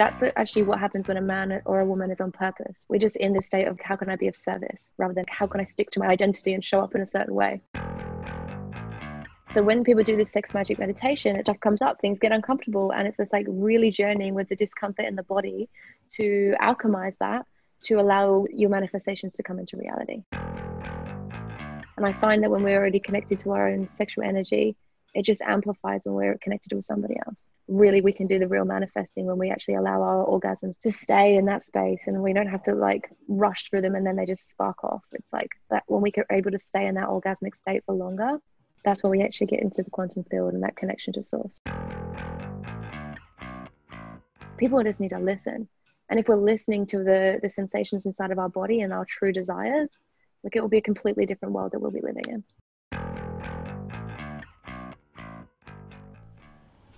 that's 0.00 0.22
actually 0.36 0.62
what 0.62 0.78
happens 0.78 1.08
when 1.08 1.18
a 1.18 1.20
man 1.20 1.60
or 1.66 1.80
a 1.80 1.84
woman 1.84 2.10
is 2.10 2.22
on 2.22 2.32
purpose. 2.32 2.86
We're 2.88 2.98
just 2.98 3.16
in 3.16 3.34
this 3.34 3.44
state 3.44 3.68
of 3.68 3.78
how 3.80 3.96
can 3.96 4.08
I 4.08 4.16
be 4.16 4.28
of 4.28 4.34
service 4.34 4.92
rather 4.96 5.12
than 5.12 5.26
how 5.28 5.46
can 5.46 5.60
I 5.60 5.64
stick 5.64 5.90
to 5.90 6.00
my 6.00 6.06
identity 6.06 6.54
and 6.54 6.64
show 6.64 6.80
up 6.80 6.94
in 6.94 7.02
a 7.02 7.06
certain 7.06 7.34
way. 7.34 7.60
So 9.52 9.62
when 9.62 9.84
people 9.84 10.02
do 10.02 10.16
this 10.16 10.32
sex 10.32 10.54
magic 10.54 10.78
meditation, 10.78 11.36
it 11.36 11.44
stuff 11.44 11.60
comes 11.60 11.82
up, 11.82 12.00
things 12.00 12.18
get 12.18 12.32
uncomfortable, 12.32 12.94
and 12.94 13.06
it's 13.06 13.18
just 13.18 13.30
like 13.30 13.44
really 13.46 13.90
journeying 13.90 14.32
with 14.32 14.48
the 14.48 14.56
discomfort 14.56 15.04
in 15.04 15.16
the 15.16 15.22
body 15.22 15.68
to 16.14 16.54
alchemize 16.62 17.16
that 17.20 17.44
to 17.82 18.00
allow 18.00 18.46
your 18.50 18.70
manifestations 18.70 19.34
to 19.34 19.42
come 19.42 19.58
into 19.58 19.76
reality. 19.76 20.22
And 20.32 22.06
I 22.06 22.14
find 22.14 22.42
that 22.42 22.50
when 22.50 22.62
we're 22.62 22.78
already 22.78 23.00
connected 23.00 23.38
to 23.40 23.50
our 23.50 23.68
own 23.68 23.86
sexual 23.86 24.24
energy, 24.24 24.76
it 25.14 25.24
just 25.24 25.40
amplifies 25.40 26.02
when 26.04 26.14
we're 26.14 26.38
connected 26.38 26.74
with 26.74 26.84
somebody 26.84 27.16
else. 27.26 27.48
Really, 27.66 28.00
we 28.00 28.12
can 28.12 28.26
do 28.26 28.38
the 28.38 28.46
real 28.46 28.64
manifesting 28.64 29.26
when 29.26 29.38
we 29.38 29.50
actually 29.50 29.74
allow 29.74 30.02
our 30.02 30.24
orgasms 30.24 30.80
to 30.82 30.92
stay 30.92 31.36
in 31.36 31.46
that 31.46 31.64
space 31.64 32.02
and 32.06 32.22
we 32.22 32.32
don't 32.32 32.46
have 32.46 32.62
to 32.64 32.74
like 32.74 33.10
rush 33.28 33.68
through 33.68 33.82
them 33.82 33.94
and 33.94 34.06
then 34.06 34.16
they 34.16 34.26
just 34.26 34.48
spark 34.48 34.84
off. 34.84 35.02
It's 35.12 35.32
like 35.32 35.50
that 35.70 35.82
when 35.86 36.00
we 36.00 36.12
are 36.16 36.26
able 36.30 36.52
to 36.52 36.58
stay 36.60 36.86
in 36.86 36.94
that 36.94 37.08
orgasmic 37.08 37.56
state 37.56 37.82
for 37.86 37.94
longer, 37.94 38.38
that's 38.84 39.02
when 39.02 39.10
we 39.10 39.22
actually 39.22 39.48
get 39.48 39.60
into 39.60 39.82
the 39.82 39.90
quantum 39.90 40.24
field 40.30 40.54
and 40.54 40.62
that 40.62 40.76
connection 40.76 41.12
to 41.14 41.22
source. 41.22 41.52
People 44.56 44.82
just 44.84 45.00
need 45.00 45.10
to 45.10 45.18
listen. 45.18 45.68
And 46.08 46.18
if 46.18 46.28
we're 46.28 46.36
listening 46.36 46.86
to 46.86 46.98
the, 46.98 47.38
the 47.42 47.50
sensations 47.50 48.04
inside 48.04 48.30
of 48.30 48.38
our 48.38 48.48
body 48.48 48.80
and 48.80 48.92
our 48.92 49.04
true 49.04 49.32
desires, 49.32 49.88
like 50.42 50.56
it 50.56 50.60
will 50.60 50.68
be 50.68 50.78
a 50.78 50.82
completely 50.82 51.26
different 51.26 51.54
world 51.54 51.72
that 51.72 51.80
we'll 51.80 51.90
be 51.90 52.00
living 52.00 52.24
in. 52.28 52.44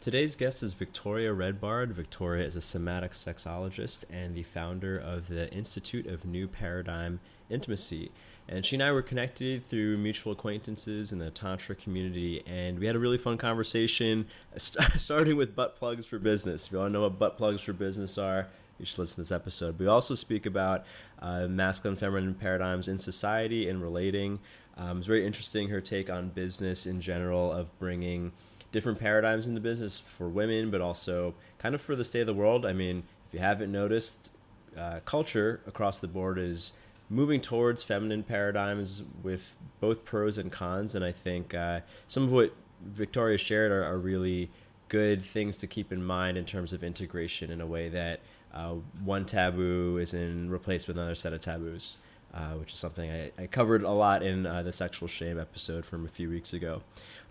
Today's 0.02 0.34
guest 0.34 0.65
is 0.65 0.74
Victoria 0.74 1.33
Redbard. 1.33 1.92
Victoria 1.92 2.45
is 2.45 2.56
a 2.56 2.61
somatic 2.61 3.12
sexologist 3.12 4.05
and 4.11 4.34
the 4.34 4.42
founder 4.42 4.98
of 4.98 5.28
the 5.28 5.48
Institute 5.55 6.09
of 6.09 6.25
New 6.25 6.48
Paradigm 6.48 7.20
Intimacy. 7.48 8.11
And 8.48 8.67
she 8.67 8.75
and 8.75 8.83
I 8.83 8.91
were 8.91 9.03
connected 9.03 9.64
through 9.64 9.98
mutual 9.98 10.33
acquaintances 10.33 11.12
in 11.12 11.20
the 11.20 11.31
Tantra 11.31 11.77
community, 11.77 12.42
and 12.48 12.81
we 12.81 12.86
had 12.86 12.97
a 12.97 12.98
really 12.98 13.17
fun 13.17 13.39
conversation, 13.39 14.27
starting 14.56 15.36
with 15.36 15.55
butt 15.55 15.77
plugs 15.77 16.05
for 16.05 16.19
business. 16.19 16.66
If 16.66 16.72
you 16.72 16.78
want 16.78 16.89
to 16.89 16.94
know 16.94 17.03
what 17.03 17.20
butt 17.20 17.39
plugs 17.39 17.62
for 17.62 17.72
business 17.72 18.19
are, 18.19 18.48
you 18.81 18.87
should 18.87 18.98
listen 18.98 19.14
to 19.14 19.20
this 19.20 19.31
episode. 19.31 19.78
We 19.78 19.87
also 19.87 20.16
speak 20.16 20.47
about 20.47 20.84
uh, 21.20 21.47
masculine 21.47 21.97
feminine 21.97 22.34
paradigms 22.34 22.89
in 22.89 22.98
society 22.98 23.69
and 23.69 23.81
relating. 23.81 24.41
Um, 24.77 24.98
it's 24.98 25.06
very 25.06 25.25
interesting 25.25 25.69
her 25.69 25.81
take 25.81 26.11
on 26.11 26.31
business 26.31 26.87
in 26.87 27.00
general 27.00 27.53
of 27.53 27.78
bringing 27.78 28.33
different 28.73 28.98
paradigms 28.98 29.47
in 29.47 29.55
the 29.55 29.61
business 29.61 30.03
for 30.17 30.28
women, 30.28 30.70
but 30.70 30.81
also 30.81 31.34
kind 31.59 31.75
of 31.75 31.81
for 31.81 31.95
the 31.95 32.05
state 32.05 32.20
of 32.20 32.27
the 32.27 32.34
world. 32.34 32.67
I 32.67 32.73
mean, 32.73 33.05
if 33.28 33.34
you 33.34 33.41
haven't 33.41 33.70
noticed, 33.70 34.31
uh, 34.77 35.01
culture 35.05 35.61
across 35.67 35.98
the 35.98 36.09
board 36.09 36.39
is 36.39 36.73
moving 37.11 37.41
towards 37.43 37.83
feminine 37.83 38.23
paradigms 38.23 39.03
with 39.23 39.59
both 39.81 40.05
pros 40.05 40.39
and 40.39 40.50
cons. 40.50 40.95
And 40.95 41.05
I 41.05 41.12
think 41.12 41.53
uh, 41.53 41.81
some 42.06 42.25
of 42.25 42.33
what 42.33 42.55
Victoria 42.83 43.37
shared 43.37 43.70
are, 43.70 43.84
are, 43.84 43.98
really 43.98 44.50
good 44.89 45.25
things 45.25 45.56
to 45.59 45.67
keep 45.67 45.93
in 45.93 46.03
mind 46.03 46.37
in 46.37 46.45
terms 46.45 46.73
of 46.73 46.83
integration 46.83 47.50
in 47.50 47.61
a 47.61 47.67
way 47.67 47.89
that 47.91 48.20
uh, 48.53 48.75
one 49.05 49.25
taboo 49.25 49.98
isn't 49.98 50.50
replaced 50.50 50.89
with 50.89 50.97
another 50.97 51.15
set 51.15 51.33
of 51.33 51.41
taboos. 51.41 51.98
Uh, 52.34 52.55
which 52.55 52.73
is 52.73 52.78
something 52.78 53.11
I, 53.11 53.31
I, 53.39 53.47
covered 53.47 53.83
a 53.83 53.91
lot 53.91 54.23
in 54.23 54.47
uh, 54.47 54.62
the 54.62 54.73
sexual 54.73 55.06
shame 55.06 55.39
episode 55.39 55.84
from 55.84 56.06
a 56.06 56.09
few 56.09 56.31
weeks 56.31 56.55
ago. 56.55 56.81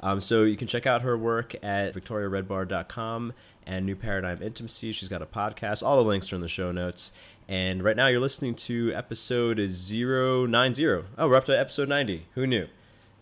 Um, 0.02 0.20
so 0.20 0.44
you 0.44 0.58
can 0.58 0.68
check 0.68 0.88
out 0.88 1.04
her 1.04 1.18
work 1.18 1.56
at 1.64 1.94
victoriaredbard.com 1.94 3.34
and 3.66 3.86
New 3.86 3.96
Paradigm 3.96 4.42
Intimacy. 4.42 4.92
She's 4.92 5.10
got 5.10 5.22
a 5.22 5.28
podcast. 5.28 5.84
All 5.84 5.98
the 5.98 6.08
links 6.08 6.32
are 6.32 6.36
in 6.36 6.42
the 6.42 6.48
show 6.48 6.72
notes. 6.72 7.12
And 7.48 7.84
right 7.84 7.96
now 7.96 8.08
you're 8.08 8.20
listening 8.20 8.56
to 8.56 8.92
episode 8.94 9.58
090. 9.58 10.86
Oh, 10.88 11.28
we're 11.28 11.36
up 11.36 11.46
to 11.46 11.58
episode 11.58 11.90
90. 11.90 12.28
Who 12.36 12.48
knew? 12.48 12.68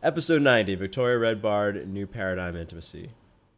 Episode 0.01 0.41
90, 0.41 0.75
Victoria 0.75 1.17
Redbard, 1.17 1.85
New 1.87 2.07
Paradigm 2.07 2.55
Intimacy. 2.55 3.09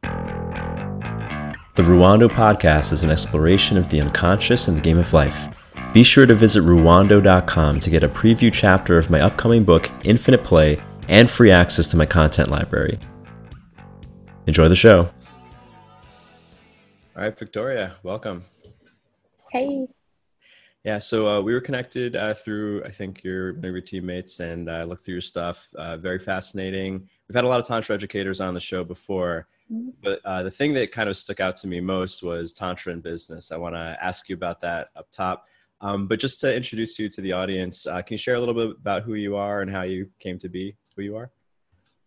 The 0.02 1.84
Ruwando 1.84 2.28
podcast 2.28 2.92
is 2.92 3.04
an 3.04 3.12
exploration 3.12 3.78
of 3.78 3.90
the 3.90 4.02
unconscious 4.02 4.68
and 4.68 4.76
the 4.76 4.82
game 4.82 4.98
of 4.98 5.14
life. 5.14 5.72
Be 5.94 6.04
sure 6.04 6.26
to 6.26 6.34
visit 6.34 6.64
ruwando.com 6.64 7.80
to 7.80 7.90
get 7.90 8.04
a 8.04 8.10
preview 8.10 8.52
chapter 8.52 8.98
of 8.98 9.10
my 9.10 9.22
upcoming 9.22 9.64
book, 9.64 9.90
Infinite 10.04 10.44
Play, 10.44 10.82
and 11.08 11.30
free 11.30 11.52
access 11.52 11.88
to 11.88 11.98
my 11.98 12.06
content 12.06 12.50
library. 12.50 12.98
Enjoy 14.48 14.68
the 14.68 14.76
show. 14.76 15.10
All 17.16 17.24
right, 17.24 17.38
Victoria, 17.38 17.96
welcome. 18.04 18.44
Hey. 19.52 19.88
Yeah, 20.84 20.98
so 20.98 21.28
uh, 21.28 21.42
we 21.42 21.54
were 21.54 21.62
connected 21.62 22.16
uh, 22.16 22.34
through, 22.34 22.84
I 22.84 22.90
think, 22.90 23.24
your 23.24 23.54
one 23.54 23.66
of 23.66 23.72
your 23.72 23.82
teammates, 23.82 24.40
and 24.40 24.70
I 24.70 24.82
uh, 24.82 24.86
looked 24.86 25.06
through 25.06 25.16
your 25.16 25.22
stuff. 25.22 25.68
Uh, 25.76 25.98
very 25.98 26.18
fascinating. 26.18 27.08
We've 27.28 27.36
had 27.36 27.44
a 27.44 27.48
lot 27.48 27.60
of 27.60 27.68
tantra 27.68 27.94
educators 27.94 28.42
on 28.42 28.56
the 28.56 28.60
show 28.60 28.84
before, 28.84 29.48
mm-hmm. 29.72 29.90
but 30.02 30.22
uh, 30.26 30.42
the 30.42 30.50
thing 30.50 30.74
that 30.74 30.92
kind 30.92 31.08
of 31.08 31.16
stuck 31.16 31.40
out 31.40 31.56
to 31.58 31.68
me 31.68 31.80
most 31.80 32.24
was 32.24 32.52
tantra 32.52 32.94
in 32.94 33.02
business. 33.02 33.52
I 33.52 33.58
want 33.58 33.76
to 33.76 33.98
ask 34.02 34.28
you 34.28 34.36
about 34.36 34.60
that 34.62 34.90
up 34.96 35.08
top. 35.12 35.46
Um, 35.82 36.08
but 36.08 36.20
just 36.20 36.40
to 36.42 36.56
introduce 36.56 36.98
you 36.98 37.10
to 37.10 37.22
the 37.22 37.34
audience, 37.34 37.86
uh, 37.86 38.02
can 38.02 38.16
you 38.16 38.18
share 38.18 38.36
a 38.36 38.40
little 38.40 38.56
bit 38.56 38.72
about 38.72 39.04
who 39.04 39.14
you 39.14 39.36
are 39.36 39.62
and 39.62 39.70
how 39.70 39.84
you 39.84 40.10
came 40.20 40.40
to 40.40 40.50
be 40.50 40.76
who 40.96 41.04
you 41.04 41.16
are? 41.16 41.30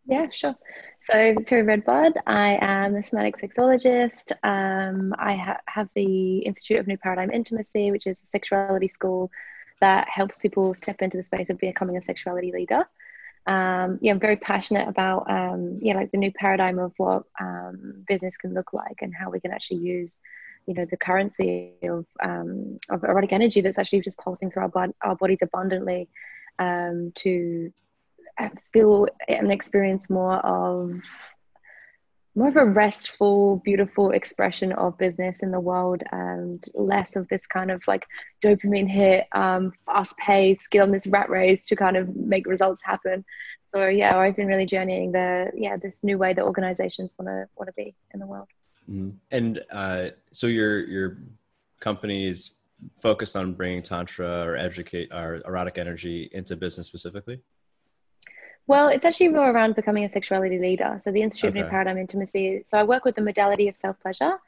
Yeah, 0.06 0.26
sure. 0.30 0.54
So, 1.02 1.34
Victoria 1.34 1.64
Redbard, 1.64 2.12
I 2.26 2.58
am 2.60 2.96
a 2.96 3.02
somatic 3.02 3.36
sexologist. 3.38 4.32
Um, 4.42 5.14
I 5.18 5.34
ha- 5.36 5.60
have 5.66 5.88
the 5.94 6.38
Institute 6.38 6.78
of 6.78 6.86
New 6.86 6.98
Paradigm 6.98 7.30
Intimacy, 7.30 7.90
which 7.90 8.06
is 8.06 8.18
a 8.22 8.26
sexuality 8.26 8.88
school 8.88 9.30
that 9.80 10.08
helps 10.08 10.38
people 10.38 10.74
step 10.74 11.00
into 11.02 11.16
the 11.16 11.22
space 11.22 11.48
of 11.50 11.58
becoming 11.58 11.96
a 11.96 12.02
sexuality 12.02 12.52
leader. 12.52 12.84
Um, 13.46 13.98
yeah, 14.00 14.12
I'm 14.12 14.20
very 14.20 14.36
passionate 14.36 14.88
about 14.88 15.30
um, 15.30 15.78
yeah, 15.82 15.94
like 15.94 16.10
the 16.10 16.18
new 16.18 16.32
paradigm 16.32 16.78
of 16.78 16.92
what 16.96 17.24
um, 17.40 18.04
business 18.06 18.36
can 18.36 18.54
look 18.54 18.72
like 18.72 18.96
and 19.02 19.12
how 19.14 19.30
we 19.30 19.40
can 19.40 19.52
actually 19.52 19.80
use, 19.80 20.20
you 20.66 20.74
know, 20.74 20.86
the 20.90 20.96
currency 20.96 21.74
of 21.82 22.06
um, 22.22 22.78
of 22.90 23.04
erotic 23.04 23.32
energy 23.32 23.60
that's 23.60 23.78
actually 23.78 24.00
just 24.00 24.18
pulsing 24.18 24.50
through 24.50 24.62
our, 24.62 24.68
bod- 24.68 24.94
our 25.02 25.16
bodies 25.16 25.42
abundantly 25.42 26.08
um, 26.58 27.12
to 27.16 27.70
feel 28.72 29.06
and 29.28 29.52
experience 29.52 30.10
more 30.10 30.36
of 30.38 31.00
more 32.36 32.48
of 32.48 32.56
a 32.56 32.64
restful, 32.64 33.62
beautiful 33.64 34.10
expression 34.10 34.72
of 34.72 34.98
business 34.98 35.44
in 35.44 35.52
the 35.52 35.60
world 35.60 36.02
and 36.10 36.64
less 36.74 37.14
of 37.14 37.28
this 37.28 37.46
kind 37.46 37.70
of 37.70 37.86
like 37.86 38.04
dopamine 38.42 38.90
hit, 38.90 39.26
um, 39.32 39.72
fast 39.86 40.16
pace, 40.18 40.66
get 40.66 40.82
on 40.82 40.90
this 40.90 41.06
rat 41.06 41.30
race 41.30 41.64
to 41.66 41.76
kind 41.76 41.96
of 41.96 42.14
make 42.16 42.46
results 42.46 42.82
happen. 42.82 43.24
So 43.68 43.86
yeah, 43.86 44.18
I've 44.18 44.34
been 44.34 44.48
really 44.48 44.66
journeying 44.66 45.12
the 45.12 45.50
yeah 45.54 45.76
this 45.76 46.02
new 46.02 46.18
way 46.18 46.32
that 46.34 46.44
organizations 46.44 47.14
want 47.18 47.28
to 47.28 47.46
want 47.56 47.68
to 47.68 47.72
be 47.74 47.94
in 48.12 48.20
the 48.20 48.26
world. 48.26 48.48
Mm-hmm. 48.90 49.10
And 49.30 49.64
uh, 49.70 50.10
so 50.32 50.48
your 50.48 50.80
your 50.86 51.18
company 51.80 52.26
is 52.26 52.54
focused 53.00 53.36
on 53.36 53.54
bringing 53.54 53.82
tantra 53.82 54.44
or 54.44 54.56
educate 54.56 55.10
or 55.12 55.40
erotic 55.46 55.78
energy 55.78 56.28
into 56.32 56.56
business 56.56 56.86
specifically. 56.86 57.40
Well, 58.66 58.88
it's 58.88 59.04
actually 59.04 59.28
more 59.28 59.50
around 59.50 59.74
becoming 59.74 60.04
a 60.04 60.10
sexuality 60.10 60.58
leader. 60.58 60.98
So 61.02 61.12
the 61.12 61.20
Institute 61.22 61.50
okay. 61.50 61.60
of 61.60 61.64
New 61.66 61.70
Paradigm 61.70 61.98
Intimacy. 61.98 62.64
So 62.66 62.78
I 62.78 62.84
work 62.84 63.04
with 63.04 63.14
the 63.14 63.22
modality 63.22 63.68
of 63.68 63.76
self 63.76 64.00
pleasure, 64.00 64.38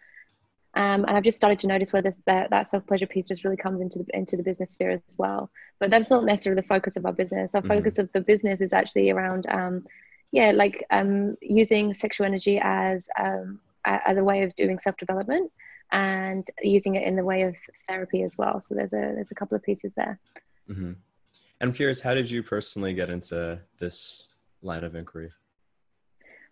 um, 0.75 1.05
and 1.07 1.17
I've 1.17 1.23
just 1.23 1.37
started 1.37 1.59
to 1.61 1.67
notice 1.67 1.93
where 1.93 2.03
this, 2.03 2.19
that, 2.27 2.51
that 2.51 2.69
self 2.69 2.87
pleasure 2.87 3.07
piece 3.07 3.29
just 3.29 3.45
really 3.45 3.57
comes 3.57 3.81
into 3.81 4.01
the 4.01 4.17
into 4.17 4.37
the 4.37 4.43
business 4.43 4.73
sphere 4.73 4.91
as 4.91 5.17
well. 5.19 5.51
But 5.79 5.91
that's 5.91 6.11
not 6.11 6.25
necessarily 6.25 6.61
the 6.63 6.69
focus 6.69 6.97
of 6.97 7.05
our 7.07 7.13
business. 7.13 7.55
Our 7.55 7.61
mm-hmm. 7.61 7.69
focus 7.69 7.99
of 7.99 8.11
the 8.13 8.21
business 8.21 8.61
is 8.61 8.73
actually 8.73 9.11
around, 9.11 9.47
um, 9.49 9.87
yeah, 10.33 10.53
like 10.53 10.85
um, 10.91 11.37
using 11.41 11.93
sexual 11.95 12.27
energy 12.27 12.59
as 12.63 13.09
um, 13.19 13.61
as 13.85 14.19
a 14.19 14.25
way 14.25 14.43
of 14.43 14.55
doing 14.55 14.79
self 14.79 14.97
development 14.97 15.53
and 15.93 16.47
using 16.63 16.97
it 16.97 17.07
in 17.07 17.17
the 17.17 17.25
way 17.25 17.43
of 17.43 17.57
therapy 17.89 18.23
as 18.23 18.37
well. 18.37 18.61
So 18.61 18.75
there's 18.75 18.93
a 18.93 19.13
there's 19.15 19.31
a 19.31 19.35
couple 19.35 19.57
of 19.57 19.63
pieces 19.63 19.93
there. 19.95 20.19
Mm-hmm. 20.69 20.93
I'm 21.61 21.73
curious, 21.73 22.01
how 22.01 22.15
did 22.15 22.31
you 22.31 22.43
personally 22.43 22.95
get 22.95 23.11
into 23.11 23.61
this 23.79 24.29
line 24.63 24.85
of 24.85 24.95
inquiry? 24.95 25.31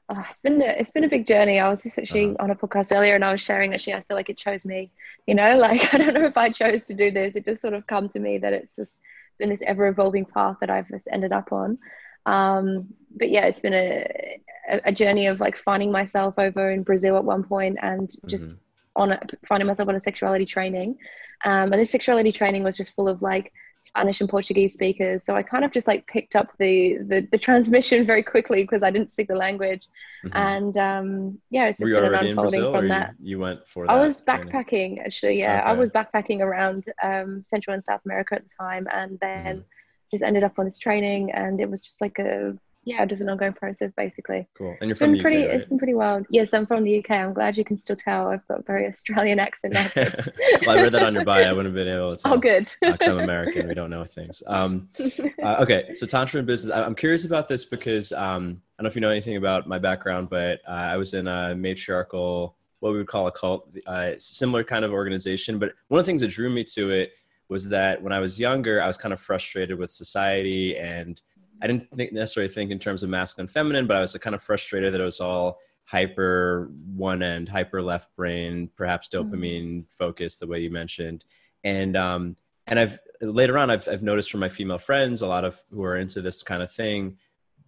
Oh, 0.09 0.23
it's 0.29 0.41
been 0.41 0.61
a, 0.61 0.67
it's 0.67 0.91
been 0.91 1.05
a 1.05 1.09
big 1.09 1.27
journey. 1.27 1.59
I 1.59 1.71
was 1.71 1.83
just 1.83 1.99
actually 1.99 2.27
uh-huh. 2.27 2.45
on 2.45 2.51
a 2.51 2.55
podcast 2.55 2.95
earlier, 2.95 3.15
and 3.15 3.25
I 3.25 3.33
was 3.33 3.41
sharing 3.41 3.73
actually 3.73 3.95
I 3.95 4.03
feel 4.03 4.17
like 4.17 4.29
it 4.29 4.37
chose 4.37 4.65
me. 4.65 4.91
You 5.27 5.35
know, 5.35 5.56
like 5.59 5.95
I 5.95 5.99
don't 5.99 6.15
know 6.15 6.25
if 6.25 6.37
I 6.37 6.51
chose 6.51 6.85
to 6.87 6.95
do 6.95 7.11
this. 7.11 7.35
It 7.35 7.45
just 7.45 7.62
sort 7.62 7.75
of 7.75 7.87
come 7.87 8.09
to 8.11 8.19
me 8.19 8.39
that 8.39 8.53
it's 8.53 8.77
just 8.77 8.95
been 9.39 9.49
this 9.49 9.62
ever 9.67 9.89
evolving 9.89 10.27
path 10.27 10.59
that 10.61 10.71
I've 10.71 10.89
just 10.89 11.09
ended 11.11 11.33
up 11.33 11.53
on. 11.53 11.79
Um, 12.27 12.89
but 13.17 13.31
yeah, 13.31 13.47
it's 13.47 13.61
been 13.61 13.75
a 13.75 14.41
a 14.85 14.93
journey 14.93 15.27
of 15.27 15.41
like 15.41 15.56
finding 15.56 15.93
myself 15.93 16.35
over 16.39 16.71
in 16.71 16.83
Brazil 16.83 17.17
at 17.17 17.25
one 17.25 17.45
point, 17.45 17.79
and 17.81 18.11
just 18.27 18.49
mm-hmm. 18.49 19.03
on 19.03 19.12
a, 19.12 19.21
finding 19.49 19.67
myself 19.67 19.89
on 19.89 19.97
a 19.97 20.01
sexuality 20.01 20.47
training. 20.47 20.99
Um, 21.45 21.73
and 21.73 21.75
this 21.75 21.91
sexuality 21.91 22.33
training 22.33 22.62
was 22.62 22.77
just 22.77 22.95
full 22.95 23.09
of 23.09 23.23
like 23.23 23.53
Spanish 23.85 24.21
and 24.21 24.31
Portuguese 24.31 24.73
speakers. 24.73 25.25
So 25.25 25.37
I 25.37 25.43
kind 25.43 25.65
of 25.65 25.71
just 25.71 25.87
like 25.87 26.07
picked 26.07 26.35
up 26.35 26.51
the 26.59 26.99
the, 26.99 27.29
the 27.31 27.39
transmission 27.39 28.05
very 28.05 28.23
quickly 28.23 28.63
because 28.63 28.83
I 28.83 28.91
didn't 28.91 29.11
speak 29.11 29.29
the 29.29 29.35
language. 29.35 29.87
Mm-hmm. 30.25 30.37
And 30.37 30.77
um, 30.79 31.39
yeah, 31.51 31.67
it's 31.67 31.79
just 31.79 31.93
been 31.93 32.05
an 32.05 32.15
unfolding 32.15 32.73
from 32.73 32.89
that. 32.89 33.15
You, 33.21 33.31
you, 33.31 33.39
went 33.39 33.67
for 33.69 33.87
that 33.87 33.93
I 33.93 33.97
was 34.01 34.23
backpacking 34.23 34.69
training? 34.69 35.01
actually, 35.01 35.39
yeah. 35.39 35.61
Okay. 35.61 35.71
I 35.71 35.73
was 35.75 35.91
backpacking 35.91 36.41
around 36.41 36.87
um, 37.03 37.43
Central 37.45 37.75
and 37.75 37.85
South 37.85 38.01
America 38.05 38.35
at 38.35 38.43
the 38.43 38.55
time 38.59 38.89
and 38.91 39.19
then 39.21 39.59
mm-hmm. 39.59 40.11
just 40.11 40.23
ended 40.23 40.45
up 40.45 40.59
on 40.59 40.65
this 40.65 40.79
training 40.79 41.31
and 41.33 41.61
it 41.61 41.71
was 41.71 41.81
just 41.81 42.01
like 42.01 42.19
a 42.19 42.57
yeah, 42.85 43.05
just 43.05 43.23
an 43.23 43.29
ongoing 43.29 43.53
process 43.53 43.91
basically. 43.97 44.47
Cool. 44.57 44.77
And 44.81 44.89
you're 44.89 44.97
from 44.97 45.13
the 45.13 45.21
pretty, 45.21 45.45
UK, 45.45 45.49
right? 45.49 45.57
It's 45.57 45.67
been 45.67 45.79
pretty 45.79 45.95
wild. 45.95 46.27
Yes, 46.31 46.53
I'm 46.53 46.67
from 46.67 46.85
the 46.85 46.99
UK. 46.99 47.11
I'm 47.13 47.33
glad 47.33 47.57
you 47.57 47.65
can 47.65 47.81
still 47.83 47.97
tell 47.97 48.29
I've 48.29 48.47
got 48.47 48.61
a 48.61 48.63
very 48.63 48.87
Australian 48.87 49.39
accent 49.39 49.75
well, 49.97 50.79
I 50.79 50.83
read 50.83 50.93
that 50.93 51.03
on 51.03 51.15
your 51.15 51.25
bio. 51.25 51.49
I 51.49 51.53
wouldn't 51.53 51.75
have 51.75 51.85
been 51.85 51.95
able 51.95 52.17
to. 52.17 52.29
Oh, 52.29 52.37
good. 52.37 52.75
I'm 52.83 53.19
American. 53.19 53.69
We 53.69 53.75
don't 53.75 53.91
know 53.91 54.05
things. 54.05 54.43
Um, 54.47 54.89
uh, 55.43 55.57
okay, 55.61 55.95
so 55.95 56.07
Tantra 56.07 56.39
and 56.39 56.47
business. 56.47 56.73
I'm 56.73 56.95
curious 56.95 57.25
about 57.25 57.49
this 57.49 57.65
because 57.65 58.13
um, 58.13 58.61
I 58.79 58.83
don't 58.83 58.85
know 58.85 58.89
if 58.89 58.95
you 58.95 59.01
know 59.01 59.11
anything 59.11 59.37
about 59.37 59.67
my 59.67 59.79
background, 59.79 60.29
but 60.29 60.61
uh, 60.69 60.73
I 60.73 60.97
was 60.97 61.15
in 61.15 61.27
a 61.27 61.55
matriarchal, 61.55 62.57
what 62.81 62.93
we 62.93 62.99
would 62.99 63.09
call 63.09 63.27
a 63.27 63.33
cult, 63.33 63.75
uh, 63.87 64.13
similar 64.19 64.63
kind 64.63 64.85
of 64.85 64.93
organization. 64.93 65.59
But 65.59 65.73
one 65.89 66.01
of 66.01 66.07
the 66.07 66.11
things 66.11 66.21
that 66.21 66.29
drew 66.29 66.51
me 66.51 66.65
to 66.65 66.91
it 66.91 67.13
was 67.49 67.69
that 67.69 68.03
when 68.03 68.13
I 68.13 68.21
was 68.21 68.39
younger, 68.39 68.83
I 68.83 68.87
was 68.87 68.97
kind 68.97 69.13
of 69.13 69.21
frustrated 69.21 69.79
with 69.79 69.91
society 69.91 70.77
and– 70.77 71.21
I 71.62 71.67
didn't 71.67 71.89
think 71.97 72.12
necessarily 72.12 72.53
think 72.53 72.71
in 72.71 72.79
terms 72.79 73.03
of 73.03 73.11
masculine 73.11 73.49
feminine, 73.49 73.87
but 73.87 73.97
I 73.97 74.01
was 74.01 74.15
kind 74.15 74.35
of 74.35 74.43
frustrated 74.43 74.93
that 74.93 75.01
it 75.01 75.05
was 75.05 75.21
all 75.21 75.59
hyper 75.85 76.71
one 76.95 77.23
end, 77.23 77.49
hyper 77.49 77.83
left 77.83 78.15
brain, 78.17 78.71
perhaps 78.77 79.09
mm-hmm. 79.09 79.31
dopamine 79.31 79.65
mm-hmm. 79.65 79.97
focused, 79.97 80.41
the 80.41 80.47
way 80.47 80.61
you 80.61 80.71
mentioned. 80.71 81.25
And 81.62 81.97
um, 81.97 82.37
and 82.67 82.79
I've 82.79 82.99
later 83.21 83.59
on 83.59 83.71
I've 83.71 83.89
I've 83.89 84.03
noticed 84.03 84.31
from 84.31 84.41
my 84.41 84.49
female 84.49 84.79
friends, 84.79 85.23
a 85.23 85.27
lot 85.27 85.45
of 85.45 85.62
who 85.71 85.85
are 85.85 85.97
into 85.97 86.21
this 86.21 86.43
kind 86.43 86.62
of 86.62 86.73
thing, 86.73 87.19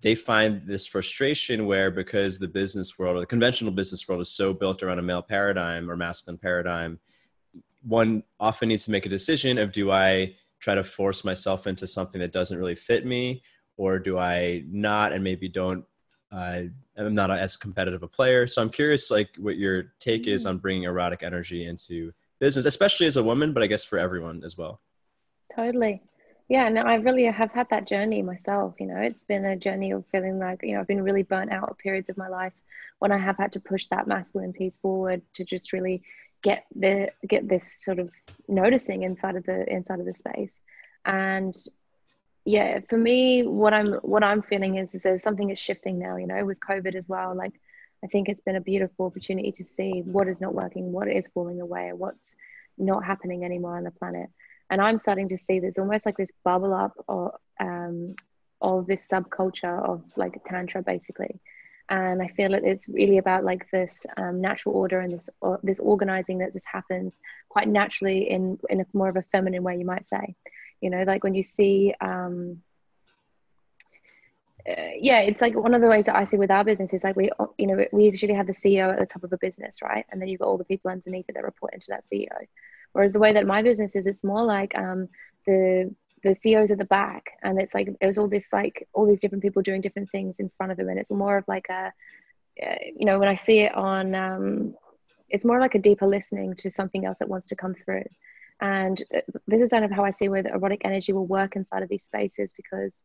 they 0.01 0.15
find 0.15 0.67
this 0.67 0.87
frustration 0.87 1.67
where 1.67 1.91
because 1.91 2.39
the 2.39 2.49
business 2.49 2.99
world 2.99 3.17
or 3.17 3.21
the 3.21 3.27
conventional 3.27 3.73
business 3.73 4.07
world 4.09 4.21
is 4.21 4.31
so 4.31 4.53
built 4.53 4.83
around 4.83 4.99
a 4.99 5.03
male 5.03 5.23
paradigm 5.23 5.91
or 5.91 5.97
masculine 5.97 6.39
paradigm, 6.39 6.99
one 7.83 8.23
often 8.41 8.69
needs 8.69 8.85
to 8.85 8.91
make 8.91 9.07
a 9.07 9.11
decision 9.11 9.59
of 9.59 9.73
do 9.73 9.91
I 9.91 10.35
try 10.59 10.75
to 10.75 10.85
force 10.85 11.25
myself 11.25 11.67
into 11.67 11.87
something 11.87 12.21
that 12.21 12.33
doesn't 12.33 12.59
really 12.59 12.75
fit 12.75 13.07
me 13.07 13.43
or 13.77 13.99
do 13.99 14.19
I 14.19 14.65
not 14.67 15.13
and 15.13 15.23
maybe 15.23 15.49
don't 15.49 15.85
uh, 16.33 16.63
I'm 16.97 17.15
not 17.15 17.31
as 17.31 17.57
competitive 17.57 18.03
a 18.03 18.09
player. 18.09 18.47
So 18.47 18.63
I'm 18.63 18.71
curious, 18.71 19.11
like, 19.11 19.31
what 19.39 19.57
your 19.57 19.95
take 20.01 20.27
is 20.27 20.45
mm. 20.45 20.51
on 20.51 20.59
bringing 20.59 20.85
erotic 20.85 21.23
energy 21.23 21.67
into 21.67 22.13
business, 22.39 22.67
especially 22.67 23.07
as 23.07 23.17
a 23.17 23.23
woman, 23.23 23.53
but 23.53 23.63
I 23.63 23.67
guess 23.67 23.85
for 23.85 23.99
everyone 23.99 24.43
as 24.45 24.57
well. 24.57 24.81
Totally. 25.55 26.03
Yeah, 26.49 26.69
no, 26.69 26.83
I 26.83 26.97
really 26.97 27.25
have 27.25 27.53
had 27.53 27.69
that 27.71 27.87
journey 27.87 28.23
myself. 28.23 28.75
You 28.79 28.87
know, 28.87 28.99
it's 28.99 29.25
been 29.25 29.45
a 29.45 29.57
journey 29.57 29.93
of 29.93 30.05
feeling 30.13 30.39
like, 30.39 30.61
you 30.63 30.75
know, 30.75 30.81
I've 30.81 30.87
been 30.87 31.03
really 31.03 31.23
burnt 31.23 31.53
out 31.53 31.71
at 31.71 31.79
periods 31.79 32.09
of 32.09 32.17
my 32.17 32.29
life 32.29 32.53
when 32.99 33.13
I 33.13 33.19
have 33.19 33.37
had 33.37 33.53
to 33.53 33.61
push 33.61 33.87
that 33.89 34.07
masculine 34.07 34.53
piece 34.53 34.77
forward 34.77 35.23
to 35.35 35.45
just 35.45 35.73
really 35.73 36.03
get 36.43 36.65
the 36.75 37.11
get 37.27 37.49
this 37.49 37.83
sort 37.85 37.99
of 37.99 38.11
noticing 38.49 39.03
inside 39.03 39.37
of 39.37 39.45
the 39.45 39.69
inside 39.73 39.99
of 39.99 40.07
the 40.07 40.15
space. 40.15 40.53
And 41.05 41.55
yeah 42.47 42.79
for 42.89 42.97
me 42.97 43.43
what 43.43 43.75
i'm 43.75 43.95
what 43.95 44.23
i'm 44.23 44.41
feeling 44.41 44.77
is, 44.77 44.95
is 44.95 45.03
there's 45.03 45.23
something 45.23 45.51
is 45.51 45.59
shifting 45.59 45.99
now 45.99 46.17
you 46.17 46.29
know 46.29 46.45
with 46.45 46.59
covid 46.61 46.95
as 46.95 47.05
well. 47.09 47.35
Like 47.35 47.61
i 48.05 48.07
think 48.07 48.29
it's 48.29 48.41
been 48.43 48.57
a 48.57 48.61
beautiful 48.61 49.07
opportunity 49.07 49.53
to 49.53 49.65
see 49.65 50.03
what 50.05 50.29
is 50.29 50.41
not 50.41 50.55
working 50.55 50.93
what 50.93 51.09
is 51.09 51.29
falling 51.35 51.61
away 51.61 51.93
what's 51.93 52.37
not 52.79 53.05
happening 53.05 53.45
anymore 53.45 53.77
on 53.77 53.85
the 53.85 53.91
planet. 53.91 54.31
And 54.71 54.81
i'm 54.81 54.99
starting 54.99 55.29
to 55.31 55.39
see 55.39 55.59
there's 55.59 55.79
almost 55.79 56.07
like 56.07 56.17
this 56.17 56.31
bubble 56.45 56.73
up 56.73 56.93
of 57.09 57.33
um, 57.59 58.15
of 58.61 58.87
this 58.87 59.07
subculture 59.07 59.85
of 59.85 60.05
like 60.17 60.43
tantra 60.45 60.83
basically. 60.83 61.41
And 61.89 62.23
i 62.23 62.29
feel 62.29 62.51
that 62.51 62.65
it's 62.65 62.89
really 62.89 63.19
about 63.19 63.45
like 63.45 63.69
this 63.73 64.07
um, 64.17 64.41
natural 64.41 64.77
order 64.77 65.01
and 65.01 65.13
this 65.13 65.29
uh, 65.43 65.57
this 65.65 65.81
organizing 65.81 66.39
that 66.39 66.53
just 66.53 66.67
happens 66.67 67.15
quite 67.49 67.67
naturally 67.67 68.31
in 68.31 68.61
in 68.71 68.81
a 68.83 68.87
more 68.93 69.09
of 69.09 69.17
a 69.17 69.25
feminine 69.33 69.65
way 69.65 69.77
you 69.79 69.85
might 69.85 70.09
say 70.09 70.37
you 70.81 70.91
know 70.91 71.03
like 71.05 71.25
when 71.25 71.35
you 71.35 71.43
see 71.43 71.95
um 72.01 72.63
uh, 74.69 74.91
yeah 74.99 75.21
it's 75.21 75.41
like 75.41 75.55
one 75.55 75.75
of 75.75 75.81
the 75.81 75.89
ways 75.89 76.07
that 76.07 76.17
i 76.17 76.25
see 76.25 76.37
with 76.37 76.51
our 76.51 76.65
business 76.65 76.93
is 76.93 77.05
like 77.05 77.17
we 77.17 77.31
you 77.59 77.67
know 77.67 77.85
we 77.93 78.05
usually 78.05 78.35
have 78.35 78.47
the 78.47 78.53
ceo 78.53 78.93
at 78.93 78.99
the 78.99 79.07
top 79.07 79.23
of 79.23 79.33
a 79.33 79.39
business 79.39 79.81
right 79.83 80.05
and 80.11 80.21
then 80.21 80.29
you've 80.29 80.41
got 80.41 80.49
all 80.49 80.59
the 80.59 80.65
people 80.65 80.91
underneath 80.91 81.27
it 81.29 81.35
that 81.35 81.45
report 81.45 81.73
into 81.73 81.87
that 81.89 82.05
ceo 82.13 82.29
whereas 82.93 83.13
the 83.13 83.21
way 83.21 83.33
that 83.33 83.47
my 83.47 83.63
business 83.63 83.95
is 83.95 84.07
it's 84.07 84.25
more 84.25 84.43
like 84.43 84.77
um 84.77 85.09
the 85.47 85.95
the 86.27 86.31
CEO's 86.31 86.71
at 86.71 86.79
the 86.79 86.85
back, 86.85 87.31
and 87.43 87.61
it's 87.61 87.75
like 87.75 87.89
there's 88.01 88.19
all 88.19 88.29
this 88.29 88.53
like 88.53 88.89
all 88.93 89.07
these 89.07 89.21
different 89.21 89.43
people 89.43 89.63
doing 89.63 89.81
different 89.81 90.11
things 90.11 90.35
in 90.39 90.51
front 90.57 90.73
of 90.73 90.79
them, 90.79 90.89
and 90.89 90.99
it's 90.99 91.11
more 91.11 91.39
of 91.39 91.45
like 91.47 91.67
a, 91.71 91.93
uh, 92.65 92.75
you 92.97 93.07
know, 93.07 93.19
when 93.19 93.29
I 93.29 93.37
see 93.37 93.61
it 93.61 93.75
on, 93.75 94.15
um, 94.15 94.75
it's 95.29 95.45
more 95.45 95.61
like 95.61 95.75
a 95.75 95.79
deeper 95.79 96.07
listening 96.07 96.55
to 96.57 96.71
something 96.71 97.05
else 97.05 97.19
that 97.19 97.29
wants 97.29 97.49
to 97.49 97.57
come 97.57 97.75
through. 97.75 98.05
And 98.61 99.03
this 99.47 99.61
is 99.61 99.71
kind 99.71 99.85
of 99.85 99.91
how 99.91 100.05
I 100.05 100.11
see 100.11 100.29
where 100.29 100.43
the 100.43 100.55
erotic 100.55 100.83
energy 100.85 101.13
will 101.13 101.27
work 101.27 101.57
inside 101.57 101.83
of 101.83 101.89
these 101.89 102.05
spaces 102.05 102.53
because 102.57 103.05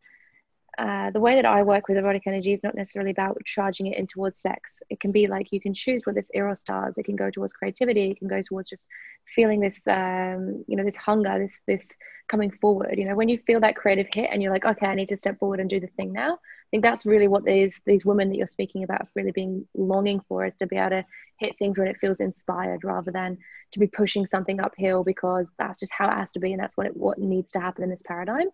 uh, 0.78 1.12
the 1.12 1.20
way 1.20 1.36
that 1.36 1.46
I 1.46 1.64
work 1.64 1.88
with 1.88 1.98
erotic 1.98 2.24
energy 2.26 2.54
is 2.54 2.64
not 2.64 2.76
necessarily 2.76 3.12
about 3.12 3.38
charging 3.46 3.88
it 3.88 3.98
in 3.98 4.08
towards 4.08 4.42
sex. 4.42 4.82
It 4.90 5.02
can 5.02 5.12
be 5.12 5.28
like 5.28 5.52
you 5.52 5.60
can 5.60 5.74
choose 5.74 6.06
what 6.06 6.16
this 6.16 6.32
eros 6.34 6.64
does. 6.64 6.98
It 6.98 7.04
can 7.04 7.18
go 7.18 7.30
towards 7.30 7.52
creativity. 7.52 8.12
It 8.12 8.20
can 8.20 8.30
go 8.30 8.42
towards 8.42 8.70
just 8.70 8.88
feeling 9.36 9.60
this, 9.60 9.82
um, 9.88 10.64
you 10.68 10.78
know, 10.78 10.86
this 10.86 10.96
hunger, 10.96 11.38
this 11.38 11.60
this 11.68 11.90
coming 12.30 12.52
forward. 12.52 12.98
You 12.98 13.06
know, 13.06 13.16
when 13.16 13.28
you 13.28 13.38
feel 13.46 13.60
that 13.60 13.76
creative 13.76 14.08
hit 14.14 14.30
and 14.32 14.42
you're 14.42 14.54
like, 14.54 14.66
okay, 14.66 14.88
I 14.88 14.96
need 14.96 15.10
to 15.10 15.18
step 15.18 15.40
forward 15.40 15.60
and 15.60 15.70
do 15.70 15.82
the 15.82 15.88
thing 15.88 16.14
now. 16.14 16.40
I 16.72 16.78
think 16.78 16.84
that's 16.84 17.06
really 17.06 17.28
what 17.28 17.44
these 17.44 17.82
these 17.86 18.06
women 18.06 18.30
that 18.30 18.38
you're 18.38 18.48
speaking 18.48 18.86
about 18.86 19.02
have 19.02 19.10
really 19.14 19.34
being 19.34 19.68
longing 19.76 20.22
for 20.30 20.46
is 20.46 20.56
to 20.60 20.68
be 20.68 20.78
able 20.78 20.92
to 20.92 21.06
hit 21.38 21.58
things 21.58 21.78
when 21.78 21.90
it 21.90 21.98
feels 21.98 22.22
inspired 22.22 22.86
rather 22.86 23.12
than 23.12 23.38
to 23.74 23.80
be 23.80 23.88
pushing 23.88 24.26
something 24.26 24.62
uphill 24.62 25.04
because 25.04 25.48
that's 25.60 25.82
just 25.82 25.92
how 25.92 26.08
it 26.08 26.14
has 26.14 26.32
to 26.32 26.40
be 26.40 26.54
and 26.54 26.62
that's 26.62 26.78
what 26.78 26.88
it, 26.88 26.96
what 26.96 27.18
needs 27.18 27.52
to 27.52 27.60
happen 27.60 27.84
in 27.84 27.90
this 27.90 28.04
paradigm. 28.06 28.48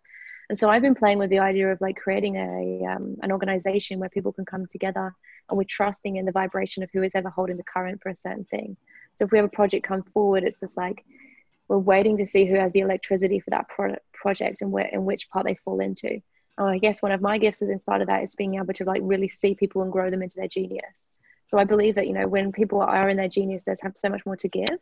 And 0.49 0.57
so 0.57 0.67
I've 0.67 0.81
been 0.81 0.95
playing 0.95 1.19
with 1.19 1.29
the 1.29 1.39
idea 1.39 1.71
of 1.71 1.79
like 1.79 1.97
creating 1.97 2.37
a 2.37 2.85
um, 2.87 3.17
an 3.21 3.31
organization 3.31 3.99
where 3.99 4.09
people 4.09 4.33
can 4.33 4.45
come 4.45 4.65
together 4.65 5.13
and 5.47 5.57
we're 5.57 5.65
trusting 5.65 6.15
in 6.15 6.25
the 6.25 6.31
vibration 6.31 6.81
of 6.81 6.89
who 6.91 7.03
is 7.03 7.11
ever 7.13 7.29
holding 7.29 7.57
the 7.57 7.63
current 7.63 8.01
for 8.01 8.09
a 8.09 8.15
certain 8.15 8.45
thing. 8.45 8.77
So 9.13 9.25
if 9.25 9.31
we 9.31 9.37
have 9.37 9.45
a 9.45 9.49
project 9.49 9.85
come 9.85 10.01
forward, 10.01 10.43
it's 10.43 10.59
just 10.59 10.75
like 10.75 11.05
we're 11.67 11.77
waiting 11.77 12.17
to 12.17 12.25
see 12.25 12.45
who 12.45 12.55
has 12.55 12.71
the 12.71 12.79
electricity 12.79 13.39
for 13.39 13.51
that 13.51 13.67
pro- 13.69 13.97
project 14.11 14.61
and 14.61 14.71
where 14.71 14.85
in 14.85 15.05
which 15.05 15.29
part 15.29 15.45
they 15.45 15.55
fall 15.63 15.81
into. 15.81 16.21
And 16.57 16.69
I 16.69 16.77
guess 16.77 17.01
one 17.01 17.11
of 17.11 17.21
my 17.21 17.37
gifts 17.37 17.61
was 17.61 17.69
inside 17.69 18.01
of 18.01 18.07
that 18.07 18.23
is 18.23 18.35
being 18.35 18.55
able 18.55 18.73
to 18.73 18.83
like 18.83 19.01
really 19.03 19.29
see 19.29 19.55
people 19.55 19.83
and 19.83 19.91
grow 19.91 20.09
them 20.09 20.23
into 20.23 20.37
their 20.37 20.47
genius. 20.47 20.93
So 21.49 21.57
I 21.57 21.63
believe 21.63 21.95
that 21.95 22.07
you 22.07 22.13
know 22.13 22.27
when 22.27 22.51
people 22.51 22.81
are 22.81 23.09
in 23.09 23.17
their 23.17 23.29
genius, 23.29 23.63
there's 23.63 23.81
have 23.81 23.97
so 23.97 24.09
much 24.09 24.25
more 24.25 24.37
to 24.37 24.47
give 24.47 24.79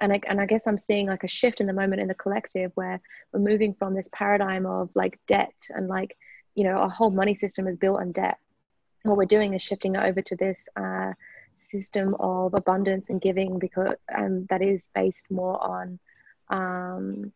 and 0.00 0.12
I, 0.12 0.20
and 0.26 0.40
I 0.40 0.46
guess 0.46 0.66
I'm 0.66 0.78
seeing 0.78 1.06
like 1.06 1.24
a 1.24 1.28
shift 1.28 1.60
in 1.60 1.66
the 1.66 1.72
moment 1.72 2.00
in 2.00 2.08
the 2.08 2.14
collective 2.14 2.72
where 2.74 3.00
we're 3.32 3.40
moving 3.40 3.74
from 3.74 3.94
this 3.94 4.08
paradigm 4.12 4.66
of 4.66 4.90
like 4.94 5.18
debt 5.26 5.54
and 5.70 5.88
like 5.88 6.16
you 6.54 6.64
know 6.64 6.72
our 6.72 6.90
whole 6.90 7.10
money 7.10 7.34
system 7.34 7.66
is 7.66 7.76
built 7.76 8.00
on 8.00 8.12
debt 8.12 8.38
what 9.02 9.16
we're 9.16 9.24
doing 9.24 9.54
is 9.54 9.62
shifting 9.62 9.96
over 9.96 10.20
to 10.20 10.36
this 10.36 10.68
uh, 10.76 11.12
system 11.56 12.14
of 12.20 12.54
abundance 12.54 13.10
and 13.10 13.20
giving 13.20 13.58
because 13.58 13.94
um, 14.14 14.44
that 14.50 14.62
is 14.62 14.88
based 14.94 15.26
more 15.30 15.62
on 15.62 15.98
um, 16.50 17.32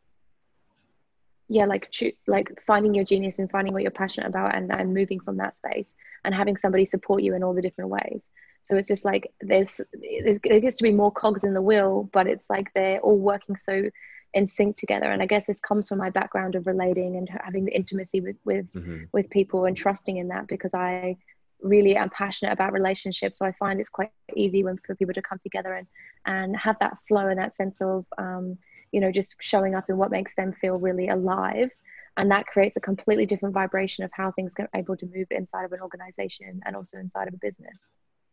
yeah 1.53 1.67
like 1.67 1.91
cho- 1.91 2.19
like 2.27 2.49
finding 2.67 2.95
your 2.95 3.05
genius 3.05 3.39
and 3.39 3.51
finding 3.51 3.73
what 3.73 3.83
you're 3.83 3.91
passionate 3.91 4.29
about 4.29 4.55
and, 4.55 4.73
and 4.73 4.95
moving 4.95 5.21
from 5.21 5.37
that 5.37 5.57
space 5.57 5.89
and 6.25 6.35
having 6.35 6.57
somebody 6.57 6.85
support 6.85 7.23
you 7.23 7.35
in 7.35 7.43
all 7.43 7.55
the 7.55 7.63
different 7.63 7.91
ways 7.91 8.23
so 8.65 8.77
it's 8.77 8.89
just 8.89 9.05
like 9.05 9.33
there's, 9.41 9.81
there's 9.93 10.39
there 10.43 10.61
gets 10.61 10.77
to 10.79 10.85
be 10.85 10.93
more 10.93 11.11
cogs 11.11 11.45
in 11.45 11.55
the 11.55 11.63
wheel, 11.63 12.09
but 12.13 12.27
it's 12.27 12.49
like 12.49 12.73
they're 12.75 13.01
all 13.01 13.19
working 13.19 13.57
so 13.57 13.91
in 14.35 14.49
sync 14.49 14.77
together. 14.77 15.07
And 15.07 15.21
I 15.21 15.27
guess 15.27 15.45
this 15.47 15.61
comes 15.61 15.89
from 15.89 15.99
my 15.99 16.11
background 16.11 16.55
of 16.55 16.67
relating 16.67 17.17
and 17.17 17.29
having 17.29 17.65
the 17.65 17.75
intimacy 17.75 18.21
with 18.21 18.37
with 18.45 18.73
mm-hmm. 18.73 19.05
with 19.13 19.31
people 19.31 19.65
and 19.65 19.77
trusting 19.77 20.17
in 20.17 20.29
that 20.29 20.47
because 20.47 20.75
I 20.75 21.17
really 21.61 21.97
am 21.97 22.11
passionate 22.11 22.53
about 22.53 22.73
relationships. 22.73 23.39
So 23.39 23.47
I 23.47 23.53
find 23.53 23.81
it's 23.81 23.91
quite 23.91 24.11
easy 24.35 24.63
when 24.63 24.79
for 24.79 24.95
people 24.95 25.15
to 25.15 25.23
come 25.23 25.41
together 25.43 25.75
and 25.75 25.87
and 26.25 26.57
have 26.57 26.79
that 26.79 26.99
flow 27.09 27.27
and 27.27 27.39
that 27.39 27.57
sense 27.57 27.81
of 27.81 28.07
um, 28.17 28.59
you 28.93 29.01
know 29.01 29.11
just 29.11 29.37
showing 29.41 29.75
up 29.75 29.89
in 29.91 29.97
what 29.97 30.11
makes 30.11 30.35
them 30.37 30.53
feel 30.53 30.79
really 30.79 31.09
alive 31.09 31.71
and 32.19 32.31
that 32.31 32.47
creates 32.47 32.77
a 32.77 32.81
completely 32.81 33.25
different 33.25 33.55
vibration 33.55 34.05
of 34.05 34.11
how 34.13 34.31
things 34.33 34.55
are 34.59 34.69
able 34.75 34.97
to 34.97 35.07
move 35.15 35.27
inside 35.31 35.65
of 35.65 35.73
an 35.73 35.81
organization 35.81 36.61
and 36.67 36.77
also 36.77 36.99
inside 36.99 37.27
of 37.27 37.35
a 37.35 37.39
business 37.39 37.77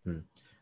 Hmm. 0.06 0.20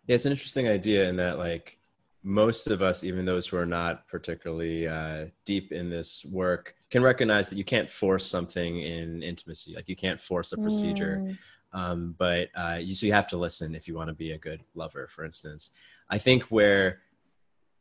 Yeah, 0.08 0.16
it's 0.16 0.26
an 0.26 0.32
interesting 0.32 0.68
idea 0.68 1.08
in 1.10 1.16
that 1.18 1.38
like 1.38 1.80
most 2.24 2.68
of 2.68 2.82
us, 2.82 3.04
even 3.04 3.26
those 3.26 3.48
who 3.48 3.58
are 3.58 3.66
not 3.66 4.08
particularly 4.08 4.88
uh, 4.88 5.26
deep 5.46 5.72
in 5.72 5.90
this 5.90 6.26
work, 6.26 6.76
can 6.90 7.04
recognize 7.04 7.50
that 7.50 7.58
you 7.58 7.64
can't 7.64 7.90
force 7.90 8.26
something 8.26 8.82
in 8.82 9.22
intimacy. 9.22 9.76
Like 9.76 9.90
you 9.90 9.96
can't 9.96 10.20
force 10.20 10.54
a 10.54 10.58
procedure, 10.58 11.22
mm. 11.24 11.38
um, 11.74 12.16
but 12.18 12.50
uh, 12.56 12.80
you, 12.82 12.94
so 12.94 13.06
you 13.06 13.14
have 13.14 13.28
to 13.28 13.38
listen 13.38 13.76
if 13.76 13.88
you 13.88 13.96
want 13.96 14.10
to 14.10 14.14
be 14.14 14.32
a 14.32 14.38
good 14.38 14.64
lover. 14.76 15.08
For 15.10 15.26
instance, 15.26 15.72
I 16.10 16.18
think 16.18 16.44
where 16.44 17.02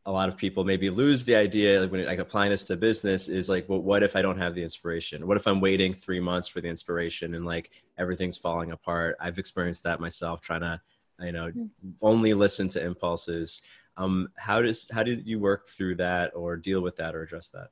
a 0.07 0.13
lot 0.13 0.29
of 0.29 0.37
people 0.37 0.65
maybe 0.65 0.89
lose 0.89 1.25
the 1.25 1.35
idea 1.35 1.81
like 1.81 1.91
when 1.91 2.07
like 2.07 2.21
applying 2.21 2.51
this 2.51 2.65
to 2.65 2.77
business 2.77 3.29
is 3.29 3.49
like 3.49 3.69
well 3.69 3.81
what 3.81 4.03
if 4.03 4.17
i 4.17 4.23
don't 4.23 4.39
have 4.39 4.55
the 4.55 4.63
inspiration 4.63 5.27
what 5.27 5.37
if 5.37 5.47
i'm 5.47 5.61
waiting 5.61 5.93
three 5.93 6.21
months 6.21 6.49
for 6.49 6.61
the 6.61 6.69
inspiration 6.69 7.35
and 7.35 7.45
like 7.45 7.71
everything's 7.99 8.37
falling 8.37 8.71
apart 8.71 9.17
i've 9.21 9.39
experienced 9.39 9.83
that 9.83 10.01
myself 10.01 10.41
trying 10.41 10.61
to 10.61 10.81
you 11.21 11.33
know 11.33 11.49
hmm. 11.49 11.67
only 12.01 12.33
listen 12.33 12.69
to 12.69 12.83
impulses 12.83 13.63
um 13.97 14.29
how 14.37 14.63
does 14.63 14.89
how 14.93 15.03
did 15.03 15.27
you 15.27 15.39
work 15.39 15.69
through 15.69 15.97
that 15.97 16.31
or 16.35 16.57
deal 16.57 16.81
with 16.81 16.97
that 16.97 17.15
or 17.15 17.23
address 17.23 17.51
that 17.51 17.69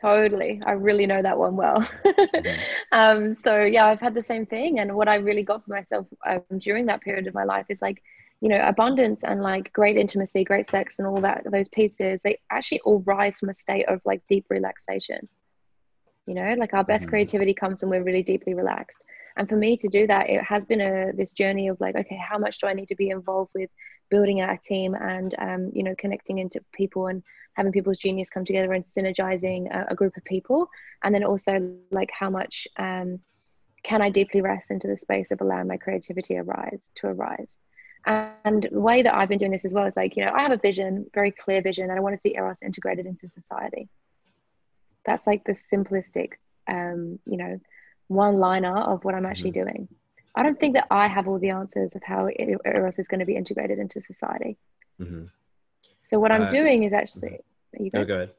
Totally. 0.00 0.60
I 0.66 0.72
really 0.72 1.06
know 1.06 1.22
that 1.22 1.38
one 1.38 1.54
well. 1.54 1.88
mm-hmm. 2.04 2.60
um, 2.92 3.36
so, 3.36 3.62
yeah, 3.62 3.86
I've 3.86 4.00
had 4.00 4.14
the 4.14 4.22
same 4.22 4.44
thing. 4.46 4.80
And 4.80 4.96
what 4.96 5.06
I 5.06 5.14
really 5.14 5.44
got 5.44 5.64
for 5.64 5.70
myself 5.70 6.08
um, 6.26 6.42
during 6.58 6.86
that 6.86 7.02
period 7.02 7.28
of 7.28 7.34
my 7.34 7.44
life 7.44 7.66
is 7.68 7.80
like, 7.80 8.02
you 8.42 8.48
know, 8.48 8.60
abundance 8.66 9.22
and 9.22 9.40
like 9.40 9.72
great 9.72 9.96
intimacy, 9.96 10.42
great 10.42 10.68
sex, 10.68 10.98
and 10.98 11.06
all 11.06 11.20
that, 11.20 11.44
those 11.50 11.68
pieces, 11.68 12.20
they 12.22 12.38
actually 12.50 12.80
all 12.80 13.00
rise 13.06 13.38
from 13.38 13.50
a 13.50 13.54
state 13.54 13.88
of 13.88 14.00
like 14.04 14.20
deep 14.28 14.44
relaxation. 14.50 15.28
You 16.26 16.34
know, 16.34 16.54
like 16.58 16.74
our 16.74 16.82
best 16.82 17.04
mm-hmm. 17.04 17.10
creativity 17.10 17.54
comes 17.54 17.82
when 17.82 17.90
we're 17.90 18.02
really 18.02 18.24
deeply 18.24 18.54
relaxed. 18.54 19.04
And 19.36 19.48
for 19.48 19.56
me 19.56 19.76
to 19.76 19.88
do 19.88 20.08
that, 20.08 20.28
it 20.28 20.42
has 20.42 20.64
been 20.64 20.80
a 20.80 21.12
this 21.14 21.32
journey 21.32 21.68
of 21.68 21.80
like, 21.80 21.94
okay, 21.94 22.16
how 22.16 22.36
much 22.36 22.58
do 22.58 22.66
I 22.66 22.74
need 22.74 22.88
to 22.88 22.96
be 22.96 23.10
involved 23.10 23.52
with 23.54 23.70
building 24.12 24.42
out 24.42 24.52
a 24.52 24.58
team 24.58 24.94
and 24.94 25.34
um, 25.38 25.70
you 25.72 25.82
know 25.82 25.94
connecting 25.96 26.38
into 26.38 26.60
people 26.72 27.06
and 27.06 27.22
having 27.54 27.72
people's 27.72 27.98
genius 27.98 28.28
come 28.28 28.44
together 28.44 28.72
and 28.74 28.84
synergizing 28.84 29.74
a, 29.74 29.86
a 29.92 29.94
group 29.94 30.14
of 30.18 30.24
people 30.24 30.68
and 31.02 31.14
then 31.14 31.24
also 31.24 31.74
like 31.90 32.10
how 32.12 32.28
much 32.28 32.68
um, 32.78 33.18
can 33.82 34.02
i 34.02 34.10
deeply 34.10 34.42
rest 34.42 34.66
into 34.68 34.86
the 34.86 34.98
space 34.98 35.30
of 35.30 35.40
allowing 35.40 35.66
my 35.66 35.78
creativity 35.78 36.36
arise 36.36 36.80
to 36.94 37.06
arise 37.06 37.48
and 38.06 38.68
the 38.70 38.80
way 38.80 39.02
that 39.02 39.14
i've 39.14 39.28
been 39.28 39.38
doing 39.38 39.52
this 39.52 39.64
as 39.64 39.72
well 39.72 39.86
is 39.86 39.96
like 39.96 40.16
you 40.16 40.24
know 40.24 40.32
i 40.32 40.42
have 40.42 40.52
a 40.52 40.56
vision 40.56 41.06
very 41.14 41.30
clear 41.30 41.62
vision 41.62 41.84
and 41.84 41.98
i 41.98 42.00
want 42.00 42.14
to 42.14 42.20
see 42.20 42.34
eros 42.34 42.58
integrated 42.62 43.06
into 43.06 43.28
society 43.28 43.88
that's 45.04 45.26
like 45.26 45.44
the 45.44 45.52
simplistic 45.52 46.32
um, 46.68 47.18
you 47.26 47.36
know 47.36 47.60
one 48.08 48.38
liner 48.38 48.76
of 48.76 49.04
what 49.04 49.14
i'm 49.14 49.26
actually 49.26 49.50
mm-hmm. 49.50 49.64
doing 49.64 49.88
I 50.34 50.42
don't 50.42 50.58
think 50.58 50.74
that 50.74 50.86
I 50.90 51.08
have 51.08 51.28
all 51.28 51.38
the 51.38 51.50
answers 51.50 51.94
of 51.94 52.02
how 52.02 52.28
Eros 52.64 52.98
is 52.98 53.08
going 53.08 53.20
to 53.20 53.26
be 53.26 53.36
integrated 53.36 53.78
into 53.78 54.00
society. 54.00 54.56
Mm-hmm. 55.00 55.24
So 56.02 56.18
what 56.18 56.32
I'm 56.32 56.42
uh, 56.42 56.48
doing 56.48 56.84
is 56.84 56.92
actually. 56.92 57.40
Mm-hmm. 57.76 57.84
You 57.84 57.90
go? 57.90 58.04
go 58.04 58.14
ahead. 58.14 58.30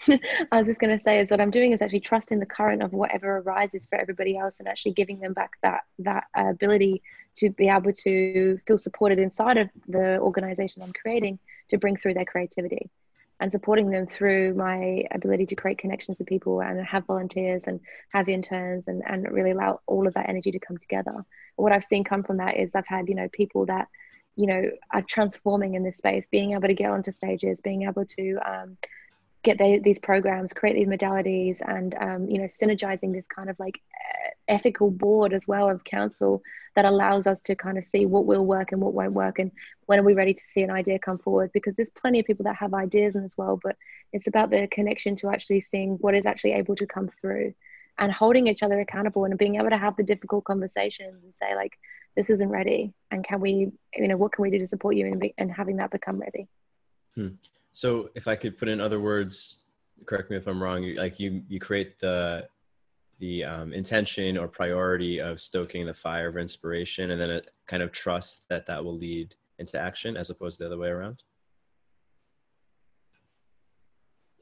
I 0.08 0.58
was 0.58 0.66
just 0.66 0.78
going 0.78 0.96
to 0.96 1.02
say 1.02 1.20
is 1.20 1.30
what 1.30 1.40
I'm 1.40 1.50
doing 1.50 1.72
is 1.72 1.82
actually 1.82 2.00
trusting 2.00 2.38
the 2.38 2.46
current 2.46 2.82
of 2.82 2.92
whatever 2.92 3.38
arises 3.38 3.86
for 3.88 3.98
everybody 3.98 4.36
else 4.36 4.60
and 4.60 4.68
actually 4.68 4.92
giving 4.92 5.18
them 5.18 5.32
back 5.32 5.52
that 5.62 5.80
that 6.00 6.24
ability 6.34 7.02
to 7.36 7.50
be 7.50 7.68
able 7.68 7.92
to 7.92 8.58
feel 8.66 8.78
supported 8.78 9.18
inside 9.18 9.56
of 9.56 9.68
the 9.86 10.18
organization 10.18 10.82
I'm 10.82 10.92
creating 10.92 11.38
to 11.70 11.78
bring 11.78 11.96
through 11.96 12.14
their 12.14 12.24
creativity 12.24 12.90
and 13.40 13.52
supporting 13.52 13.90
them 13.90 14.06
through 14.06 14.54
my 14.54 15.04
ability 15.12 15.46
to 15.46 15.54
create 15.54 15.78
connections 15.78 16.18
with 16.18 16.26
people 16.26 16.60
and 16.60 16.84
have 16.84 17.06
volunteers 17.06 17.64
and 17.64 17.80
have 18.10 18.28
interns 18.28 18.84
and, 18.88 19.02
and 19.06 19.30
really 19.30 19.52
allow 19.52 19.80
all 19.86 20.06
of 20.06 20.14
that 20.14 20.28
energy 20.28 20.50
to 20.50 20.58
come 20.58 20.76
together. 20.78 21.24
What 21.56 21.72
I've 21.72 21.84
seen 21.84 22.02
come 22.02 22.24
from 22.24 22.38
that 22.38 22.56
is 22.56 22.70
I've 22.74 22.86
had, 22.86 23.08
you 23.08 23.14
know, 23.14 23.28
people 23.32 23.66
that, 23.66 23.86
you 24.34 24.46
know, 24.46 24.70
are 24.92 25.02
transforming 25.02 25.74
in 25.74 25.84
this 25.84 25.98
space, 25.98 26.26
being 26.26 26.52
able 26.52 26.68
to 26.68 26.74
get 26.74 26.90
onto 26.90 27.12
stages, 27.12 27.60
being 27.60 27.82
able 27.82 28.06
to 28.06 28.38
um, 28.44 28.76
get 29.42 29.58
the, 29.58 29.80
these 29.82 29.98
programs, 29.98 30.52
create 30.52 30.74
these 30.74 30.86
modalities, 30.86 31.60
and 31.66 31.94
um, 31.94 32.28
you 32.28 32.38
know, 32.38 32.44
synergizing 32.44 33.12
this 33.12 33.26
kind 33.26 33.48
of 33.48 33.58
like 33.58 33.80
ethical 34.48 34.90
board 34.90 35.32
as 35.32 35.46
well 35.46 35.68
of 35.68 35.84
council 35.84 36.42
that 36.74 36.84
allows 36.84 37.26
us 37.26 37.40
to 37.42 37.54
kind 37.54 37.78
of 37.78 37.84
see 37.84 38.06
what 38.06 38.26
will 38.26 38.46
work 38.46 38.72
and 38.72 38.80
what 38.80 38.94
won't 38.94 39.12
work, 39.12 39.38
and 39.38 39.52
when 39.86 39.98
are 39.98 40.04
we 40.04 40.14
ready 40.14 40.34
to 40.34 40.44
see 40.44 40.62
an 40.62 40.70
idea 40.70 40.98
come 40.98 41.18
forward? 41.18 41.50
Because 41.52 41.74
there's 41.76 41.90
plenty 41.90 42.20
of 42.20 42.26
people 42.26 42.44
that 42.44 42.56
have 42.56 42.74
ideas 42.74 43.14
in 43.14 43.24
as 43.24 43.36
well, 43.36 43.58
but 43.62 43.76
it's 44.12 44.28
about 44.28 44.50
the 44.50 44.66
connection 44.68 45.16
to 45.16 45.30
actually 45.30 45.64
seeing 45.70 45.96
what 46.00 46.14
is 46.14 46.26
actually 46.26 46.52
able 46.52 46.76
to 46.76 46.86
come 46.86 47.10
through, 47.20 47.54
and 47.98 48.12
holding 48.12 48.46
each 48.46 48.62
other 48.62 48.80
accountable 48.80 49.24
and 49.24 49.38
being 49.38 49.56
able 49.56 49.70
to 49.70 49.78
have 49.78 49.96
the 49.96 50.02
difficult 50.02 50.44
conversations 50.44 51.22
and 51.22 51.32
say 51.40 51.54
like, 51.54 51.72
this 52.16 52.30
isn't 52.30 52.48
ready, 52.48 52.92
and 53.10 53.24
can 53.24 53.40
we, 53.40 53.70
you 53.94 54.08
know, 54.08 54.16
what 54.16 54.32
can 54.32 54.42
we 54.42 54.50
do 54.50 54.58
to 54.58 54.66
support 54.66 54.96
you 54.96 55.06
in, 55.06 55.20
in 55.38 55.48
having 55.48 55.76
that 55.76 55.90
become 55.90 56.18
ready? 56.18 56.48
Hmm. 57.14 57.28
So 57.78 58.10
if 58.16 58.26
I 58.26 58.34
could 58.34 58.58
put 58.58 58.66
in 58.66 58.80
other 58.80 58.98
words, 58.98 59.62
correct 60.04 60.32
me 60.32 60.36
if 60.36 60.48
I'm 60.48 60.60
wrong. 60.60 60.82
You, 60.82 60.96
like 60.96 61.20
you, 61.20 61.44
you 61.46 61.60
create 61.60 62.00
the 62.00 62.48
the 63.20 63.44
um, 63.44 63.72
intention 63.72 64.36
or 64.36 64.48
priority 64.48 65.20
of 65.20 65.40
stoking 65.40 65.86
the 65.86 65.94
fire 65.94 66.26
of 66.26 66.36
inspiration, 66.36 67.12
and 67.12 67.20
then 67.20 67.30
it 67.30 67.52
kind 67.68 67.80
of 67.84 67.92
trust 67.92 68.48
that 68.48 68.66
that 68.66 68.84
will 68.84 68.96
lead 68.96 69.36
into 69.60 69.78
action, 69.78 70.16
as 70.16 70.28
opposed 70.28 70.58
to 70.58 70.64
the 70.64 70.66
other 70.66 70.76
way 70.76 70.88
around. 70.88 71.22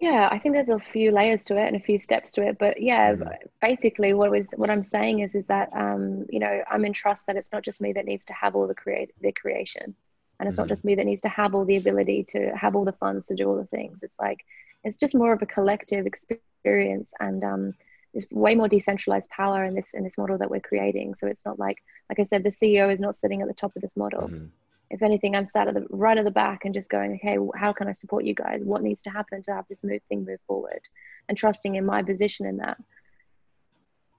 Yeah, 0.00 0.30
I 0.32 0.38
think 0.38 0.54
there's 0.54 0.70
a 0.70 0.78
few 0.78 1.10
layers 1.10 1.44
to 1.44 1.58
it 1.58 1.66
and 1.66 1.76
a 1.76 1.80
few 1.80 1.98
steps 1.98 2.32
to 2.32 2.42
it, 2.42 2.56
but 2.58 2.80
yeah, 2.80 3.12
mm-hmm. 3.12 3.28
basically 3.60 4.14
what 4.14 4.30
was 4.30 4.48
what 4.56 4.70
I'm 4.70 4.84
saying 4.84 5.18
is 5.20 5.34
is 5.34 5.44
that 5.48 5.68
um, 5.74 6.24
you 6.30 6.40
know 6.40 6.62
I'm 6.70 6.86
in 6.86 6.94
trust 6.94 7.26
that 7.26 7.36
it's 7.36 7.52
not 7.52 7.62
just 7.62 7.82
me 7.82 7.92
that 7.92 8.06
needs 8.06 8.24
to 8.26 8.32
have 8.32 8.56
all 8.56 8.66
the 8.66 8.74
create 8.74 9.10
the 9.20 9.32
creation 9.32 9.94
and 10.38 10.48
it's 10.48 10.56
mm-hmm. 10.56 10.62
not 10.62 10.68
just 10.68 10.84
me 10.84 10.94
that 10.94 11.06
needs 11.06 11.22
to 11.22 11.28
have 11.28 11.54
all 11.54 11.64
the 11.64 11.76
ability 11.76 12.24
to 12.24 12.50
have 12.56 12.76
all 12.76 12.84
the 12.84 12.92
funds 12.92 13.26
to 13.26 13.34
do 13.34 13.48
all 13.48 13.56
the 13.56 13.66
things 13.66 13.98
it's 14.02 14.18
like 14.18 14.44
it's 14.84 14.98
just 14.98 15.14
more 15.14 15.32
of 15.32 15.42
a 15.42 15.46
collective 15.46 16.06
experience 16.06 17.10
and 17.20 17.42
um, 17.42 17.74
there's 18.12 18.26
way 18.30 18.54
more 18.54 18.68
decentralized 18.68 19.28
power 19.30 19.64
in 19.64 19.74
this 19.74 19.92
in 19.92 20.02
this 20.02 20.16
model 20.16 20.38
that 20.38 20.50
we're 20.50 20.60
creating 20.60 21.14
so 21.14 21.26
it's 21.26 21.44
not 21.44 21.58
like 21.58 21.82
like 22.08 22.18
i 22.18 22.24
said 22.24 22.42
the 22.42 22.48
ceo 22.48 22.90
is 22.90 23.00
not 23.00 23.14
sitting 23.14 23.42
at 23.42 23.48
the 23.48 23.54
top 23.54 23.74
of 23.76 23.82
this 23.82 23.96
model 23.96 24.22
mm-hmm. 24.22 24.46
if 24.90 25.02
anything 25.02 25.36
i'm 25.36 25.44
sat 25.44 25.68
at 25.68 25.74
the 25.74 25.86
right 25.90 26.16
at 26.16 26.24
the 26.24 26.30
back 26.30 26.64
and 26.64 26.72
just 26.72 26.88
going 26.88 27.14
okay 27.14 27.36
how 27.56 27.72
can 27.72 27.88
i 27.88 27.92
support 27.92 28.24
you 28.24 28.34
guys 28.34 28.62
what 28.64 28.82
needs 28.82 29.02
to 29.02 29.10
happen 29.10 29.42
to 29.42 29.52
have 29.52 29.66
this 29.68 29.84
move 29.84 30.00
thing 30.08 30.24
move 30.24 30.40
forward 30.46 30.80
and 31.28 31.36
trusting 31.36 31.74
in 31.74 31.84
my 31.84 32.02
position 32.02 32.46
in 32.46 32.56
that 32.56 32.78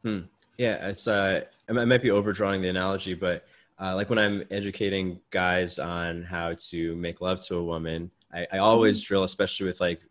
hmm. 0.03 0.19
yeah 0.57 0.87
it's 0.87 1.07
uh 1.07 1.41
i 1.67 1.71
might 1.71 2.03
be 2.03 2.11
overdrawing 2.11 2.61
the 2.61 2.69
analogy 2.69 3.15
but 3.15 3.47
uh, 3.79 3.95
like 3.95 4.09
when 4.09 4.19
I'm 4.19 4.43
educating 4.49 5.19
guys 5.29 5.77
on 5.77 6.23
how 6.23 6.55
to 6.69 6.95
make 6.95 7.21
love 7.21 7.41
to 7.47 7.55
a 7.57 7.63
woman, 7.63 8.09
I, 8.33 8.47
I 8.53 8.57
always 8.57 8.99
mm-hmm. 8.99 9.07
drill, 9.07 9.23
especially 9.23 9.67
with 9.67 9.79
like 9.79 10.01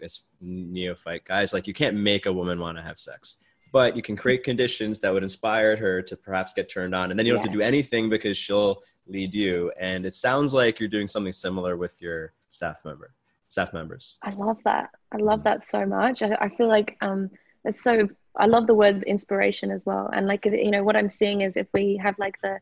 neophyte 0.40 1.24
guys, 1.24 1.52
like 1.52 1.66
you 1.66 1.74
can't 1.74 1.96
make 1.96 2.26
a 2.26 2.32
woman 2.32 2.60
want 2.60 2.78
to 2.78 2.82
have 2.82 2.98
sex, 2.98 3.36
but 3.72 3.96
you 3.96 4.02
can 4.02 4.16
create 4.16 4.44
conditions 4.44 5.00
that 5.00 5.12
would 5.12 5.22
inspire 5.22 5.76
her 5.76 6.00
to 6.02 6.16
perhaps 6.16 6.52
get 6.52 6.70
turned 6.70 6.94
on, 6.94 7.10
and 7.10 7.18
then 7.18 7.26
you 7.26 7.32
don't 7.32 7.40
yeah. 7.40 7.46
have 7.46 7.52
to 7.52 7.58
do 7.58 7.64
anything 7.64 8.08
because 8.08 8.36
she'll 8.36 8.82
lead 9.08 9.34
you. 9.34 9.72
And 9.78 10.06
it 10.06 10.14
sounds 10.14 10.54
like 10.54 10.78
you're 10.78 10.88
doing 10.88 11.08
something 11.08 11.32
similar 11.32 11.76
with 11.76 12.00
your 12.00 12.32
staff 12.48 12.84
member, 12.84 13.14
staff 13.48 13.72
members. 13.72 14.18
I 14.22 14.30
love 14.30 14.58
that. 14.64 14.90
I 15.12 15.16
love 15.16 15.40
mm-hmm. 15.40 15.44
that 15.44 15.66
so 15.66 15.84
much. 15.84 16.22
I, 16.22 16.36
I 16.40 16.48
feel 16.50 16.68
like 16.68 16.96
um, 17.00 17.30
it's 17.64 17.82
so. 17.82 18.08
I 18.38 18.46
love 18.46 18.66
the 18.66 18.74
word 18.74 19.02
inspiration 19.04 19.70
as 19.70 19.84
well, 19.86 20.08
and 20.12 20.26
like 20.28 20.44
you 20.44 20.70
know 20.70 20.84
what 20.84 20.94
I'm 20.94 21.08
seeing 21.08 21.40
is 21.40 21.54
if 21.56 21.66
we 21.72 21.98
have 22.02 22.16
like 22.18 22.40
the 22.42 22.58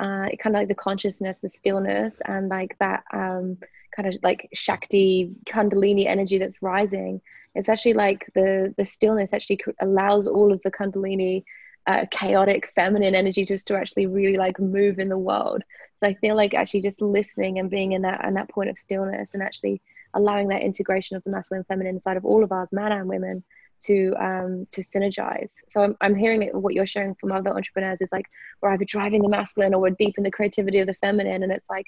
uh, 0.00 0.28
kind 0.42 0.54
of 0.54 0.60
like 0.60 0.68
the 0.68 0.74
consciousness, 0.74 1.36
the 1.42 1.48
stillness, 1.48 2.14
and 2.24 2.48
like 2.48 2.76
that 2.78 3.04
um, 3.12 3.58
kind 3.94 4.08
of 4.08 4.16
like 4.22 4.48
Shakti 4.54 5.32
Kundalini 5.46 6.06
energy 6.06 6.38
that's 6.38 6.62
rising. 6.62 7.20
It's 7.54 7.68
actually 7.68 7.94
like 7.94 8.30
the 8.34 8.74
the 8.76 8.84
stillness 8.84 9.32
actually 9.32 9.60
allows 9.80 10.28
all 10.28 10.52
of 10.52 10.60
the 10.62 10.70
Kundalini 10.70 11.44
uh, 11.86 12.04
chaotic 12.10 12.70
feminine 12.74 13.14
energy 13.14 13.44
just 13.44 13.66
to 13.66 13.76
actually 13.76 14.06
really 14.06 14.36
like 14.36 14.60
move 14.60 14.98
in 14.98 15.08
the 15.08 15.18
world. 15.18 15.62
So 15.98 16.06
I 16.06 16.14
feel 16.14 16.36
like 16.36 16.54
actually 16.54 16.82
just 16.82 17.02
listening 17.02 17.58
and 17.58 17.70
being 17.70 17.92
in 17.92 18.02
that 18.02 18.24
and 18.24 18.36
that 18.36 18.50
point 18.50 18.70
of 18.70 18.78
stillness 18.78 19.32
and 19.34 19.42
actually 19.42 19.80
allowing 20.14 20.48
that 20.48 20.62
integration 20.62 21.16
of 21.16 21.24
the 21.24 21.30
masculine 21.30 21.60
and 21.60 21.66
feminine 21.66 21.96
inside 21.96 22.16
of 22.16 22.24
all 22.24 22.44
of 22.44 22.52
us, 22.52 22.68
men 22.70 22.92
and 22.92 23.08
women, 23.08 23.42
to 23.84 24.14
um, 24.18 24.66
to 24.70 24.82
synergize. 24.82 25.50
So 25.68 25.82
I'm, 25.82 25.96
I'm 26.00 26.14
hearing 26.14 26.50
what 26.52 26.74
you're 26.74 26.86
sharing 26.86 27.14
from 27.14 27.32
other 27.32 27.50
entrepreneurs 27.50 27.98
is 28.00 28.08
like 28.12 28.26
we're 28.60 28.70
either 28.70 28.84
driving 28.84 29.22
the 29.22 29.28
masculine 29.28 29.74
or 29.74 29.80
we're 29.80 29.90
deep 29.90 30.16
in 30.18 30.24
the 30.24 30.30
creativity 30.30 30.78
of 30.78 30.86
the 30.86 30.94
feminine, 30.94 31.42
and 31.42 31.52
it's 31.52 31.68
like, 31.68 31.86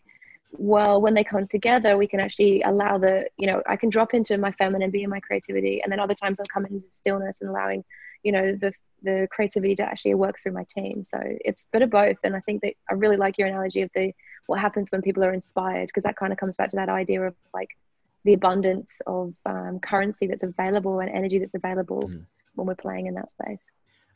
well, 0.53 1.01
when 1.01 1.15
they 1.15 1.25
come 1.25 1.47
together, 1.47 1.97
we 1.97 2.07
can 2.07 2.21
actually 2.21 2.63
allow 2.63 2.99
the 2.99 3.27
you 3.37 3.47
know 3.47 3.63
I 3.67 3.77
can 3.77 3.91
drop 3.91 4.15
into 4.15 4.39
my 4.39 4.53
feminine, 4.53 4.91
be 4.91 5.03
in 5.03 5.11
my 5.11 5.21
creativity, 5.21 5.83
and 5.83 5.91
then 5.91 6.01
other 6.01 6.15
times 6.15 6.39
I'm 6.41 6.47
coming 6.47 6.73
into 6.73 6.89
stillness 6.93 7.41
and 7.41 7.51
allowing 7.51 7.85
you 8.23 8.33
know 8.33 8.57
the 8.57 8.73
the 9.03 9.27
creativity 9.31 9.75
to 9.77 9.83
actually 9.83 10.15
work 10.15 10.39
through 10.43 10.53
my 10.53 10.65
team. 10.65 11.05
So 11.11 11.19
it's 11.23 11.63
a 11.63 11.67
bit 11.73 11.83
of 11.83 11.91
both, 11.91 12.19
and 12.25 12.37
I 12.37 12.41
think 12.41 12.63
that 12.63 12.75
I 12.91 12.95
really 12.95 13.17
like 13.17 13.39
your 13.39 13.49
analogy 13.49 13.83
of 13.83 13.91
the 13.95 14.13
what 14.47 14.61
happens 14.61 14.91
when 14.91 15.03
people 15.03 15.25
are 15.25 15.33
inspired 15.33 15.87
because 15.87 16.03
that 16.03 16.17
kind 16.17 16.33
of 16.33 16.39
comes 16.39 16.57
back 16.57 16.71
to 16.71 16.77
that 16.77 16.89
idea 16.89 17.23
of 17.23 17.35
like 17.55 17.71
the 18.25 18.35
abundance 18.35 19.01
of 19.07 19.35
um, 19.47 19.79
currency 19.81 20.27
that's 20.27 20.43
available 20.43 21.01
and 21.01 21.11
energy 21.11 21.39
that's 21.39 21.55
available 21.55 22.03
mm. 22.03 22.25
when 22.55 22.67
we're 22.67 22.75
playing 22.75 23.07
in 23.07 23.15
that 23.15 23.31
space. 23.33 23.61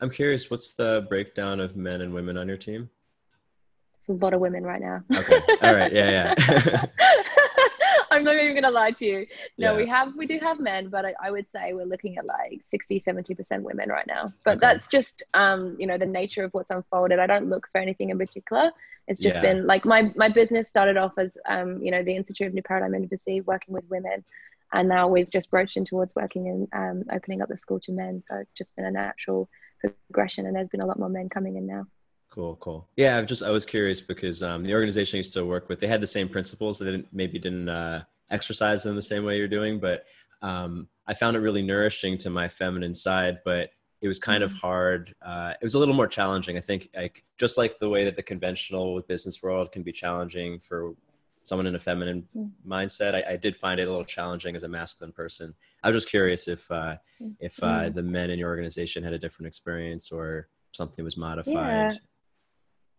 I'm 0.01 0.09
curious, 0.09 0.51
what's 0.51 0.73
the 0.73 1.05
breakdown 1.09 1.59
of 1.59 1.75
men 1.75 2.01
and 2.01 2.13
women 2.13 2.37
on 2.37 2.47
your 2.47 2.57
team? 2.57 2.89
a 4.07 4.13
lot 4.13 4.33
of 4.33 4.39
women 4.39 4.63
right 4.63 4.81
now. 4.81 5.03
Okay. 5.15 5.41
All 5.61 5.73
right. 5.73 5.91
Yeah. 5.91 6.35
Yeah. 6.37 6.85
I'm 8.15 8.23
not 8.23 8.35
even 8.35 8.55
gonna 8.55 8.71
lie 8.71 8.91
to 8.91 9.05
you. 9.05 9.27
No, 9.57 9.71
yeah. 9.71 9.77
we 9.77 9.87
have 9.87 10.15
we 10.15 10.27
do 10.27 10.39
have 10.39 10.59
men, 10.59 10.89
but 10.89 11.05
I, 11.05 11.13
I, 11.23 11.31
would 11.31 11.49
say 11.51 11.73
we're 11.73 11.85
looking 11.85 12.17
at 12.17 12.25
like 12.25 12.61
60, 12.69 12.99
70% 12.99 13.61
women 13.61 13.89
right 13.89 14.07
now. 14.07 14.33
But 14.43 14.57
okay. 14.57 14.59
that's 14.61 14.87
just 14.87 15.23
um, 15.33 15.75
you 15.79 15.87
know, 15.87 15.97
the 15.97 16.05
nature 16.05 16.43
of 16.43 16.53
what's 16.53 16.71
unfolded. 16.71 17.19
I 17.19 17.27
don't 17.27 17.49
look 17.49 17.67
for 17.71 17.79
anything 17.79 18.09
in 18.09 18.17
particular. 18.17 18.71
It's 19.07 19.21
just 19.21 19.35
yeah. 19.35 19.41
been 19.41 19.67
like 19.67 19.85
my 19.85 20.11
my 20.15 20.29
business 20.29 20.67
started 20.67 20.97
off 20.97 21.13
as 21.17 21.37
um, 21.47 21.81
you 21.83 21.91
know, 21.91 22.03
the 22.03 22.15
Institute 22.15 22.47
of 22.47 22.53
New 22.53 22.63
Paradigm 22.63 22.95
Intimacy, 22.95 23.41
working 23.41 23.73
with 23.73 23.85
women. 23.89 24.23
And 24.73 24.89
now 24.89 25.07
we've 25.07 25.29
just 25.29 25.51
broached 25.51 25.77
in 25.77 25.85
towards 25.85 26.15
working 26.15 26.47
and 26.49 26.67
um, 26.73 27.03
opening 27.15 27.41
up 27.41 27.49
the 27.49 27.57
school 27.57 27.79
to 27.81 27.91
men. 27.91 28.23
So 28.27 28.37
it's 28.37 28.53
just 28.53 28.75
been 28.75 28.85
a 28.85 28.91
natural 28.91 29.47
progression 29.79 30.45
and 30.45 30.55
there's 30.55 30.69
been 30.69 30.81
a 30.81 30.85
lot 30.85 30.99
more 30.99 31.09
men 31.09 31.29
coming 31.29 31.55
in 31.55 31.67
now. 31.67 31.85
Cool, 32.35 32.57
cool. 32.57 32.89
Yeah, 32.97 33.17
I've 33.17 33.27
just 33.27 33.43
I 33.43 33.49
was 33.49 33.65
curious 33.65 34.01
because 34.01 34.43
um, 34.43 34.63
the 34.63 34.73
organization 34.73 35.15
I 35.15 35.19
used 35.19 35.31
to 35.33 35.45
work 35.45 35.69
with, 35.69 35.79
they 35.79 35.87
had 35.87 36.01
the 36.01 36.07
same 36.07 36.27
principles. 36.27 36.77
They 36.77 36.85
didn't 36.85 37.07
maybe 37.13 37.39
didn't 37.39 37.69
uh, 37.69 38.03
exercise 38.29 38.83
them 38.83 38.97
the 38.97 39.01
same 39.01 39.23
way 39.23 39.37
you're 39.37 39.47
doing, 39.47 39.79
but 39.79 40.03
um, 40.41 40.89
I 41.07 41.13
found 41.13 41.37
it 41.37 41.39
really 41.39 41.61
nourishing 41.61 42.17
to 42.19 42.29
my 42.29 42.49
feminine 42.49 42.93
side. 42.93 43.39
But 43.45 43.69
it 44.01 44.09
was 44.09 44.19
kind 44.19 44.43
mm-hmm. 44.43 44.53
of 44.53 44.61
hard. 44.61 45.15
Uh, 45.25 45.53
it 45.59 45.63
was 45.63 45.75
a 45.75 45.79
little 45.79 45.95
more 45.95 46.07
challenging. 46.07 46.57
I 46.57 46.59
think, 46.59 46.89
like 46.93 47.23
just 47.37 47.57
like 47.57 47.79
the 47.79 47.87
way 47.87 48.03
that 48.03 48.17
the 48.17 48.23
conventional 48.23 48.99
business 49.03 49.41
world 49.41 49.71
can 49.71 49.81
be 49.81 49.93
challenging 49.93 50.59
for 50.59 50.93
someone 51.43 51.67
in 51.67 51.75
a 51.75 51.79
feminine 51.79 52.27
mm-hmm. 52.35 52.69
mindset, 52.69 53.15
I, 53.15 53.33
I, 53.33 53.35
did 53.37 53.55
find 53.55 53.79
it 53.79 53.87
a 53.87 53.89
little 53.89 54.03
challenging 54.03 54.55
as 54.55 54.63
a 54.63 54.67
masculine 54.67 55.13
person. 55.13 55.53
I 55.83 55.89
was 55.89 55.95
just 55.95 56.09
curious 56.09 56.49
if 56.49 56.69
uh, 56.69 56.97
if 57.39 57.63
uh, 57.63 57.83
mm-hmm. 57.83 57.95
the 57.95 58.03
men 58.03 58.29
in 58.29 58.39
your 58.39 58.49
organization 58.49 59.05
had 59.05 59.13
a 59.13 59.19
different 59.19 59.47
experience 59.47 60.11
or 60.11 60.49
something 60.73 61.05
was 61.05 61.15
modified. 61.15 61.93
Yeah. 61.93 61.97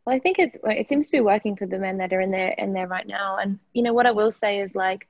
Well, 0.07 0.15
I 0.15 0.21
think 0.21 0.39
it's 0.39 0.57
it 0.63 0.89
seems 0.89 1.07
to 1.07 1.13
be 1.13 1.21
working 1.21 1.57
for 1.57 1.67
the 1.67 1.79
men 1.79 1.99
that 1.99 2.13
are 2.13 2.21
in 2.21 2.31
there 2.31 2.55
in 2.57 2.73
there 2.73 2.87
right 2.87 3.07
now. 3.07 3.39
And 3.39 3.59
you 3.73 3.83
know 3.83 3.93
what 3.93 4.07
I 4.07 4.13
will 4.13 4.31
say 4.31 4.61
is 4.61 4.75
like 4.75 5.09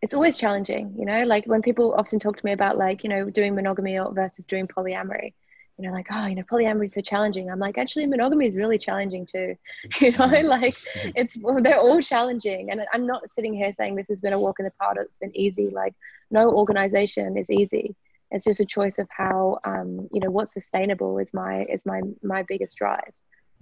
it's 0.00 0.14
always 0.14 0.38
challenging. 0.38 0.94
You 0.98 1.04
know, 1.04 1.24
like 1.24 1.44
when 1.44 1.60
people 1.60 1.92
often 1.94 2.18
talk 2.18 2.38
to 2.38 2.46
me 2.46 2.52
about 2.52 2.78
like 2.78 3.04
you 3.04 3.10
know 3.10 3.28
doing 3.28 3.54
monogamy 3.54 3.98
versus 4.12 4.46
doing 4.46 4.66
polyamory. 4.66 5.34
You 5.76 5.86
know, 5.86 5.92
like 5.92 6.06
oh, 6.10 6.26
you 6.26 6.36
know, 6.36 6.42
polyamory 6.42 6.86
is 6.86 6.94
so 6.94 7.02
challenging. 7.02 7.50
I'm 7.50 7.58
like, 7.58 7.76
actually, 7.76 8.06
monogamy 8.06 8.46
is 8.46 8.56
really 8.56 8.78
challenging 8.78 9.26
too. 9.26 9.56
You 10.00 10.12
know, 10.12 10.26
mm-hmm. 10.26 10.46
like 10.46 10.76
it's 11.14 11.36
they're 11.62 11.78
all 11.78 12.00
challenging. 12.00 12.70
And 12.70 12.82
I'm 12.94 13.06
not 13.06 13.30
sitting 13.30 13.52
here 13.52 13.74
saying 13.74 13.94
this 13.94 14.08
has 14.08 14.22
been 14.22 14.32
a 14.32 14.40
walk 14.40 14.58
in 14.58 14.64
the 14.64 14.72
park. 14.72 14.96
It's 15.00 15.16
been 15.20 15.36
easy. 15.36 15.68
Like 15.68 15.94
no 16.30 16.50
organization 16.50 17.36
is 17.36 17.50
easy. 17.50 17.94
It's 18.30 18.44
just 18.44 18.60
a 18.60 18.64
choice 18.64 18.98
of 18.98 19.08
how, 19.10 19.58
um, 19.64 20.08
you 20.12 20.20
know, 20.20 20.30
what's 20.30 20.54
sustainable 20.54 21.18
is 21.18 21.34
my 21.34 21.64
is 21.64 21.84
my 21.84 22.00
my 22.22 22.42
biggest 22.42 22.76
drive. 22.78 23.12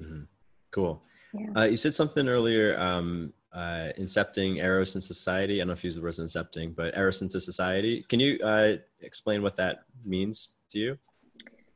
Mm-hmm. 0.00 0.24
Cool. 0.70 1.02
Yeah. 1.34 1.50
Uh, 1.56 1.64
you 1.64 1.76
said 1.76 1.94
something 1.94 2.28
earlier, 2.28 2.78
um, 2.78 3.32
uh, 3.52 3.92
incepting 3.98 4.56
Eros 4.56 4.94
in 4.94 5.00
society. 5.00 5.54
I 5.54 5.58
don't 5.58 5.68
know 5.68 5.72
if 5.72 5.84
you 5.84 5.88
use 5.88 5.96
the 5.96 6.02
word 6.02 6.14
incepting, 6.14 6.74
but 6.74 6.96
Eros 6.96 7.22
into 7.22 7.40
society. 7.40 8.04
Can 8.08 8.20
you 8.20 8.38
uh, 8.40 8.76
explain 9.00 9.42
what 9.42 9.56
that 9.56 9.84
means 10.04 10.50
to 10.70 10.78
you? 10.78 10.98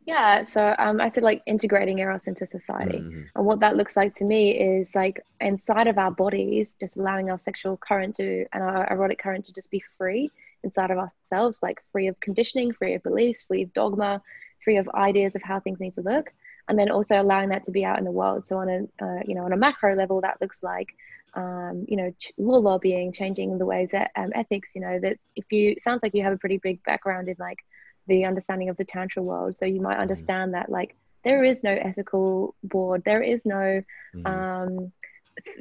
Yeah, 0.05 0.43
so 0.45 0.75
um, 0.79 1.01
I 1.01 1.09
said 1.09 1.23
like 1.23 1.43
integrating 1.47 2.01
Eros 2.01 2.27
into 2.27 2.45
society. 2.45 2.99
Mm-hmm. 2.99 3.23
And 3.37 3.47
what 3.47 3.61
that 3.61 3.77
looks 3.77 3.97
like 3.97 4.15
to 4.17 4.25
me 4.25 4.51
is 4.51 4.95
like 4.95 5.25
inside 5.41 5.87
of 5.87 5.97
our 5.97 6.11
bodies, 6.11 6.75
just 6.81 6.97
allowing 6.97 7.31
our 7.31 7.39
sexual 7.39 7.77
current 7.77 8.17
to 8.17 8.45
and 8.53 8.63
our 8.63 8.93
erotic 8.93 9.21
current 9.21 9.45
to 9.45 9.53
just 9.53 9.71
be 9.71 9.83
free 9.97 10.31
inside 10.65 10.91
of 10.91 10.99
ourselves, 10.99 11.61
like 11.63 11.81
free 11.93 12.09
of 12.09 12.19
conditioning, 12.21 12.73
free 12.73 12.95
of 12.95 13.03
beliefs, 13.03 13.45
free 13.45 13.63
of 13.63 13.73
dogma, 13.75 14.21
free 14.65 14.77
of 14.77 14.89
ideas 14.95 15.35
of 15.37 15.43
how 15.43 15.61
things 15.61 15.79
need 15.79 15.93
to 15.95 16.03
look 16.03 16.33
and 16.73 16.79
then 16.79 16.91
also 16.91 17.21
allowing 17.21 17.51
that 17.51 17.67
to 17.67 17.71
be 17.71 17.85
out 17.85 17.99
in 17.99 18.05
the 18.07 18.11
world. 18.11 18.47
So 18.47 18.57
on 18.57 18.69
a 18.71 19.05
uh, 19.05 19.21
you 19.27 19.35
know 19.35 19.45
on 19.45 19.53
a 19.53 19.59
macro 19.59 19.95
level, 19.95 20.23
that 20.23 20.41
looks 20.41 20.63
like 20.63 20.89
um, 21.35 21.85
you 21.87 21.99
know 21.99 22.11
ch- 22.19 22.33
law 22.39 22.57
lobbying, 22.57 23.13
changing 23.13 23.59
the 23.59 23.67
ways 23.67 23.91
that 23.91 24.11
um, 24.17 24.31
ethics. 24.35 24.75
You 24.75 24.81
know 24.81 24.99
that 25.01 25.19
if 25.37 25.53
you 25.53 25.77
sounds 25.79 26.03
like 26.03 26.15
you 26.15 26.23
have 26.23 26.33
a 26.33 26.39
pretty 26.39 26.57
big 26.57 26.83
background 26.85 27.29
in 27.29 27.37
like 27.39 27.59
the 28.07 28.25
understanding 28.25 28.71
of 28.71 28.79
the 28.79 28.87
tantra 28.87 29.23
world, 29.23 29.55
so 29.55 29.67
you 29.67 29.83
might 29.83 29.93
mm-hmm. 29.93 30.01
understand 30.01 30.53
mm-hmm. 30.53 30.61
that 30.61 30.71
like 30.71 30.97
there 31.25 31.45
is 31.45 31.63
no 31.63 31.73
ethical 31.73 32.55
board, 32.65 33.03
there 33.05 33.21
is 33.21 33.45
no 33.45 33.83
mm-hmm. 34.15 34.27
um, 34.27 34.91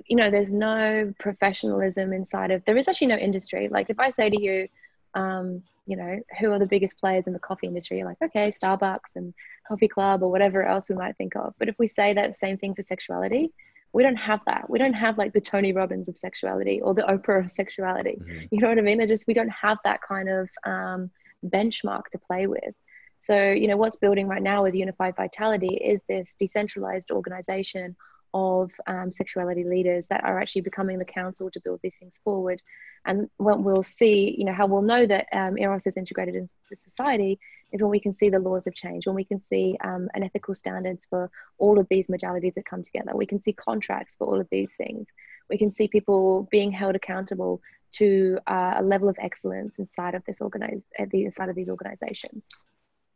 you 0.06 0.16
know 0.16 0.32
there's 0.32 0.54
no 0.54 1.14
professionalism 1.20 2.14
inside 2.14 2.52
of 2.52 2.64
there 2.64 2.78
is 2.78 2.88
actually 2.88 3.08
no 3.08 3.18
industry. 3.18 3.68
Like 3.68 3.90
if 3.90 4.00
I 4.00 4.12
say 4.12 4.30
to 4.30 4.42
you 4.42 4.70
um, 5.14 5.62
you 5.92 5.98
know, 5.98 6.22
who 6.40 6.50
are 6.54 6.60
the 6.60 6.66
biggest 6.66 6.98
players 6.98 7.28
in 7.28 7.34
the 7.34 7.40
coffee 7.40 7.68
industry? 7.68 7.98
You're 7.98 8.08
like, 8.08 8.22
okay, 8.24 8.54
Starbucks 8.54 9.18
and 9.18 9.34
Coffee 9.68 9.90
Club 9.90 10.24
or 10.24 10.32
whatever 10.32 10.64
else 10.64 10.88
we 10.88 10.96
might 10.96 11.18
think 11.18 11.36
of. 11.36 11.54
But 11.60 11.68
if 11.68 11.78
we 11.78 11.86
say 11.86 12.14
that 12.14 12.40
same 12.40 12.58
thing 12.58 12.74
for 12.76 12.82
sexuality, 12.82 13.52
we 13.92 14.02
don't 14.02 14.16
have 14.16 14.40
that. 14.46 14.70
We 14.70 14.80
don't 14.80 14.94
have 14.94 15.18
like 15.18 15.34
the 15.34 15.42
Tony 15.42 15.74
Robbins 15.74 16.08
of 16.08 16.18
sexuality 16.18 16.80
or 16.80 16.94
the 16.94 17.02
Oprah 17.02 17.44
of 17.44 17.52
sexuality. 17.52 18.22
Mm-hmm. 18.22 18.46
You 18.52 18.62
know 18.62 18.70
what 18.70 18.78
I 18.78 18.82
mean? 18.82 19.02
I 19.02 19.06
just 19.06 19.28
we 19.28 19.34
don't 19.34 19.50
have 19.50 19.80
that 19.84 20.00
kind 20.02 20.30
of 20.30 20.50
um, 20.64 21.12
benchmark 21.46 22.04
to 22.14 22.18
play 22.18 22.48
with. 22.48 22.74
So 23.20 23.52
you 23.52 23.68
know 23.68 23.76
what's 23.76 23.98
building 23.98 24.30
right 24.30 24.42
now 24.42 24.64
with 24.64 24.74
Unified 24.74 25.18
Vitality 25.18 25.76
is 25.76 26.00
this 26.08 26.36
decentralized 26.40 27.12
organization 27.12 27.98
of 28.34 28.72
um, 28.88 29.12
sexuality 29.12 29.64
leaders 29.64 30.06
that 30.10 30.24
are 30.24 30.40
actually 30.40 30.62
becoming 30.62 31.00
the 31.00 31.06
council 31.06 31.50
to 31.52 31.60
build 31.60 31.80
these 31.84 31.96
things 31.96 32.14
forward. 32.24 32.62
And 33.06 33.30
when 33.38 33.64
we'll 33.64 33.84
see, 33.84 34.36
you 34.38 34.46
know, 34.46 34.54
how 34.54 34.68
we'll 34.68 34.82
know 34.82 35.06
that 35.06 35.28
um, 35.34 35.58
Eros 35.58 35.88
is 35.88 35.98
integrated 35.98 36.36
into 36.36 36.50
society 36.84 37.40
is 37.72 37.82
when 37.82 37.90
we 37.90 38.00
can 38.00 38.16
see 38.16 38.30
the 38.30 38.40
laws 38.40 38.68
of 38.68 38.76
change, 38.76 39.08
when 39.08 39.16
we 39.16 39.24
can 39.24 39.42
see 39.50 39.78
um, 39.84 40.10
an 40.14 40.24
ethical 40.24 40.54
standards 40.54 41.06
for 41.10 41.30
all 41.58 41.80
of 41.80 41.88
these 41.90 42.08
modalities 42.08 42.54
that 42.56 42.66
come 42.66 42.84
together. 42.84 43.12
We 43.16 43.26
can 43.26 43.42
see 43.42 43.54
contracts 43.54 44.16
for 44.16 44.28
all 44.28 44.40
of 44.40 44.48
these 44.52 44.74
things. 44.76 45.08
We 45.50 45.58
can 45.58 45.72
see 45.72 45.88
people 45.88 46.48
being 46.52 46.72
held 46.72 46.96
accountable 46.96 47.62
to 47.94 48.40
uh, 48.48 48.76
a 48.78 48.84
level 48.84 49.10
of 49.10 49.18
excellence 49.20 49.74
inside 49.78 50.16
of 50.16 50.24
this 50.26 50.42
organize 50.42 50.82
the, 51.12 51.26
inside 51.26 51.50
of 51.50 51.56
these 51.56 51.70
organizations. 51.70 52.48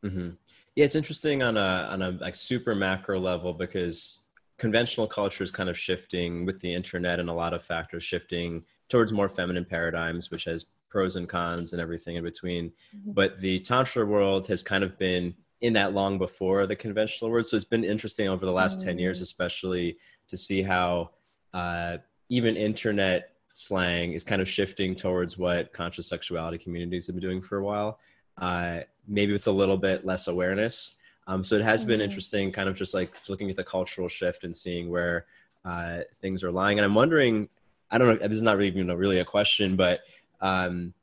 Mm-hmm. 0.03 0.31
Yeah, 0.75 0.85
it's 0.85 0.95
interesting 0.95 1.41
on 1.41 1.55
a 1.55 1.87
on 1.89 2.01
a 2.01 2.11
like 2.11 2.35
super 2.35 2.75
macro 2.75 3.19
level 3.19 3.53
because 3.53 4.24
conventional 4.57 5.07
culture 5.07 5.43
is 5.43 5.51
kind 5.51 5.69
of 5.69 5.77
shifting 5.77 6.45
with 6.45 6.59
the 6.61 6.73
internet 6.73 7.19
and 7.19 7.29
a 7.29 7.33
lot 7.33 7.53
of 7.53 7.61
factors 7.63 8.03
shifting 8.03 8.63
towards 8.89 9.11
more 9.11 9.29
feminine 9.29 9.65
paradigms, 9.65 10.31
which 10.31 10.45
has 10.45 10.67
pros 10.89 11.17
and 11.17 11.27
cons 11.27 11.73
and 11.73 11.81
everything 11.81 12.15
in 12.15 12.23
between. 12.23 12.71
Mm-hmm. 12.95 13.11
But 13.11 13.39
the 13.39 13.59
tantra 13.59 14.05
world 14.05 14.47
has 14.47 14.63
kind 14.63 14.83
of 14.83 14.97
been 14.97 15.35
in 15.61 15.73
that 15.73 15.93
long 15.93 16.17
before 16.17 16.67
the 16.67 16.75
conventional 16.75 17.31
world. 17.31 17.45
So 17.45 17.55
it's 17.55 17.65
been 17.65 17.83
interesting 17.83 18.29
over 18.29 18.45
the 18.45 18.51
last 18.51 18.79
mm-hmm. 18.79 18.87
10 18.89 18.99
years, 18.99 19.19
mm. 19.19 19.23
especially 19.23 19.97
to 20.27 20.37
see 20.37 20.61
how 20.61 21.11
uh, 21.53 21.97
even 22.29 22.55
internet 22.55 23.31
slang 23.53 24.13
is 24.13 24.23
kind 24.23 24.41
of 24.41 24.49
shifting 24.49 24.95
towards 24.95 25.37
what 25.37 25.73
conscious 25.73 26.07
sexuality 26.07 26.57
communities 26.57 27.07
have 27.07 27.15
been 27.15 27.21
doing 27.23 27.41
for 27.41 27.57
a 27.57 27.63
while, 27.63 27.99
uh, 28.37 28.79
maybe 29.07 29.33
with 29.33 29.47
a 29.47 29.51
little 29.51 29.77
bit 29.77 30.05
less 30.05 30.27
awareness. 30.27 30.95
Um, 31.27 31.43
so 31.43 31.55
it 31.55 31.61
has 31.61 31.81
mm-hmm. 31.81 31.89
been 31.89 32.01
interesting, 32.01 32.51
kind 32.51 32.69
of 32.69 32.75
just 32.75 32.93
like 32.93 33.13
looking 33.29 33.49
at 33.49 33.55
the 33.55 33.63
cultural 33.63 34.07
shift 34.07 34.43
and 34.43 34.55
seeing 34.55 34.89
where 34.89 35.25
uh, 35.63 35.99
things 36.21 36.43
are 36.43 36.51
lying. 36.51 36.77
And 36.77 36.85
I'm 36.85 36.95
wondering, 36.95 37.49
I 37.89 37.97
don't 37.97 38.07
know, 38.07 38.27
this 38.27 38.37
is 38.37 38.43
not 38.43 38.57
really, 38.57 38.75
you 38.75 38.83
know, 38.83 38.95
really 38.95 39.19
a 39.19 39.25
question, 39.25 39.75
but 39.75 40.01
um, 40.41 40.93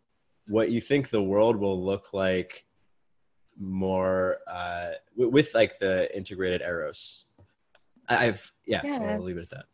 what 0.46 0.70
you 0.70 0.80
think 0.80 1.10
the 1.10 1.22
world 1.22 1.56
will 1.56 1.84
look 1.84 2.12
like 2.12 2.64
more 3.58 4.38
uh, 4.46 4.90
with, 5.16 5.30
with 5.30 5.54
like 5.54 5.78
the 5.78 6.14
integrated 6.16 6.62
Eros. 6.62 7.24
I've, 8.08 8.50
yeah, 8.66 8.82
yeah. 8.84 9.14
I'll 9.14 9.22
leave 9.22 9.38
it 9.38 9.42
at 9.42 9.50
that. 9.50 9.64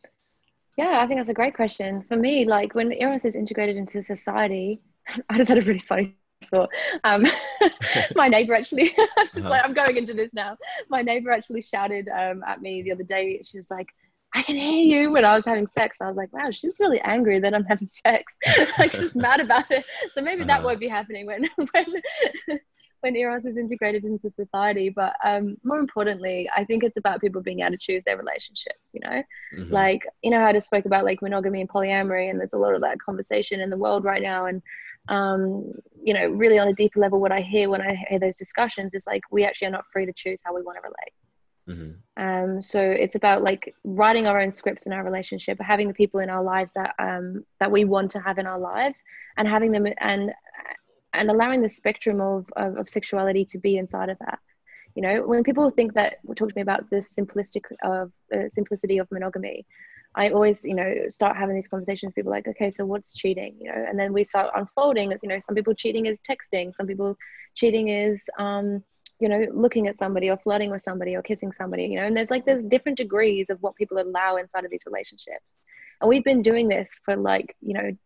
Yeah, 0.76 1.00
I 1.02 1.06
think 1.06 1.18
that's 1.18 1.28
a 1.28 1.34
great 1.34 1.54
question. 1.54 2.04
For 2.08 2.16
me, 2.16 2.44
like 2.44 2.74
when 2.74 2.92
Eros 2.92 3.24
is 3.24 3.34
integrated 3.34 3.76
into 3.76 4.00
society, 4.02 4.80
I 5.28 5.38
just 5.38 5.48
had 5.48 5.58
a 5.58 5.62
really 5.62 5.80
funny 5.80 6.14
thought. 6.50 6.70
Um, 7.04 7.24
my 8.14 8.28
neighbor 8.28 8.54
actually, 8.54 8.94
just 9.18 9.38
uh-huh. 9.38 9.48
like 9.48 9.64
I'm 9.64 9.74
going 9.74 9.96
into 9.96 10.14
this 10.14 10.30
now. 10.32 10.56
My 10.88 11.02
neighbor 11.02 11.30
actually 11.30 11.62
shouted 11.62 12.08
um, 12.08 12.42
at 12.46 12.60
me 12.60 12.82
the 12.82 12.92
other 12.92 13.04
day. 13.04 13.42
She 13.44 13.56
was 13.56 13.70
like, 13.70 13.88
I 14.34 14.42
can 14.42 14.56
hear 14.56 15.02
you 15.02 15.12
when 15.12 15.24
I 15.24 15.34
was 15.34 15.46
having 15.46 15.66
sex. 15.66 15.98
I 16.00 16.08
was 16.08 16.16
like, 16.16 16.32
wow, 16.32 16.50
she's 16.50 16.78
really 16.80 17.00
angry 17.00 17.40
that 17.40 17.54
I'm 17.54 17.64
having 17.64 17.88
sex. 18.06 18.34
like 18.78 18.92
she's 18.92 19.16
mad 19.16 19.40
about 19.40 19.70
it. 19.70 19.84
So 20.12 20.20
maybe 20.20 20.42
uh-huh. 20.42 20.48
that 20.48 20.62
won't 20.64 20.80
be 20.80 20.88
happening 20.88 21.26
when 21.26 21.48
when 21.56 22.60
when 23.00 23.16
Eros 23.16 23.44
is 23.44 23.56
integrated 23.56 24.04
into 24.04 24.30
society. 24.30 24.90
But 24.90 25.14
um, 25.24 25.56
more 25.64 25.78
importantly, 25.78 26.48
I 26.54 26.64
think 26.64 26.84
it's 26.84 26.96
about 26.96 27.20
people 27.20 27.42
being 27.42 27.60
able 27.60 27.72
to 27.72 27.78
choose 27.78 28.02
their 28.04 28.18
relationships. 28.18 28.90
You 28.92 29.00
know, 29.00 29.22
mm-hmm. 29.56 29.72
like 29.72 30.06
you 30.22 30.30
know, 30.30 30.42
I 30.42 30.52
just 30.52 30.66
spoke 30.66 30.84
about 30.84 31.04
like 31.04 31.22
monogamy 31.22 31.60
and 31.60 31.70
polyamory, 31.70 32.30
and 32.30 32.38
there's 32.38 32.52
a 32.54 32.58
lot 32.58 32.74
of 32.74 32.82
that 32.82 33.00
conversation 33.00 33.60
in 33.60 33.70
the 33.70 33.78
world 33.78 34.04
right 34.04 34.22
now. 34.22 34.46
And 34.46 34.62
um, 35.08 35.72
you 36.08 36.14
know, 36.14 36.26
really 36.28 36.58
on 36.58 36.68
a 36.68 36.72
deeper 36.72 37.00
level, 37.00 37.20
what 37.20 37.32
I 37.32 37.42
hear 37.42 37.68
when 37.68 37.82
I 37.82 37.94
hear 38.08 38.18
those 38.18 38.34
discussions 38.34 38.94
is 38.94 39.04
like 39.06 39.20
we 39.30 39.44
actually 39.44 39.68
are 39.68 39.76
not 39.78 39.84
free 39.92 40.06
to 40.06 40.12
choose 40.14 40.40
how 40.42 40.54
we 40.54 40.62
want 40.62 40.78
to 40.78 40.88
relate. 40.88 41.14
Mm-hmm. 41.68 42.24
Um, 42.24 42.62
so 42.62 42.80
it's 42.80 43.14
about 43.14 43.42
like 43.42 43.74
writing 43.84 44.26
our 44.26 44.40
own 44.40 44.50
scripts 44.50 44.86
in 44.86 44.92
our 44.94 45.04
relationship, 45.04 45.58
having 45.60 45.86
the 45.86 45.92
people 45.92 46.20
in 46.20 46.30
our 46.30 46.42
lives 46.42 46.72
that 46.72 46.94
um, 46.98 47.44
that 47.60 47.70
we 47.70 47.84
want 47.84 48.10
to 48.12 48.20
have 48.20 48.38
in 48.38 48.46
our 48.46 48.58
lives, 48.58 48.98
and 49.36 49.46
having 49.46 49.70
them 49.70 49.86
and 49.98 50.32
and 51.12 51.30
allowing 51.30 51.60
the 51.60 51.68
spectrum 51.68 52.22
of, 52.22 52.46
of, 52.56 52.78
of 52.78 52.88
sexuality 52.88 53.44
to 53.44 53.58
be 53.58 53.76
inside 53.76 54.08
of 54.08 54.18
that. 54.20 54.38
You 54.94 55.02
know, 55.02 55.26
when 55.26 55.44
people 55.44 55.70
think 55.70 55.92
that 55.92 56.16
talk 56.36 56.48
to 56.48 56.56
me 56.56 56.62
about 56.62 56.88
the 56.88 57.02
simplistic 57.16 57.64
of 57.84 58.10
uh, 58.34 58.48
simplicity 58.48 58.96
of 58.96 59.06
monogamy, 59.10 59.66
I 60.18 60.30
always, 60.30 60.64
you 60.64 60.74
know, 60.74 60.92
start 61.08 61.36
having 61.36 61.54
these 61.54 61.68
conversations. 61.68 62.12
People 62.12 62.32
like, 62.32 62.48
okay, 62.48 62.72
so 62.72 62.84
what's 62.84 63.14
cheating? 63.14 63.56
You 63.60 63.70
know, 63.70 63.84
and 63.88 63.96
then 63.96 64.12
we 64.12 64.24
start 64.24 64.50
unfolding. 64.54 65.10
That 65.10 65.20
You 65.22 65.28
know, 65.28 65.38
some 65.38 65.54
people 65.54 65.74
cheating 65.74 66.06
is 66.06 66.18
texting. 66.28 66.74
Some 66.74 66.88
people 66.88 67.16
cheating 67.54 67.88
is, 67.88 68.20
um, 68.36 68.82
you 69.20 69.28
know, 69.28 69.46
looking 69.54 69.86
at 69.86 69.96
somebody 69.96 70.28
or 70.28 70.36
flirting 70.36 70.72
with 70.72 70.82
somebody 70.82 71.14
or 71.14 71.22
kissing 71.22 71.52
somebody. 71.52 71.84
You 71.84 72.00
know, 72.00 72.06
and 72.06 72.16
there's 72.16 72.30
like 72.30 72.44
there's 72.44 72.64
different 72.64 72.98
degrees 72.98 73.48
of 73.48 73.62
what 73.62 73.76
people 73.76 73.98
allow 74.00 74.36
inside 74.36 74.64
of 74.64 74.72
these 74.72 74.82
relationships. 74.86 75.58
And 76.00 76.08
we've 76.08 76.24
been 76.24 76.42
doing 76.42 76.68
this 76.68 76.98
for 77.04 77.14
like, 77.14 77.54
you 77.60 77.74
know, 77.74 77.96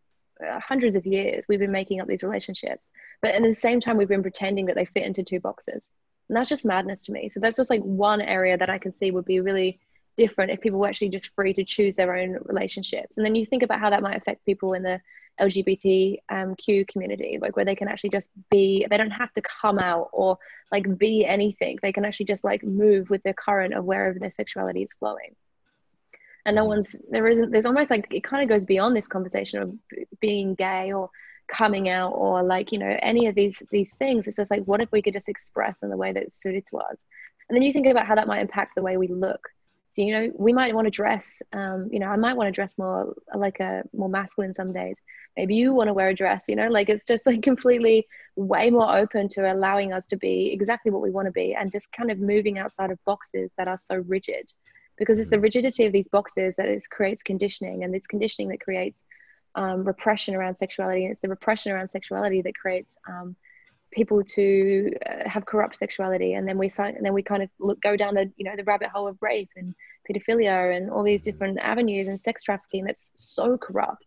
uh, 0.47 0.59
hundreds 0.59 0.95
of 0.95 1.07
years. 1.07 1.45
We've 1.49 1.59
been 1.59 1.71
making 1.71 1.99
up 1.99 2.07
these 2.07 2.23
relationships, 2.23 2.87
but 3.23 3.33
at 3.33 3.41
the 3.41 3.55
same 3.55 3.81
time, 3.81 3.97
we've 3.97 4.07
been 4.07 4.21
pretending 4.21 4.67
that 4.67 4.75
they 4.75 4.85
fit 4.85 5.03
into 5.03 5.23
two 5.23 5.39
boxes. 5.39 5.91
And 6.29 6.37
that's 6.37 6.49
just 6.49 6.63
madness 6.63 7.01
to 7.03 7.11
me. 7.11 7.29
So 7.29 7.39
that's 7.39 7.57
just 7.57 7.71
like 7.71 7.81
one 7.81 8.21
area 8.21 8.55
that 8.57 8.69
I 8.69 8.77
can 8.77 8.95
see 8.97 9.09
would 9.09 9.25
be 9.25 9.39
really 9.39 9.79
different 10.17 10.51
if 10.51 10.61
people 10.61 10.79
were 10.79 10.87
actually 10.87 11.09
just 11.09 11.33
free 11.35 11.53
to 11.53 11.63
choose 11.63 11.95
their 11.95 12.15
own 12.15 12.37
relationships. 12.43 13.17
And 13.17 13.25
then 13.25 13.35
you 13.35 13.45
think 13.45 13.63
about 13.63 13.79
how 13.79 13.89
that 13.89 14.03
might 14.03 14.17
affect 14.17 14.45
people 14.45 14.73
in 14.73 14.83
the 14.83 15.01
LGBTQ 15.41 16.17
um, 16.29 16.55
community, 16.87 17.39
like 17.41 17.55
where 17.55 17.65
they 17.65 17.75
can 17.75 17.87
actually 17.87 18.11
just 18.11 18.29
be, 18.51 18.85
they 18.89 18.97
don't 18.97 19.11
have 19.11 19.33
to 19.33 19.41
come 19.41 19.79
out 19.79 20.09
or 20.11 20.37
like 20.71 20.97
be 20.97 21.25
anything. 21.25 21.79
They 21.81 21.91
can 21.91 22.05
actually 22.05 22.27
just 22.27 22.43
like 22.43 22.63
move 22.63 23.09
with 23.09 23.23
the 23.23 23.33
current 23.33 23.73
of 23.73 23.85
wherever 23.85 24.19
their 24.19 24.31
sexuality 24.31 24.83
is 24.83 24.93
flowing. 24.99 25.35
And 26.45 26.55
no 26.55 26.61
mm-hmm. 26.61 26.69
one's, 26.69 26.95
there 27.09 27.27
isn't, 27.27 27.51
there's 27.51 27.65
almost 27.65 27.89
like, 27.89 28.07
it 28.11 28.23
kind 28.23 28.43
of 28.43 28.49
goes 28.49 28.65
beyond 28.65 28.95
this 28.95 29.07
conversation 29.07 29.61
of 29.61 29.73
being 30.19 30.55
gay 30.55 30.91
or 30.93 31.09
coming 31.47 31.89
out 31.89 32.11
or 32.11 32.43
like, 32.43 32.71
you 32.71 32.79
know, 32.79 32.97
any 33.01 33.27
of 33.27 33.35
these, 33.35 33.63
these 33.71 33.93
things. 33.95 34.27
It's 34.27 34.37
just 34.37 34.51
like, 34.51 34.63
what 34.65 34.81
if 34.81 34.91
we 34.91 35.01
could 35.01 35.13
just 35.13 35.29
express 35.29 35.83
in 35.83 35.89
the 35.89 35.97
way 35.97 36.11
that's 36.11 36.41
suited 36.41 36.65
to 36.69 36.77
us? 36.77 36.97
And 37.49 37.55
then 37.55 37.63
you 37.63 37.73
think 37.73 37.87
about 37.87 38.07
how 38.07 38.15
that 38.15 38.27
might 38.27 38.41
impact 38.41 38.75
the 38.75 38.81
way 38.81 38.97
we 38.97 39.07
look 39.07 39.49
so, 39.93 40.01
you 40.01 40.11
know, 40.11 40.31
we 40.35 40.53
might 40.53 40.73
want 40.73 40.85
to 40.85 40.91
dress, 40.91 41.39
um, 41.53 41.87
you 41.91 41.99
know, 41.99 42.07
I 42.07 42.15
might 42.15 42.35
want 42.35 42.47
to 42.47 42.51
dress 42.51 42.75
more 42.79 43.13
like 43.35 43.59
a 43.59 43.83
more 43.93 44.09
masculine 44.09 44.55
some 44.55 44.73
days. 44.73 44.97
Maybe 45.37 45.53
you 45.53 45.71
want 45.71 45.87
to 45.87 45.93
wear 45.93 46.09
a 46.09 46.15
dress, 46.15 46.45
you 46.47 46.55
know, 46.55 46.67
like 46.67 46.89
it's 46.89 47.05
just 47.05 47.27
like 47.27 47.41
completely 47.43 48.07
way 48.35 48.71
more 48.71 48.95
open 48.95 49.27
to 49.29 49.53
allowing 49.53 49.93
us 49.93 50.07
to 50.07 50.17
be 50.17 50.51
exactly 50.51 50.91
what 50.91 51.03
we 51.03 51.11
want 51.11 51.27
to 51.27 51.31
be 51.31 51.53
and 51.53 51.71
just 51.71 51.91
kind 51.91 52.09
of 52.09 52.17
moving 52.17 52.57
outside 52.57 52.89
of 52.89 52.97
boxes 53.05 53.51
that 53.57 53.67
are 53.67 53.77
so 53.77 53.97
rigid 54.07 54.51
because 54.97 55.19
it's 55.19 55.29
the 55.29 55.35
mm-hmm. 55.35 55.43
rigidity 55.43 55.85
of 55.85 55.93
these 55.93 56.07
boxes 56.07 56.55
that 56.57 56.67
is, 56.67 56.87
creates 56.87 57.21
conditioning 57.21 57.83
and 57.83 57.95
it's 57.95 58.07
conditioning 58.07 58.49
that 58.49 58.61
creates 58.61 58.99
um, 59.53 59.83
repression 59.83 60.33
around 60.33 60.55
sexuality 60.55 61.03
and 61.03 61.11
it's 61.11 61.21
the 61.21 61.29
repression 61.29 61.71
around 61.71 61.89
sexuality 61.89 62.41
that 62.41 62.55
creates 62.55 62.95
um, 63.07 63.35
people 63.93 64.23
to 64.23 64.91
uh, 65.05 65.29
have 65.29 65.45
corrupt 65.45 65.77
sexuality 65.77 66.33
and 66.33 66.47
then 66.47 66.57
we 66.57 66.69
start, 66.69 66.95
and 66.95 67.05
then 67.05 67.13
we 67.13 67.23
kind 67.23 67.43
of 67.43 67.49
look 67.59 67.81
go 67.81 67.95
down 67.95 68.15
the 68.15 68.31
you 68.35 68.45
know 68.45 68.55
the 68.55 68.63
rabbit 68.63 68.89
hole 68.89 69.07
of 69.07 69.17
rape 69.21 69.49
and 69.55 69.73
pedophilia 70.09 70.75
and 70.75 70.89
all 70.89 71.03
these 71.03 71.21
different 71.21 71.59
avenues 71.59 72.07
and 72.07 72.19
sex 72.19 72.43
trafficking 72.43 72.85
that's 72.85 73.11
so 73.15 73.57
corrupt. 73.57 74.05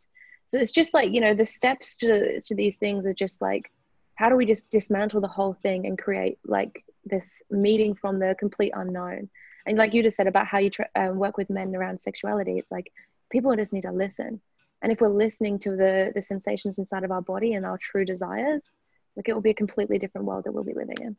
So 0.49 0.59
it's 0.59 0.71
just 0.71 0.95
like 0.95 1.13
you 1.13 1.21
know 1.21 1.35
the 1.35 1.47
steps 1.47 1.97
to 1.99 2.41
to 2.41 2.55
these 2.55 2.77
things 2.77 3.07
are 3.07 3.15
just 3.15 3.41
like 3.41 3.71
how 4.17 4.29
do 4.29 4.37
we 4.37 4.47
just 4.47 4.69
dismantle 4.69 5.21
the 5.21 5.29
whole 5.29 5.55
thing 5.63 5.87
and 5.87 5.99
create 5.99 6.39
like 6.45 6.85
this 7.05 7.43
meeting 7.51 7.95
from 7.95 8.19
the 8.19 8.35
complete 8.39 8.73
unknown? 8.75 9.29
And 9.67 9.79
like 9.79 9.95
you 9.95 10.03
just 10.03 10.17
said 10.17 10.27
about 10.27 10.47
how 10.47 10.59
you 10.59 10.71
tra- 10.71 10.89
um, 10.95 11.17
work 11.17 11.37
with 11.37 11.51
men 11.51 11.75
around 11.75 12.01
sexuality 12.01 12.59
it's 12.59 12.71
like 12.71 12.93
people 13.31 13.55
just 13.57 13.73
need 13.73 13.83
to 13.83 13.93
listen. 13.93 14.41
And 14.83 14.93
if 14.93 15.01
we're 15.01 15.09
listening 15.09 15.59
to 15.61 15.71
the 15.71 16.13
the 16.15 16.23
sensations 16.23 16.79
inside 16.79 17.05
of 17.05 17.11
our 17.11 17.23
body 17.23 17.55
and 17.55 17.65
our 17.65 17.79
true 17.79 18.05
desires 18.05 18.63
like 19.17 19.29
it 19.29 19.35
will 19.35 19.43
be 19.43 19.51
a 19.51 19.55
completely 19.55 19.99
different 19.99 20.27
world 20.27 20.45
that 20.45 20.53
we'll 20.53 20.65
be 20.65 20.75
living 20.75 20.97
in. 21.01 21.17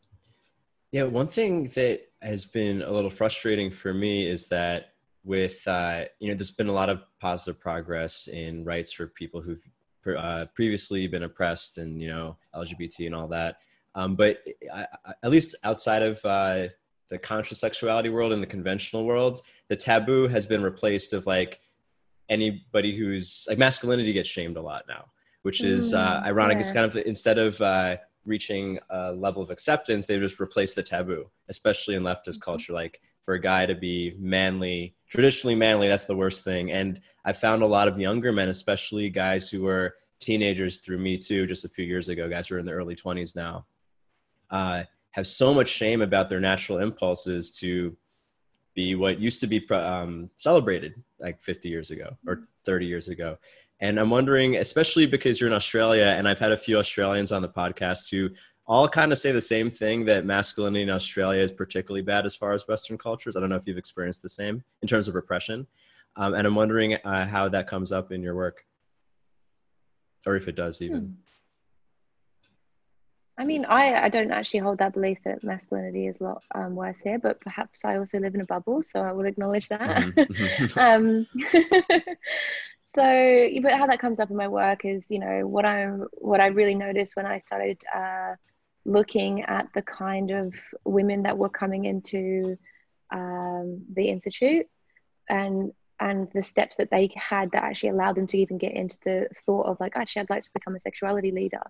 Yeah, 0.91 1.03
one 1.03 1.27
thing 1.27 1.69
that 1.75 2.01
has 2.21 2.45
been 2.45 2.81
a 2.81 2.91
little 2.91 3.09
frustrating 3.09 3.69
for 3.69 3.93
me 3.93 4.25
is 4.25 4.47
that 4.47 4.93
with 5.23 5.67
uh, 5.67 6.05
you 6.19 6.29
know 6.29 6.35
there's 6.35 6.51
been 6.51 6.69
a 6.69 6.73
lot 6.73 6.89
of 6.89 7.01
positive 7.19 7.59
progress 7.59 8.27
in 8.27 8.63
rights 8.63 8.91
for 8.91 9.07
people 9.07 9.41
who've 9.41 9.63
uh, 10.17 10.45
previously 10.55 11.05
been 11.07 11.23
oppressed 11.23 11.77
and 11.77 12.01
you 12.01 12.07
know 12.07 12.37
LGBT 12.55 13.07
and 13.07 13.15
all 13.15 13.27
that. 13.27 13.57
Um, 13.95 14.15
but 14.15 14.39
I, 14.73 14.87
I, 15.05 15.13
at 15.23 15.31
least 15.31 15.55
outside 15.63 16.03
of 16.03 16.23
uh, 16.23 16.67
the 17.09 17.17
conscious 17.17 17.59
sexuality 17.59 18.09
world 18.09 18.31
and 18.31 18.41
the 18.41 18.47
conventional 18.47 19.05
world, 19.05 19.41
the 19.69 19.75
taboo 19.75 20.27
has 20.27 20.45
been 20.45 20.61
replaced 20.61 21.13
of 21.13 21.25
like 21.25 21.59
anybody 22.29 22.95
who's 22.95 23.45
like 23.49 23.57
masculinity 23.57 24.13
gets 24.13 24.29
shamed 24.29 24.57
a 24.57 24.61
lot 24.61 24.85
now 24.87 25.05
which 25.47 25.63
is 25.63 25.93
uh, 25.93 26.19
mm, 26.19 26.23
ironic. 26.25 26.55
Yeah. 26.55 26.59
It's 26.59 26.71
kind 26.73 26.85
of 26.85 26.97
instead 27.05 27.37
of 27.37 27.61
uh, 27.61 27.95
reaching 28.25 28.79
a 28.89 29.13
level 29.13 29.41
of 29.41 29.49
acceptance, 29.49 30.05
they 30.05 30.19
just 30.19 30.41
replace 30.41 30.73
the 30.73 30.83
taboo, 30.83 31.29
especially 31.47 31.95
in 31.95 32.03
leftist 32.03 32.39
mm-hmm. 32.39 32.51
culture. 32.51 32.73
Like 32.73 32.99
for 33.23 33.35
a 33.35 33.39
guy 33.39 33.65
to 33.65 33.73
be 33.73 34.13
manly, 34.19 34.93
traditionally 35.09 35.55
manly, 35.55 35.87
that's 35.87 36.03
the 36.03 36.17
worst 36.17 36.43
thing. 36.43 36.73
And 36.73 36.99
I 37.23 37.31
found 37.31 37.61
a 37.61 37.65
lot 37.65 37.87
of 37.87 37.97
younger 37.97 38.33
men, 38.33 38.49
especially 38.49 39.09
guys 39.09 39.49
who 39.49 39.61
were 39.61 39.95
teenagers 40.19 40.79
through 40.79 40.97
Me 40.97 41.17
Too 41.17 41.47
just 41.47 41.63
a 41.63 41.69
few 41.69 41.85
years 41.85 42.09
ago, 42.09 42.27
guys 42.27 42.49
who 42.49 42.55
are 42.55 42.59
in 42.59 42.65
their 42.65 42.75
early 42.75 42.97
20s 42.97 43.33
now, 43.33 43.65
uh, 44.51 44.83
have 45.11 45.27
so 45.27 45.53
much 45.53 45.69
shame 45.69 46.01
about 46.01 46.29
their 46.29 46.41
natural 46.41 46.79
impulses 46.79 47.51
to 47.59 47.95
be 48.75 48.95
what 48.95 49.17
used 49.17 49.39
to 49.39 49.47
be 49.47 49.65
um, 49.69 50.29
celebrated 50.35 51.01
like 51.19 51.41
50 51.41 51.69
years 51.69 51.89
ago 51.89 52.17
or 52.27 52.49
30 52.65 52.85
years 52.85 53.07
ago. 53.07 53.37
And 53.79 53.99
I'm 53.99 54.09
wondering, 54.09 54.55
especially 54.57 55.05
because 55.05 55.39
you're 55.39 55.49
in 55.49 55.55
Australia, 55.55 56.15
and 56.17 56.27
I've 56.27 56.39
had 56.39 56.51
a 56.51 56.57
few 56.57 56.79
Australians 56.79 57.31
on 57.31 57.41
the 57.41 57.49
podcast 57.49 58.09
who 58.09 58.29
all 58.65 58.87
kind 58.87 59.11
of 59.11 59.17
say 59.17 59.31
the 59.31 59.39
same 59.39 59.69
thing 59.69 60.03
that 60.05 60.25
masculinity 60.25 60.83
in 60.83 60.89
Australia 60.89 61.41
is 61.41 61.51
particularly 61.51 62.01
bad 62.01 62.25
as 62.25 62.35
far 62.35 62.53
as 62.53 62.67
Western 62.67 62.97
cultures. 62.97 63.35
I 63.35 63.39
don't 63.39 63.49
know 63.49 63.55
if 63.55 63.65
you've 63.65 63.77
experienced 63.77 64.21
the 64.21 64.29
same 64.29 64.63
in 64.81 64.87
terms 64.87 65.07
of 65.07 65.15
repression. 65.15 65.67
Um, 66.17 66.33
and 66.33 66.45
I'm 66.45 66.55
wondering 66.55 66.95
uh, 66.95 67.25
how 67.27 67.47
that 67.49 67.67
comes 67.67 67.91
up 67.91 68.11
in 68.11 68.21
your 68.21 68.35
work, 68.35 68.65
or 70.25 70.35
if 70.35 70.47
it 70.47 70.55
does 70.55 70.81
even. 70.81 70.99
Hmm. 70.99 71.11
I 73.39 73.45
mean, 73.45 73.65
I, 73.65 74.05
I 74.05 74.09
don't 74.09 74.31
actually 74.31 74.61
hold 74.61 74.79
that 74.79 74.93
belief 74.93 75.19
that 75.23 75.43
masculinity 75.43 76.07
is 76.07 76.19
a 76.19 76.23
lot 76.23 76.43
um, 76.55 76.75
worse 76.75 76.97
here, 77.03 77.19
but 77.19 77.39
perhaps 77.39 77.85
I 77.85 77.97
also 77.97 78.19
live 78.19 78.33
in 78.33 78.41
a 78.41 78.45
bubble, 78.45 78.81
so 78.81 79.03
I 79.03 79.11
will 79.11 79.25
acknowledge 79.25 79.69
that. 79.69 80.05
Mm-hmm. 80.07 80.79
um, 81.93 82.01
so 82.97 83.49
but 83.61 83.73
how 83.73 83.85
that 83.85 83.99
comes 83.99 84.19
up 84.19 84.31
in 84.31 84.35
my 84.35 84.47
work 84.47 84.83
is 84.83 85.05
you 85.11 85.19
know 85.19 85.45
what 85.45 85.65
i'm 85.65 86.07
what 86.13 86.41
i 86.41 86.47
really 86.47 86.73
noticed 86.73 87.15
when 87.15 87.27
i 87.27 87.37
started 87.37 87.79
uh, 87.95 88.33
looking 88.85 89.43
at 89.43 89.67
the 89.75 89.83
kind 89.83 90.31
of 90.31 90.51
women 90.83 91.21
that 91.23 91.37
were 91.37 91.49
coming 91.49 91.85
into 91.85 92.57
um, 93.11 93.83
the 93.93 94.05
institute 94.05 94.65
and 95.29 95.71
and 95.99 96.27
the 96.33 96.41
steps 96.41 96.75
that 96.77 96.89
they 96.89 97.09
had 97.15 97.51
that 97.51 97.63
actually 97.63 97.89
allowed 97.89 98.15
them 98.15 98.27
to 98.27 98.37
even 98.37 98.57
get 98.57 98.73
into 98.73 98.97
the 99.05 99.27
thought 99.45 99.67
of 99.67 99.79
like 99.79 99.95
actually 99.95 100.21
i'd 100.21 100.29
like 100.31 100.43
to 100.43 100.53
become 100.53 100.75
a 100.75 100.79
sexuality 100.79 101.31
leader 101.31 101.61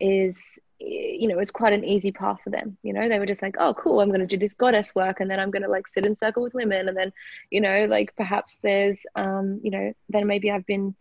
is 0.00 0.58
you 0.80 1.26
know, 1.26 1.34
it 1.34 1.38
was 1.38 1.50
quite 1.50 1.72
an 1.72 1.84
easy 1.84 2.12
path 2.12 2.38
for 2.42 2.50
them. 2.50 2.76
You 2.82 2.92
know, 2.92 3.08
they 3.08 3.18
were 3.18 3.26
just 3.26 3.42
like, 3.42 3.56
oh, 3.58 3.74
cool, 3.74 4.00
I'm 4.00 4.08
going 4.08 4.20
to 4.20 4.26
do 4.26 4.36
this 4.36 4.54
goddess 4.54 4.94
work, 4.94 5.20
and 5.20 5.30
then 5.30 5.40
I'm 5.40 5.50
going 5.50 5.62
to 5.62 5.68
like 5.68 5.88
sit 5.88 6.04
in 6.04 6.14
circle 6.14 6.42
with 6.42 6.54
women, 6.54 6.88
and 6.88 6.96
then, 6.96 7.12
you 7.50 7.60
know, 7.60 7.86
like 7.86 8.14
perhaps 8.16 8.58
there's, 8.62 8.98
um, 9.16 9.60
you 9.62 9.70
know, 9.70 9.92
then 10.08 10.26
maybe 10.26 10.52
I've 10.52 10.66
been, 10.66 10.94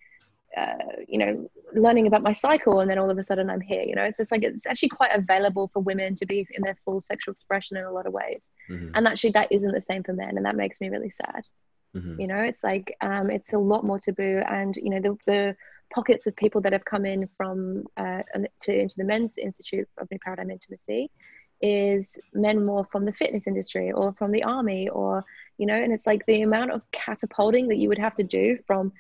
uh, 0.56 0.78
you 1.08 1.20
know, 1.20 1.50
learning 1.76 2.08
about 2.08 2.24
my 2.24 2.34
cycle, 2.34 2.80
and 2.80 2.90
then 2.90 2.98
all 2.98 3.10
of 3.10 3.20
a 3.20 3.24
sudden 3.24 3.52
I'm 3.52 3.62
here. 3.62 3.84
You 3.84 3.94
know, 3.94 4.04
it's 4.04 4.18
just 4.18 4.32
like 4.32 4.42
it's 4.44 4.66
actually 4.66 4.90
quite 4.90 5.12
available 5.14 5.70
for 5.72 5.82
women 5.82 6.16
to 6.16 6.26
be 6.26 6.48
in 6.52 6.64
their 6.64 6.78
full 6.84 7.00
sexual 7.00 7.34
expression 7.34 7.78
in 7.78 7.84
a 7.84 7.92
lot 7.92 8.08
of 8.08 8.14
ways, 8.14 8.42
mm-hmm. 8.68 8.90
and 8.96 9.08
actually 9.08 9.32
that 9.32 9.52
isn't 9.52 9.74
the 9.74 9.82
same 9.82 10.04
for 10.04 10.14
men, 10.14 10.38
and 10.38 10.46
that 10.48 10.56
makes 10.56 10.82
me 10.82 10.90
really 10.90 11.12
sad. 11.12 11.48
Mm-hmm. 11.96 12.20
You 12.20 12.28
know, 12.28 12.40
it's 12.40 12.64
like 12.64 12.98
um, 13.02 13.30
it's 13.30 13.54
a 13.54 13.60
lot 13.60 13.86
more 13.86 14.00
taboo, 14.00 14.42
and 14.50 14.76
you 14.76 14.90
know, 14.90 15.02
the 15.02 15.18
the 15.28 15.56
pockets 15.94 16.28
of 16.28 16.36
people 16.36 16.62
that 16.62 16.74
have 16.74 16.86
come 16.86 17.06
in 17.06 17.30
from 17.38 17.86
uh, 17.98 18.22
to 18.62 18.78
into 18.78 18.96
the 18.98 19.04
Men's 19.04 19.38
Institute 19.38 19.88
of 19.98 20.10
New 20.12 20.20
Paradigm 20.20 20.52
Intimacy 20.52 21.10
is 21.62 22.18
men 22.34 22.64
more 22.66 22.86
from 22.92 23.06
the 23.06 23.14
fitness 23.14 23.48
industry 23.48 23.92
or 23.92 24.14
from 24.14 24.32
the 24.32 24.44
army 24.44 24.90
or 24.90 25.26
you 25.58 25.66
know 25.66 25.74
and 25.74 25.92
it's 25.92 26.06
like 26.06 26.26
the 26.26 26.44
amount 26.44 26.72
of 26.72 26.82
catapulting 26.92 27.68
that 27.68 27.78
you 27.78 27.90
would 27.90 27.98
have 27.98 28.16
to 28.16 28.24
do 28.24 28.58
from 28.68 28.92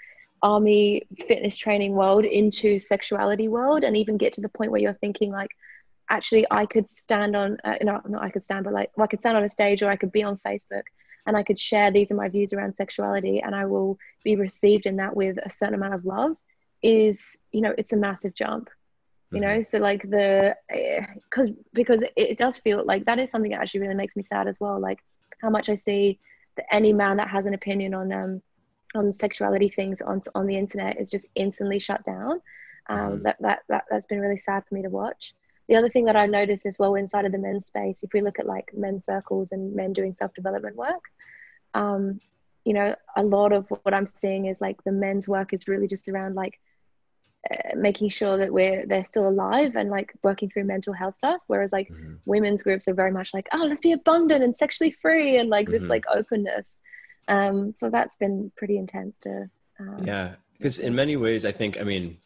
army 0.41 1.03
fitness 1.27 1.57
training 1.57 1.93
world 1.93 2.25
into 2.25 2.79
sexuality 2.79 3.47
world 3.47 3.83
and 3.83 3.95
even 3.95 4.17
get 4.17 4.33
to 4.33 4.41
the 4.41 4.49
point 4.49 4.71
where 4.71 4.81
you're 4.81 4.93
thinking 4.93 5.31
like 5.31 5.51
actually 6.09 6.45
i 6.49 6.65
could 6.65 6.89
stand 6.89 7.35
on 7.35 7.57
uh, 7.63 7.75
no 7.83 8.01
not 8.07 8.23
i 8.23 8.29
could 8.29 8.43
stand 8.43 8.63
but 8.63 8.73
like 8.73 8.91
well, 8.95 9.03
i 9.03 9.07
could 9.07 9.19
stand 9.19 9.37
on 9.37 9.43
a 9.43 9.49
stage 9.49 9.83
or 9.83 9.89
i 9.89 9.95
could 9.95 10.11
be 10.11 10.23
on 10.23 10.39
facebook 10.45 10.83
and 11.27 11.37
i 11.37 11.43
could 11.43 11.59
share 11.59 11.91
these 11.91 12.09
are 12.09 12.15
my 12.15 12.29
views 12.29 12.53
around 12.53 12.75
sexuality 12.75 13.39
and 13.39 13.53
i 13.53 13.65
will 13.65 13.97
be 14.23 14.35
received 14.35 14.85
in 14.85 14.95
that 14.95 15.15
with 15.15 15.37
a 15.43 15.49
certain 15.51 15.75
amount 15.75 15.93
of 15.93 16.05
love 16.05 16.35
is 16.87 17.37
you 17.51 17.59
know 17.59 17.73
it's 17.77 17.91
a 17.91 17.97
massive 17.97 18.33
jump 18.33 18.69
you 19.29 19.41
know 19.41 19.47
mm-hmm. 19.47 19.61
so 19.61 19.77
like 19.77 20.09
the 20.09 20.55
because 21.29 21.49
eh, 21.49 21.53
because 21.73 22.01
it 22.15 22.37
does 22.37 22.57
feel 22.57 22.81
like 22.85 23.03
that 23.03 23.19
is 23.19 23.29
something 23.29 23.51
that 23.51 23.59
actually 23.59 23.81
really 23.81 23.93
makes 23.93 24.15
me 24.15 24.23
sad 24.23 24.47
as 24.47 24.57
well 24.61 24.79
like 24.79 24.99
how 25.41 25.49
much 25.49 25.67
i 25.67 25.75
see 25.75 26.17
that 26.55 26.65
any 26.73 26.93
man 26.93 27.17
that 27.17 27.27
has 27.27 27.45
an 27.45 27.53
opinion 27.53 27.93
on 27.93 28.13
um 28.13 28.41
on 28.95 29.11
sexuality 29.11 29.67
things 29.67 29.97
on 30.07 30.21
on 30.33 30.47
the 30.47 30.55
internet 30.55 30.97
is 30.97 31.11
just 31.11 31.25
instantly 31.35 31.77
shut 31.77 32.05
down 32.05 32.39
um 32.87 32.97
mm-hmm. 32.97 33.23
that, 33.23 33.35
that 33.41 33.59
that 33.67 33.83
that's 33.89 34.07
been 34.07 34.21
really 34.21 34.37
sad 34.37 34.63
for 34.65 34.73
me 34.73 34.81
to 34.81 34.89
watch 34.89 35.35
the 35.67 35.75
other 35.75 35.89
thing 35.89 36.05
that 36.05 36.15
i 36.15 36.25
noticed 36.25 36.65
as 36.65 36.79
well 36.79 36.95
inside 36.95 37.25
of 37.25 37.33
the 37.33 37.37
men's 37.37 37.67
space 37.67 37.97
if 38.01 38.13
we 38.13 38.21
look 38.21 38.39
at 38.39 38.47
like 38.47 38.71
men's 38.73 39.03
circles 39.03 39.51
and 39.51 39.75
men 39.75 39.91
doing 39.91 40.13
self-development 40.13 40.77
work 40.77 41.03
um 41.73 42.21
you 42.67 42.73
know, 42.73 42.93
a 43.15 43.23
lot 43.23 43.53
of 43.53 43.65
what 43.69 43.93
I'm 43.93 44.05
seeing 44.05 44.47
is 44.47 44.59
like 44.59 44.83
the 44.83 44.91
men's 44.91 45.25
work 45.25 45.53
is 45.53 45.69
really 45.69 45.87
just 45.87 46.09
around 46.09 46.35
like 46.35 46.59
uh, 47.49 47.75
making 47.75 48.09
sure 48.09 48.37
that 48.37 48.51
we're 48.51 48.85
they're 48.87 49.05
still 49.05 49.27
alive 49.27 49.75
and 49.75 49.89
like 49.89 50.11
working 50.23 50.49
through 50.49 50.63
mental 50.63 50.93
health 50.93 51.15
stuff 51.17 51.39
whereas 51.47 51.71
like 51.71 51.87
mm-hmm. 51.89 52.15
women's 52.25 52.63
groups 52.63 52.87
are 52.87 52.93
very 52.93 53.11
much 53.11 53.33
like 53.33 53.47
oh 53.53 53.65
let's 53.65 53.81
be 53.81 53.91
abundant 53.91 54.43
and 54.43 54.57
sexually 54.57 54.91
free 55.01 55.37
and 55.37 55.49
like 55.49 55.67
mm-hmm. 55.67 55.83
this 55.83 55.89
like 55.89 56.03
openness 56.13 56.77
um 57.27 57.73
so 57.75 57.89
that's 57.89 58.15
been 58.17 58.51
pretty 58.57 58.77
intense 58.77 59.19
to 59.19 59.49
um, 59.79 60.03
yeah 60.03 60.33
because 60.57 60.79
in 60.79 60.93
many 60.95 61.15
ways 61.15 61.45
i 61.45 61.51
think 61.51 61.79
i 61.79 61.83
mean 61.83 62.17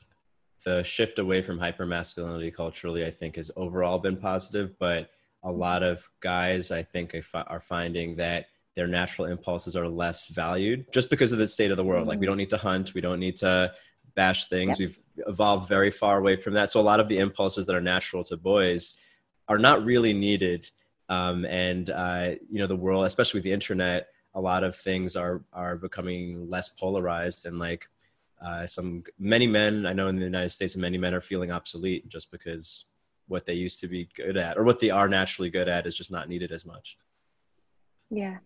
the 0.64 0.84
shift 0.84 1.20
away 1.20 1.42
from 1.42 1.60
hypermasculinity 1.60 2.54
culturally 2.54 3.06
i 3.06 3.12
think 3.12 3.36
has 3.36 3.52
overall 3.56 4.00
been 4.00 4.18
positive 4.18 4.78
but 4.80 5.10
a 5.44 5.52
lot 5.52 5.84
of 5.84 6.08
guys 6.22 6.72
i 6.72 6.82
think 6.82 7.16
are 7.34 7.60
finding 7.60 8.16
that 8.16 8.48
their 8.76 8.88
natural 8.88 9.28
impulses 9.28 9.76
are 9.76 9.88
less 9.88 10.28
valued 10.28 10.86
just 10.94 11.10
because 11.10 11.32
of 11.32 11.40
the 11.40 11.48
state 11.48 11.72
of 11.72 11.78
the 11.78 11.84
world. 11.84 12.08
Like 12.08 12.20
we 12.20 12.26
mm. 12.26 12.30
don't 12.30 12.38
need 12.38 12.50
to 12.52 12.58
hunt, 12.58 12.94
we 12.94 13.02
don't 13.02 13.20
need 13.20 13.38
to 13.38 13.74
bash 14.16 14.48
things. 14.48 14.80
Yep. 14.80 14.90
We've 14.90 15.00
evolved 15.28 15.68
very 15.68 15.92
far 15.92 16.20
away 16.20 16.36
from 16.36 16.54
that. 16.54 16.72
So 16.72 16.80
a 16.80 16.82
lot 16.82 17.00
of 17.00 17.08
the 17.08 17.20
impulses 17.20 17.66
that 17.66 17.76
are 17.76 17.82
natural 17.82 18.24
to 18.26 18.38
boys 18.38 18.98
are 19.48 19.60
not 19.60 19.86
really 19.86 20.14
needed. 20.14 20.70
Um, 21.10 21.46
and 21.46 21.90
uh, 21.90 22.32
you 22.50 22.60
know, 22.60 22.68
the 22.68 22.76
world, 22.76 23.06
especially 23.06 23.40
with 23.40 23.44
the 23.44 23.52
internet, 23.52 24.08
a 24.34 24.42
lot 24.42 24.64
of 24.64 24.76
things 24.76 25.16
are 25.16 25.44
are 25.52 25.76
becoming 25.76 26.50
less 26.50 26.70
polarized 26.70 27.46
and 27.46 27.60
like 27.60 27.90
uh, 28.42 28.66
some 28.66 29.04
many 29.20 29.46
men 29.46 29.86
I 29.86 29.94
know 29.94 30.08
in 30.08 30.16
the 30.16 30.24
United 30.24 30.50
States, 30.50 30.76
many 30.76 30.98
men 30.98 31.14
are 31.14 31.22
feeling 31.22 31.52
obsolete 31.52 32.08
just 32.10 32.32
because 32.32 32.86
what 33.28 33.46
they 33.46 33.54
used 33.54 33.80
to 33.82 33.88
be 33.88 34.10
good 34.16 34.36
at 34.36 34.58
or 34.58 34.64
what 34.64 34.80
they 34.80 34.90
are 34.90 35.08
naturally 35.08 35.50
good 35.50 35.68
at 35.68 35.86
is 35.86 35.96
just 35.96 36.12
not 36.12 36.28
needed 36.28 36.52
as 36.52 36.66
much. 36.66 36.98
Yeah, 38.10 38.38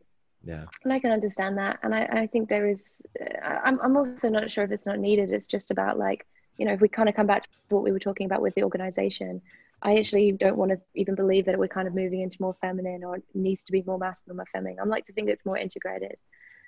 yeah. 0.45 0.65
And 0.83 0.93
i 0.93 0.99
can 0.99 1.11
understand 1.11 1.57
that. 1.57 1.79
And 1.83 1.93
i, 1.93 2.01
I 2.11 2.27
think 2.27 2.47
there 2.49 2.67
is 2.67 3.01
uh, 3.19 3.59
I'm, 3.63 3.79
I'm 3.81 3.97
also 3.97 4.29
not 4.29 4.49
sure 4.51 4.63
if 4.63 4.71
it's 4.71 4.85
not 4.85 4.99
needed. 4.99 5.31
It's 5.31 5.47
just 5.47 5.71
about 5.71 5.97
like 5.97 6.25
you 6.57 6.65
know 6.65 6.73
if 6.73 6.81
we 6.81 6.87
kind 6.87 7.09
of 7.09 7.15
come 7.15 7.27
back 7.27 7.43
to 7.43 7.49
what 7.69 7.83
we 7.83 7.91
were 7.91 7.99
talking 7.99 8.25
about 8.25 8.41
with 8.41 8.55
the 8.55 8.63
organization 8.63 9.41
i 9.81 9.97
actually 9.97 10.31
don't 10.31 10.57
want 10.57 10.71
to 10.71 10.79
even 10.93 11.15
believe 11.15 11.45
that 11.45 11.57
we're 11.59 11.67
kind 11.67 11.87
of 11.87 11.93
moving 11.93 12.21
into 12.21 12.41
more 12.41 12.55
feminine 12.61 13.03
or 13.03 13.19
needs 13.33 13.63
to 13.65 13.71
be 13.71 13.83
more 13.85 13.97
masculine 13.97 14.39
or 14.39 14.45
feminine. 14.45 14.79
I'm 14.79 14.89
like 14.89 15.05
to 15.05 15.13
think 15.13 15.29
it's 15.29 15.45
more 15.45 15.57
integrated. 15.57 16.17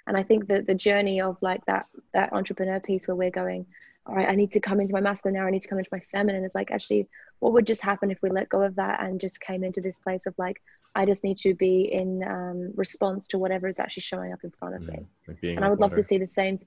And 0.07 0.17
i 0.17 0.23
think 0.23 0.47
that 0.47 0.67
the 0.67 0.75
journey 0.75 1.21
of 1.21 1.37
like 1.41 1.65
that 1.65 1.87
that 2.13 2.33
entrepreneur 2.33 2.79
piece 2.79 3.07
where 3.07 3.15
we're 3.15 3.31
going 3.31 3.65
all 4.05 4.15
right 4.15 4.29
i 4.29 4.35
need 4.35 4.51
to 4.53 4.59
come 4.59 4.79
into 4.79 4.93
my 4.93 5.01
masculine 5.01 5.35
now 5.35 5.45
i 5.45 5.51
need 5.51 5.61
to 5.61 5.67
come 5.67 5.79
into 5.79 5.89
my 5.91 6.01
feminine 6.11 6.45
is 6.45 6.55
like 6.55 6.71
actually 6.71 7.07
what 7.39 7.53
would 7.53 7.67
just 7.67 7.81
happen 7.81 8.09
if 8.09 8.21
we 8.21 8.29
let 8.29 8.49
go 8.49 8.61
of 8.61 8.75
that 8.75 9.01
and 9.03 9.19
just 9.19 9.41
came 9.41 9.63
into 9.63 9.81
this 9.81 9.99
place 9.99 10.25
of 10.25 10.33
like 10.37 10.61
I 10.95 11.05
just 11.05 11.23
need 11.23 11.37
to 11.39 11.53
be 11.53 11.91
in 11.91 12.23
um, 12.23 12.71
response 12.75 13.27
to 13.29 13.37
whatever 13.37 13.67
is 13.67 13.79
actually 13.79 14.01
showing 14.01 14.33
up 14.33 14.39
in 14.43 14.51
front 14.51 14.75
of 14.75 14.81
me. 14.81 15.05
Mm, 15.27 15.57
and 15.57 15.65
I 15.65 15.69
would 15.69 15.79
love 15.79 15.95
to 15.95 16.03
see 16.03 16.17
the 16.17 16.27
same. 16.27 16.59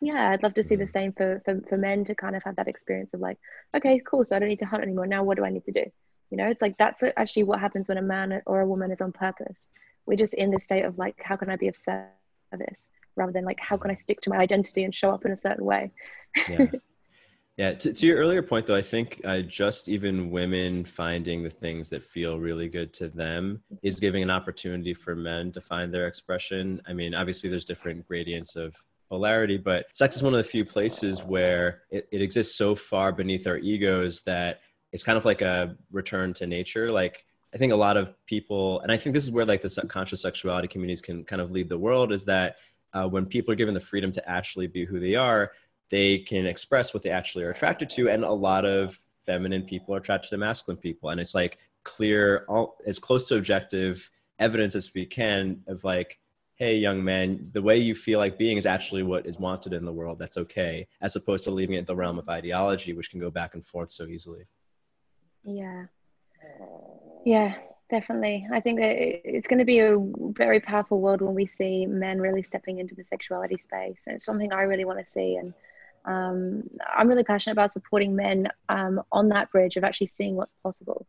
Yeah, 0.00 0.30
I'd 0.30 0.42
love 0.42 0.54
to 0.54 0.62
see 0.62 0.76
mm. 0.76 0.80
the 0.80 0.86
same 0.86 1.12
for, 1.12 1.42
for 1.44 1.60
for 1.68 1.78
men 1.78 2.04
to 2.04 2.14
kind 2.14 2.36
of 2.36 2.42
have 2.44 2.56
that 2.56 2.68
experience 2.68 3.14
of 3.14 3.20
like, 3.20 3.38
okay, 3.76 4.00
cool. 4.06 4.24
So 4.24 4.36
I 4.36 4.38
don't 4.38 4.48
need 4.48 4.58
to 4.60 4.66
hunt 4.66 4.82
anymore. 4.82 5.06
Now 5.06 5.24
what 5.24 5.36
do 5.36 5.44
I 5.44 5.50
need 5.50 5.64
to 5.64 5.72
do? 5.72 5.84
You 6.30 6.36
know, 6.36 6.46
it's 6.46 6.62
like 6.62 6.76
that's 6.78 7.02
actually 7.16 7.44
what 7.44 7.60
happens 7.60 7.88
when 7.88 7.98
a 7.98 8.02
man 8.02 8.42
or 8.46 8.60
a 8.60 8.66
woman 8.66 8.90
is 8.90 9.00
on 9.00 9.12
purpose. 9.12 9.66
We're 10.06 10.16
just 10.16 10.34
in 10.34 10.50
this 10.50 10.64
state 10.64 10.84
of 10.84 10.98
like, 10.98 11.16
how 11.22 11.36
can 11.36 11.50
I 11.50 11.56
be 11.56 11.68
of 11.68 11.76
service, 11.76 12.90
rather 13.16 13.32
than 13.32 13.44
like, 13.44 13.60
how 13.60 13.76
can 13.76 13.90
I 13.90 13.94
stick 13.94 14.20
to 14.22 14.30
my 14.30 14.36
identity 14.36 14.84
and 14.84 14.94
show 14.94 15.10
up 15.10 15.24
in 15.24 15.32
a 15.32 15.36
certain 15.36 15.64
way. 15.64 15.92
yeah. 16.48 16.66
Yeah, 17.58 17.72
to, 17.72 17.92
to 17.92 18.06
your 18.06 18.18
earlier 18.18 18.40
point, 18.40 18.66
though, 18.66 18.76
I 18.76 18.82
think 18.82 19.20
uh, 19.24 19.40
just 19.40 19.88
even 19.88 20.30
women 20.30 20.84
finding 20.84 21.42
the 21.42 21.50
things 21.50 21.90
that 21.90 22.04
feel 22.04 22.38
really 22.38 22.68
good 22.68 22.92
to 22.94 23.08
them 23.08 23.60
is 23.82 23.98
giving 23.98 24.22
an 24.22 24.30
opportunity 24.30 24.94
for 24.94 25.16
men 25.16 25.50
to 25.52 25.60
find 25.60 25.92
their 25.92 26.06
expression. 26.06 26.80
I 26.86 26.92
mean, 26.92 27.14
obviously, 27.14 27.50
there's 27.50 27.64
different 27.64 28.06
gradients 28.06 28.54
of 28.54 28.76
polarity, 29.08 29.56
but 29.56 29.86
sex 29.92 30.14
is 30.14 30.22
one 30.22 30.34
of 30.34 30.38
the 30.38 30.44
few 30.44 30.64
places 30.64 31.24
where 31.24 31.82
it, 31.90 32.08
it 32.12 32.22
exists 32.22 32.54
so 32.54 32.76
far 32.76 33.10
beneath 33.10 33.48
our 33.48 33.58
egos 33.58 34.22
that 34.22 34.60
it's 34.92 35.02
kind 35.02 35.18
of 35.18 35.24
like 35.24 35.42
a 35.42 35.76
return 35.90 36.32
to 36.34 36.46
nature. 36.46 36.92
Like, 36.92 37.24
I 37.52 37.58
think 37.58 37.72
a 37.72 37.76
lot 37.76 37.96
of 37.96 38.14
people, 38.26 38.78
and 38.82 38.92
I 38.92 38.96
think 38.96 39.14
this 39.14 39.24
is 39.24 39.32
where 39.32 39.44
like 39.44 39.62
the 39.62 39.68
subconscious 39.68 40.22
sexuality 40.22 40.68
communities 40.68 41.02
can 41.02 41.24
kind 41.24 41.42
of 41.42 41.50
lead 41.50 41.68
the 41.68 41.78
world, 41.78 42.12
is 42.12 42.24
that 42.26 42.58
uh, 42.92 43.08
when 43.08 43.26
people 43.26 43.52
are 43.52 43.56
given 43.56 43.74
the 43.74 43.80
freedom 43.80 44.12
to 44.12 44.28
actually 44.28 44.68
be 44.68 44.84
who 44.84 45.00
they 45.00 45.16
are, 45.16 45.50
they 45.90 46.18
can 46.18 46.46
express 46.46 46.92
what 46.92 47.02
they 47.02 47.10
actually 47.10 47.44
are 47.44 47.50
attracted 47.50 47.88
to 47.90 48.08
and 48.08 48.24
a 48.24 48.30
lot 48.30 48.64
of 48.64 48.98
feminine 49.28 49.62
people 49.62 49.94
are 49.94 49.98
attracted 49.98 50.30
to 50.30 50.38
masculine 50.38 50.80
people. 50.80 51.10
And 51.10 51.20
it's 51.20 51.34
like 51.34 51.58
clear 51.84 52.46
all, 52.48 52.78
as 52.86 52.98
close 52.98 53.28
to 53.28 53.36
objective 53.36 54.10
evidence 54.38 54.74
as 54.74 54.92
we 54.94 55.04
can 55.04 55.60
of 55.66 55.82
like 55.84 56.18
hey 56.56 56.76
young 56.76 57.02
man 57.02 57.50
the 57.52 57.60
way 57.60 57.76
you 57.76 57.94
feel 57.94 58.18
like 58.18 58.38
being 58.38 58.56
is 58.56 58.66
actually 58.66 59.02
what 59.02 59.26
is 59.26 59.38
wanted 59.38 59.72
in 59.72 59.84
the 59.84 59.92
world. 59.92 60.18
That's 60.18 60.38
okay 60.38 60.86
as 61.00 61.14
opposed 61.14 61.44
to 61.44 61.50
leaving 61.50 61.76
it 61.76 61.86
the 61.86 61.94
realm 61.94 62.18
of 62.18 62.28
ideology 62.28 62.92
which 62.94 63.10
can 63.10 63.20
go 63.20 63.30
back 63.30 63.54
and 63.54 63.64
forth 63.64 63.90
so 63.90 64.06
easily. 64.06 64.44
Yeah. 65.44 65.84
Yeah 67.24 67.54
definitely. 67.90 68.46
I 68.52 68.60
think 68.60 68.80
that 68.80 68.92
it's 69.24 69.48
going 69.48 69.60
to 69.60 69.64
be 69.64 69.80
a 69.80 69.96
very 70.36 70.60
powerful 70.60 71.00
world 71.00 71.22
when 71.22 71.34
we 71.34 71.46
see 71.46 71.86
men 71.86 72.20
really 72.20 72.42
stepping 72.42 72.78
into 72.78 72.94
the 72.94 73.04
sexuality 73.04 73.56
space 73.56 74.04
and 74.06 74.16
it's 74.16 74.24
something 74.24 74.52
i 74.52 74.62
really 74.62 74.84
want 74.84 74.98
to 74.98 75.04
see 75.04 75.36
and 75.36 75.54
um, 76.04 76.64
I'm 76.96 77.08
really 77.08 77.24
passionate 77.24 77.52
about 77.52 77.72
supporting 77.72 78.16
men 78.16 78.48
um, 78.68 79.02
on 79.12 79.28
that 79.30 79.50
bridge 79.50 79.76
of 79.76 79.84
actually 79.84 80.08
seeing 80.08 80.36
what's 80.36 80.54
possible. 80.62 81.06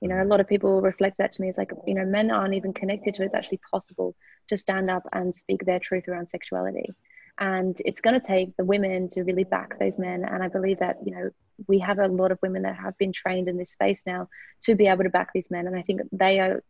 You 0.00 0.08
know, 0.08 0.22
a 0.22 0.24
lot 0.24 0.40
of 0.40 0.48
people 0.48 0.80
reflect 0.80 1.18
that 1.18 1.32
to 1.32 1.40
me. 1.40 1.48
It's 1.48 1.58
like, 1.58 1.70
you 1.86 1.94
know, 1.94 2.04
men 2.04 2.30
aren't 2.30 2.54
even 2.54 2.72
connected 2.72 3.14
to 3.14 3.22
it's 3.22 3.34
actually 3.34 3.60
possible 3.70 4.16
to 4.48 4.56
stand 4.56 4.90
up 4.90 5.06
and 5.12 5.34
speak 5.34 5.64
their 5.64 5.78
truth 5.78 6.08
around 6.08 6.28
sexuality. 6.28 6.90
And 7.38 7.80
it's 7.84 8.00
going 8.00 8.20
to 8.20 8.26
take 8.26 8.56
the 8.56 8.64
women 8.64 9.08
to 9.10 9.22
really 9.22 9.44
back 9.44 9.78
those 9.78 9.98
men. 9.98 10.24
And 10.24 10.42
I 10.42 10.48
believe 10.48 10.80
that, 10.80 10.96
you 11.04 11.14
know, 11.14 11.30
we 11.68 11.78
have 11.78 11.98
a 11.98 12.08
lot 12.08 12.32
of 12.32 12.38
women 12.42 12.62
that 12.62 12.76
have 12.76 12.98
been 12.98 13.12
trained 13.12 13.48
in 13.48 13.56
this 13.56 13.72
space 13.72 14.02
now 14.04 14.28
to 14.64 14.74
be 14.74 14.86
able 14.86 15.04
to 15.04 15.10
back 15.10 15.30
these 15.32 15.50
men. 15.50 15.66
And 15.66 15.76
I 15.76 15.82
think 15.82 16.02
they 16.10 16.40
are 16.40 16.62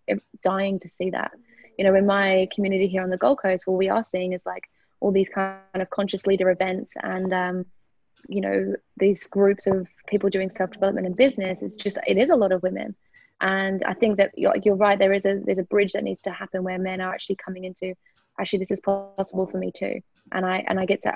dying 0.42 0.78
to 0.80 0.88
see 0.88 1.11
that. 1.11 1.32
You 1.78 1.85
know, 1.85 1.94
in 1.94 2.06
my 2.06 2.48
community 2.54 2.87
here 2.87 3.02
on 3.02 3.11
the 3.11 3.16
Gold 3.16 3.40
Coast, 3.40 3.66
what 3.66 3.78
we 3.78 3.88
are 3.88 4.04
seeing 4.04 4.35
is 4.35 4.42
like, 4.44 4.64
all 5.02 5.10
these 5.12 5.28
kind 5.28 5.58
of 5.74 5.90
conscious 5.90 6.26
leader 6.26 6.48
events 6.50 6.92
and 7.02 7.32
um, 7.34 7.66
you 8.28 8.40
know 8.40 8.74
these 8.96 9.24
groups 9.24 9.66
of 9.66 9.88
people 10.06 10.30
doing 10.30 10.50
self-development 10.56 11.06
and 11.06 11.16
business 11.16 11.58
it's 11.60 11.76
just 11.76 11.98
it 12.06 12.16
is 12.16 12.30
a 12.30 12.36
lot 12.36 12.52
of 12.52 12.62
women. 12.62 12.94
And 13.40 13.82
i 13.82 13.94
think 13.94 14.18
that 14.18 14.30
you're, 14.36 14.54
you're 14.64 14.76
right 14.76 14.98
there 14.98 15.12
is 15.12 15.26
a 15.26 15.40
there's 15.44 15.58
a 15.58 15.64
bridge 15.74 15.92
that 15.94 16.04
needs 16.04 16.22
to 16.22 16.30
happen 16.30 16.62
where 16.62 16.78
men 16.78 17.00
are 17.00 17.12
actually 17.12 17.36
coming 17.44 17.64
into 17.64 17.94
actually 18.38 18.60
this 18.60 18.70
is 18.70 18.80
possible 18.80 19.46
for 19.46 19.58
me 19.58 19.72
too. 19.72 20.00
And 20.30 20.46
i 20.46 20.64
and 20.68 20.78
i 20.78 20.86
get 20.86 21.02
to 21.02 21.12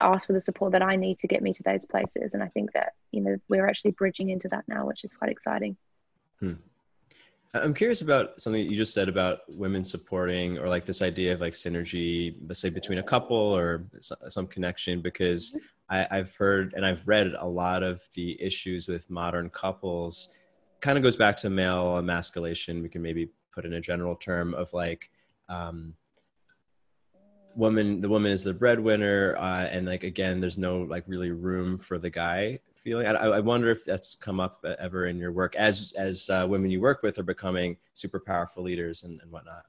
ask 0.00 0.26
for 0.28 0.34
the 0.34 0.40
support 0.40 0.72
that 0.72 0.82
i 0.82 0.94
need 0.96 1.18
to 1.18 1.26
get 1.26 1.42
me 1.42 1.52
to 1.54 1.62
those 1.64 1.84
places. 1.84 2.34
And 2.34 2.42
i 2.42 2.48
think 2.48 2.72
that 2.72 2.92
you 3.10 3.20
know 3.20 3.36
we're 3.48 3.68
actually 3.68 3.90
bridging 3.92 4.30
into 4.30 4.48
that 4.48 4.64
now 4.68 4.86
which 4.86 5.02
is 5.04 5.12
quite 5.12 5.32
exciting. 5.32 5.76
Hmm. 6.38 6.54
I'm 7.54 7.72
curious 7.72 8.02
about 8.02 8.40
something 8.40 8.66
you 8.68 8.76
just 8.76 8.92
said 8.92 9.08
about 9.08 9.40
women 9.48 9.84
supporting 9.84 10.58
or 10.58 10.68
like 10.68 10.84
this 10.84 11.02
idea 11.02 11.32
of 11.32 11.40
like 11.40 11.52
synergy, 11.52 12.34
let's 12.48 12.60
say 12.60 12.68
between 12.68 12.98
a 12.98 13.02
couple 13.02 13.36
or 13.36 13.84
some 14.00 14.48
connection, 14.48 15.00
because 15.00 15.56
I, 15.88 16.06
I've 16.10 16.34
heard 16.34 16.74
and 16.74 16.84
I've 16.84 17.06
read 17.06 17.32
a 17.38 17.46
lot 17.46 17.84
of 17.84 18.00
the 18.14 18.40
issues 18.42 18.88
with 18.88 19.08
modern 19.08 19.50
couples 19.50 20.30
kind 20.80 20.98
of 20.98 21.04
goes 21.04 21.16
back 21.16 21.36
to 21.38 21.50
male 21.50 21.96
emasculation. 21.96 22.82
We 22.82 22.88
can 22.88 23.02
maybe 23.02 23.30
put 23.54 23.64
in 23.64 23.74
a 23.74 23.80
general 23.80 24.16
term 24.16 24.52
of 24.54 24.72
like, 24.72 25.10
um, 25.48 25.94
woman 27.54 28.00
the 28.00 28.08
woman 28.08 28.32
is 28.32 28.42
the 28.42 28.52
breadwinner 28.52 29.36
uh, 29.38 29.66
and 29.66 29.86
like 29.86 30.02
again 30.02 30.40
there's 30.40 30.58
no 30.58 30.78
like 30.78 31.04
really 31.06 31.30
room 31.30 31.78
for 31.78 31.98
the 31.98 32.10
guy 32.10 32.58
feeling? 32.84 33.06
I, 33.06 33.12
I 33.12 33.40
wonder 33.40 33.70
if 33.70 33.84
that's 33.84 34.14
come 34.14 34.38
up 34.38 34.64
ever 34.78 35.06
in 35.06 35.18
your 35.18 35.32
work 35.32 35.56
as 35.56 35.92
as 35.96 36.30
uh, 36.30 36.46
women 36.48 36.70
you 36.70 36.80
work 36.80 37.02
with 37.02 37.18
are 37.18 37.24
becoming 37.24 37.76
super 37.94 38.20
powerful 38.20 38.62
leaders 38.62 39.02
and, 39.02 39.20
and 39.22 39.32
whatnot. 39.32 39.64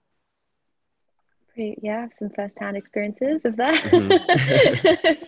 Great. 1.55 1.79
Yeah, 1.81 1.97
I 1.97 2.01
have 2.01 2.13
some 2.13 2.29
firsthand 2.29 2.75
experiences 2.75 3.45
of 3.45 3.55
that. 3.55 3.81
Mm-hmm. 3.83 5.23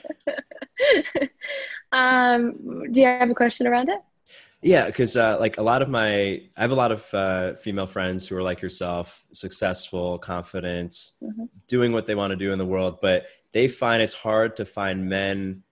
um, 1.98 2.92
do 2.92 3.00
you 3.00 3.08
have 3.08 3.30
a 3.30 3.34
question 3.34 3.66
around 3.66 3.88
it? 3.88 4.00
Yeah, 4.62 4.88
because 4.88 5.16
uh, 5.16 5.38
like 5.40 5.58
a 5.58 5.62
lot 5.62 5.82
of 5.82 5.88
my, 5.88 6.42
I 6.58 6.62
have 6.62 6.72
a 6.72 6.76
lot 6.76 6.92
of 6.92 7.14
uh, 7.14 7.54
female 7.54 7.88
friends 7.88 8.28
who 8.28 8.36
are 8.36 8.44
like 8.44 8.62
yourself, 8.62 9.26
successful, 9.32 10.18
confident, 10.18 11.12
mm-hmm. 11.24 11.46
doing 11.68 11.94
what 11.94 12.06
they 12.06 12.16
want 12.16 12.32
to 12.32 12.38
do 12.38 12.52
in 12.52 12.58
the 12.58 12.66
world, 12.66 13.00
but 13.02 13.28
they 13.54 13.68
find 13.68 14.02
it's 14.02 14.14
hard 14.14 14.58
to 14.58 14.66
find 14.66 15.08
men 15.08 15.64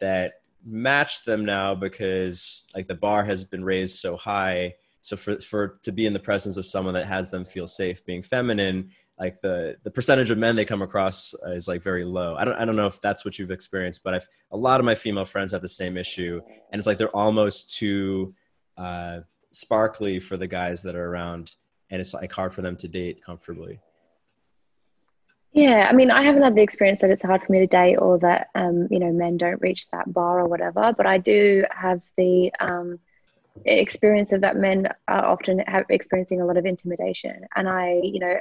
that 0.00 0.41
match 0.64 1.24
them 1.24 1.44
now 1.44 1.74
because 1.74 2.66
like 2.74 2.86
the 2.86 2.94
bar 2.94 3.24
has 3.24 3.44
been 3.44 3.64
raised 3.64 3.98
so 3.98 4.16
high. 4.16 4.74
So 5.00 5.16
for 5.16 5.40
for 5.40 5.68
to 5.82 5.92
be 5.92 6.06
in 6.06 6.12
the 6.12 6.20
presence 6.20 6.56
of 6.56 6.66
someone 6.66 6.94
that 6.94 7.06
has 7.06 7.30
them 7.30 7.44
feel 7.44 7.66
safe 7.66 8.04
being 8.04 8.22
feminine 8.22 8.90
like 9.18 9.40
the 9.40 9.76
the 9.84 9.90
percentage 9.90 10.30
of 10.30 10.38
men 10.38 10.56
they 10.56 10.64
come 10.64 10.82
across 10.82 11.34
is 11.48 11.68
like 11.68 11.82
very 11.82 12.04
low. 12.04 12.34
I 12.36 12.44
don't 12.44 12.56
i 12.56 12.64
don't 12.64 12.76
know 12.76 12.86
if 12.86 13.00
that's 13.00 13.24
what 13.24 13.38
you've 13.38 13.50
experienced 13.50 14.02
but 14.02 14.14
i've 14.14 14.28
a 14.50 14.56
lot 14.56 14.80
of 14.80 14.86
my 14.86 14.94
female 14.94 15.24
friends 15.24 15.52
have 15.52 15.62
the 15.62 15.68
same 15.68 15.96
issue. 15.96 16.40
And 16.70 16.78
it's 16.78 16.86
like 16.86 16.98
they're 16.98 17.16
almost 17.16 17.76
too 17.76 18.34
uh, 18.76 19.20
sparkly 19.52 20.18
for 20.18 20.36
the 20.36 20.46
guys 20.46 20.82
that 20.82 20.96
are 20.96 21.08
around. 21.08 21.52
And 21.90 22.00
it's 22.00 22.14
like 22.14 22.32
hard 22.32 22.52
for 22.54 22.62
them 22.62 22.76
to 22.78 22.88
date 22.88 23.22
comfortably 23.24 23.80
Yeah, 25.52 25.86
I 25.88 25.92
mean, 25.94 26.10
I 26.10 26.22
haven't 26.22 26.42
had 26.42 26.54
the 26.54 26.62
experience 26.62 27.02
that 27.02 27.10
it's 27.10 27.22
hard 27.22 27.42
for 27.42 27.52
me 27.52 27.58
to 27.58 27.66
date 27.66 27.96
or 27.96 28.18
that, 28.20 28.48
um, 28.54 28.88
you 28.90 28.98
know, 28.98 29.12
men 29.12 29.36
don't 29.36 29.60
reach 29.60 29.88
that 29.90 30.10
bar 30.12 30.40
or 30.40 30.48
whatever, 30.48 30.94
but 30.96 31.06
I 31.06 31.18
do 31.18 31.64
have 31.70 32.02
the 32.16 32.50
um, 32.58 32.98
experience 33.66 34.32
of 34.32 34.40
that 34.42 34.56
men 34.56 34.88
are 35.08 35.26
often 35.26 35.58
have 35.60 35.84
experiencing 35.90 36.40
a 36.40 36.46
lot 36.46 36.56
of 36.56 36.64
intimidation. 36.64 37.46
And 37.54 37.68
I, 37.68 38.00
you 38.02 38.18
know, 38.18 38.36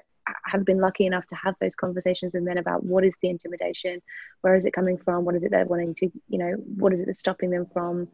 have 0.46 0.64
been 0.64 0.80
lucky 0.80 1.06
enough 1.06 1.28
to 1.28 1.36
have 1.36 1.56
those 1.60 1.76
conversations 1.76 2.34
with 2.34 2.44
men 2.44 2.58
about 2.58 2.86
what 2.86 3.04
is 3.04 3.16
the 3.22 3.30
intimidation, 3.30 4.02
where 4.42 4.56
is 4.56 4.66
it 4.66 4.72
coming 4.72 4.98
from, 4.98 5.26
what 5.26 5.36
is 5.36 5.44
it 5.44 5.52
they're 5.52 5.66
wanting 5.66 5.96
to, 5.96 6.10
you 6.30 6.38
know, 6.38 6.52
what 6.78 6.94
is 6.94 7.02
it 7.02 7.08
that's 7.08 7.20
stopping 7.20 7.50
them 7.50 7.66
from 7.74 8.08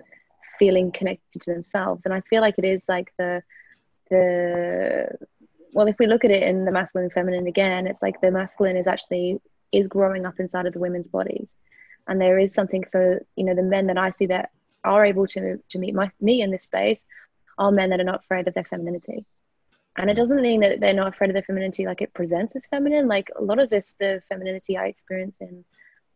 feeling 0.58 0.92
connected 0.92 1.42
to 1.44 1.54
themselves. 1.54 2.06
And 2.06 2.14
I 2.16 2.22
feel 2.22 2.42
like 2.42 2.56
it 2.58 2.66
is 2.66 2.82
like 2.88 3.12
the 3.20 3.44
the 4.10 5.10
well, 5.78 5.88
if 5.88 6.00
we 6.00 6.08
look 6.08 6.26
at 6.26 6.32
it 6.32 6.42
in 6.42 6.66
the 6.66 6.72
masculine 6.72 7.04
and 7.04 7.14
feminine 7.14 7.46
again, 7.46 7.86
it's 7.86 8.02
like 8.02 8.20
the 8.20 8.32
masculine 8.32 8.78
is 8.78 8.88
actually 8.88 9.40
is 9.72 9.88
growing 9.88 10.26
up 10.26 10.40
inside 10.40 10.66
of 10.66 10.74
the 10.74 10.80
women's 10.80 11.08
bodies, 11.08 11.48
and 12.08 12.20
there 12.20 12.40
is 12.40 12.52
something 12.52 12.84
for 12.92 13.24
you 13.36 13.44
know 13.44 13.54
the 13.54 13.62
men 13.62 13.86
that 13.86 13.98
I 14.00 14.10
see 14.10 14.26
that 14.26 14.50
are 14.84 15.06
able 15.06 15.28
to 15.28 15.60
to 15.70 15.78
meet 15.78 15.94
my 15.94 16.10
me 16.20 16.42
in 16.42 16.50
this 16.50 16.64
space 16.64 17.00
are 17.60 17.72
men 17.72 17.92
that 17.92 18.00
are 18.00 18.12
not 18.12 18.22
afraid 18.24 18.48
of 18.48 18.56
their 18.56 18.64
femininity. 18.64 19.24
And 19.96 20.10
it 20.10 20.16
doesn't 20.16 20.42
mean 20.42 20.62
that 20.62 20.80
they're 20.80 20.96
not 20.96 21.10
afraid 21.14 21.30
of 21.30 21.36
their 21.36 21.44
femininity, 21.44 21.86
like 21.86 22.02
it 22.02 22.12
presents 22.12 22.56
as 22.56 22.66
feminine. 22.66 23.08
Like 23.08 23.30
a 23.36 23.44
lot 23.44 23.60
of 23.60 23.70
this, 23.70 23.94
the 24.00 24.24
femininity 24.30 24.78
I 24.78 24.88
experience 24.88 25.36
in, 25.40 25.64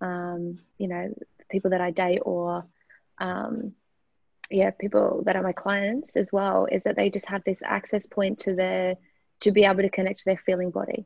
um, 0.02 0.58
you 0.80 0.88
know, 0.88 1.13
people 1.52 1.69
that 1.69 1.82
I 1.82 1.91
date 1.91 2.21
or 2.24 2.65
um, 3.19 3.74
yeah 4.50 4.71
people 4.71 5.21
that 5.26 5.36
are 5.36 5.43
my 5.43 5.54
clients 5.54 6.15
as 6.15 6.34
well 6.34 6.67
is 6.71 6.82
that 6.84 6.95
they 6.95 7.12
just 7.12 7.28
have 7.28 7.43
this 7.43 7.62
access 7.63 8.08
point 8.08 8.39
to 8.39 8.56
their 8.56 8.97
to 9.41 9.51
be 9.51 9.65
able 9.65 9.82
to 9.82 9.89
connect 9.89 10.19
to 10.19 10.25
their 10.25 10.41
feeling 10.45 10.71
body. 10.71 11.06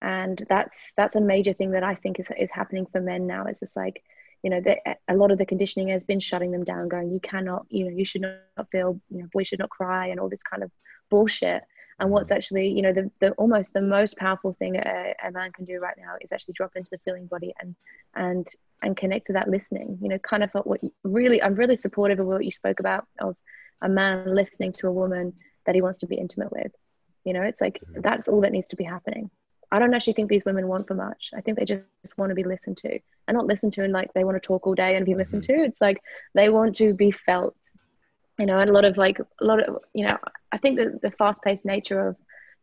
And 0.00 0.44
that's 0.48 0.92
that's 0.96 1.16
a 1.16 1.20
major 1.20 1.54
thing 1.54 1.70
that 1.70 1.82
i 1.82 1.94
think 1.94 2.20
is, 2.20 2.30
is 2.38 2.50
happening 2.50 2.86
for 2.86 3.00
men 3.00 3.26
now. 3.26 3.46
It's 3.46 3.60
just 3.60 3.76
like 3.76 4.02
you 4.42 4.50
know 4.50 4.60
that 4.60 4.98
a 5.08 5.16
lot 5.16 5.30
of 5.30 5.38
the 5.38 5.46
conditioning 5.46 5.88
has 5.88 6.04
been 6.04 6.20
shutting 6.20 6.52
them 6.52 6.64
down 6.64 6.88
going 6.88 7.10
you 7.10 7.20
cannot 7.20 7.64
you 7.70 7.84
know 7.84 7.90
you 7.90 8.04
should 8.04 8.20
not 8.20 8.70
feel 8.70 9.00
you 9.08 9.22
know 9.22 9.28
boys 9.32 9.48
should 9.48 9.58
not 9.58 9.70
cry 9.70 10.08
and 10.08 10.20
all 10.20 10.28
this 10.28 10.42
kind 10.42 10.62
of 10.62 10.70
bullshit. 11.10 11.62
And 12.00 12.10
what's 12.10 12.28
mm-hmm. 12.28 12.36
actually 12.36 12.68
you 12.68 12.82
know 12.82 12.92
the, 12.92 13.10
the 13.20 13.30
almost 13.32 13.72
the 13.72 13.80
most 13.80 14.16
powerful 14.18 14.54
thing 14.58 14.76
a, 14.76 15.14
a 15.24 15.30
man 15.30 15.52
can 15.52 15.64
do 15.64 15.80
right 15.80 15.96
now 15.96 16.16
is 16.20 16.32
actually 16.32 16.54
drop 16.54 16.72
into 16.76 16.90
the 16.90 16.98
feeling 16.98 17.26
body 17.26 17.54
and 17.60 17.74
and 18.14 18.46
and 18.82 18.96
connect 18.98 19.28
to 19.28 19.32
that 19.34 19.48
listening. 19.48 19.98
You 20.02 20.10
know 20.10 20.18
kind 20.18 20.44
of 20.44 20.50
what 20.52 20.82
you, 20.82 20.92
really 21.02 21.42
i'm 21.42 21.54
really 21.54 21.76
supportive 21.76 22.20
of 22.20 22.26
what 22.26 22.44
you 22.44 22.50
spoke 22.50 22.80
about 22.80 23.06
of 23.20 23.36
a 23.80 23.88
man 23.88 24.34
listening 24.34 24.72
to 24.72 24.88
a 24.88 24.92
woman 24.92 25.32
that 25.64 25.74
he 25.74 25.80
wants 25.80 26.00
to 26.00 26.06
be 26.06 26.16
intimate 26.16 26.52
with 26.52 26.72
you 27.24 27.32
know 27.32 27.42
it's 27.42 27.60
like 27.60 27.80
mm-hmm. 27.80 28.00
that's 28.00 28.28
all 28.28 28.40
that 28.42 28.52
needs 28.52 28.68
to 28.68 28.76
be 28.76 28.84
happening. 28.84 29.30
I 29.72 29.78
don't 29.80 29.94
actually 29.94 30.12
think 30.12 30.28
these 30.28 30.44
women 30.44 30.68
want 30.68 30.86
for 30.86 30.94
much. 30.94 31.30
I 31.34 31.40
think 31.40 31.58
they 31.58 31.64
just 31.64 32.16
want 32.16 32.30
to 32.30 32.34
be 32.36 32.44
listened 32.44 32.76
to 32.78 32.98
and 33.26 33.34
not 33.34 33.46
listened 33.46 33.72
to 33.72 33.82
and 33.82 33.92
like 33.92 34.12
they 34.12 34.22
want 34.22 34.36
to 34.36 34.46
talk 34.46 34.66
all 34.66 34.74
day 34.74 34.94
and 34.94 35.04
be 35.04 35.14
listened 35.14 35.42
mm-hmm. 35.42 35.62
to. 35.62 35.64
It's 35.64 35.80
like 35.80 36.00
they 36.34 36.48
want 36.48 36.76
to 36.76 36.94
be 36.94 37.10
felt 37.10 37.56
you 38.38 38.46
know 38.46 38.58
and 38.58 38.70
a 38.70 38.72
lot 38.72 38.84
of 38.84 38.96
like 38.96 39.18
a 39.18 39.44
lot 39.44 39.66
of 39.66 39.78
you 39.92 40.04
know 40.06 40.18
i 40.52 40.58
think 40.58 40.78
that 40.78 41.00
the 41.02 41.10
fast-paced 41.12 41.64
nature 41.64 42.08
of 42.08 42.16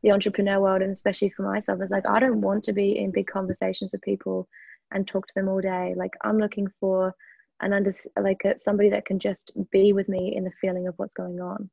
the 0.03 0.11
entrepreneur 0.11 0.59
world 0.59 0.81
and 0.81 0.91
especially 0.91 1.29
for 1.29 1.43
myself 1.43 1.81
is 1.81 1.89
like 1.89 2.07
i 2.07 2.19
don't 2.19 2.41
want 2.41 2.63
to 2.63 2.73
be 2.73 2.97
in 2.97 3.11
big 3.11 3.27
conversations 3.27 3.91
with 3.91 4.01
people 4.01 4.47
and 4.93 5.07
talk 5.07 5.25
to 5.25 5.33
them 5.35 5.47
all 5.47 5.61
day. 5.61 5.93
Like 5.95 6.13
i'm 6.23 6.37
looking 6.37 6.67
for 6.79 7.13
an 7.61 7.73
under 7.73 7.93
like 8.19 8.41
a, 8.45 8.57
somebody 8.59 8.89
that 8.89 9.05
can 9.05 9.19
just 9.19 9.51
be 9.71 9.93
with 9.93 10.09
me 10.09 10.35
in 10.35 10.43
the 10.43 10.51
feeling 10.59 10.87
of 10.87 10.95
what's 10.97 11.13
going 11.13 11.39
on 11.39 11.69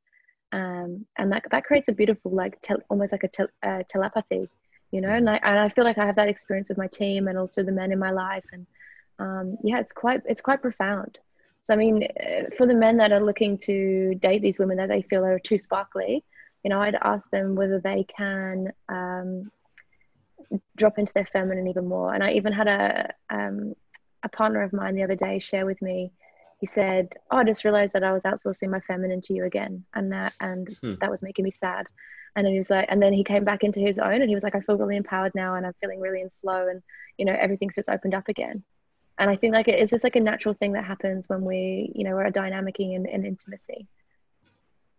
um, 0.51 1.05
and 1.17 1.31
that 1.31 1.43
that 1.51 1.63
creates 1.63 1.89
a 1.89 1.93
beautiful 1.93 2.31
like 2.31 2.59
te- 2.61 2.75
almost 2.89 3.11
like 3.11 3.23
a 3.23 3.27
te- 3.27 3.53
uh, 3.63 3.83
telepathy 3.89 4.49
you 4.91 5.01
know 5.01 5.09
and 5.09 5.29
I, 5.29 5.35
and 5.43 5.59
I 5.59 5.69
feel 5.69 5.83
like 5.83 5.97
i 5.97 6.05
have 6.05 6.15
that 6.15 6.29
experience 6.29 6.69
with 6.69 6.77
my 6.77 6.87
team 6.87 7.27
and 7.27 7.37
also 7.37 7.63
the 7.63 7.71
men 7.71 7.91
in 7.91 7.99
my 7.99 8.11
life 8.11 8.45
and 8.51 8.65
um, 9.19 9.57
yeah 9.63 9.79
it's 9.79 9.93
quite 9.93 10.21
it's 10.25 10.41
quite 10.41 10.61
profound 10.61 11.19
so 11.65 11.73
i 11.73 11.77
mean 11.77 12.03
uh, 12.03 12.43
for 12.57 12.65
the 12.65 12.73
men 12.73 12.97
that 12.97 13.11
are 13.11 13.23
looking 13.23 13.57
to 13.59 14.15
date 14.15 14.41
these 14.41 14.59
women 14.59 14.77
that 14.77 14.89
they 14.89 15.01
feel 15.03 15.23
are 15.25 15.39
too 15.39 15.57
sparkly 15.57 16.23
you 16.63 16.69
know 16.69 16.81
i'd 16.81 16.97
ask 17.01 17.29
them 17.29 17.55
whether 17.55 17.79
they 17.79 18.05
can 18.17 18.71
um, 18.89 19.51
drop 20.75 20.97
into 20.97 21.13
their 21.13 21.25
feminine 21.25 21.67
even 21.67 21.87
more. 21.87 22.13
And 22.13 22.23
I 22.23 22.31
even 22.33 22.53
had 22.53 22.67
a 22.67 23.13
um, 23.29 23.73
a 24.23 24.29
partner 24.29 24.63
of 24.63 24.73
mine 24.73 24.95
the 24.95 25.03
other 25.03 25.15
day 25.15 25.39
share 25.39 25.65
with 25.65 25.81
me. 25.81 26.11
He 26.59 26.65
said, 26.65 27.15
"Oh, 27.31 27.37
I 27.37 27.43
just 27.43 27.63
realized 27.63 27.93
that 27.93 28.03
I 28.03 28.11
was 28.11 28.23
outsourcing 28.23 28.69
my 28.69 28.81
feminine 28.81 29.21
to 29.21 29.33
you 29.33 29.45
again, 29.45 29.85
and 29.93 30.11
that 30.11 30.33
and 30.39 30.67
hmm. 30.81 30.95
that 30.99 31.11
was 31.11 31.21
making 31.21 31.45
me 31.45 31.51
sad." 31.51 31.87
And 32.35 32.45
then 32.45 32.53
he 32.53 32.59
was 32.59 32.69
like, 32.69 32.85
and 32.89 33.01
then 33.01 33.13
he 33.13 33.23
came 33.23 33.43
back 33.43 33.63
into 33.63 33.79
his 33.79 33.97
own, 33.97 34.21
and 34.21 34.29
he 34.29 34.35
was 34.35 34.43
like, 34.43 34.55
"I 34.55 34.61
feel 34.61 34.77
really 34.77 34.97
empowered 34.97 35.33
now, 35.35 35.55
and 35.55 35.65
I'm 35.65 35.73
feeling 35.81 35.99
really 35.99 36.21
in 36.21 36.31
flow, 36.41 36.67
and 36.67 36.81
you 37.17 37.25
know, 37.25 37.35
everything's 37.39 37.75
just 37.75 37.89
opened 37.89 38.13
up 38.13 38.27
again." 38.27 38.63
And 39.17 39.29
I 39.29 39.35
think 39.35 39.53
like 39.53 39.67
it's 39.67 39.91
just 39.91 40.03
like 40.03 40.15
a 40.15 40.21
natural 40.21 40.53
thing 40.53 40.73
that 40.73 40.85
happens 40.85 41.27
when 41.27 41.43
we, 41.43 41.91
you 41.93 42.05
know, 42.05 42.15
we're 42.15 42.31
dynamicing 42.31 42.93
in, 42.93 43.05
in 43.05 43.25
intimacy. 43.25 43.87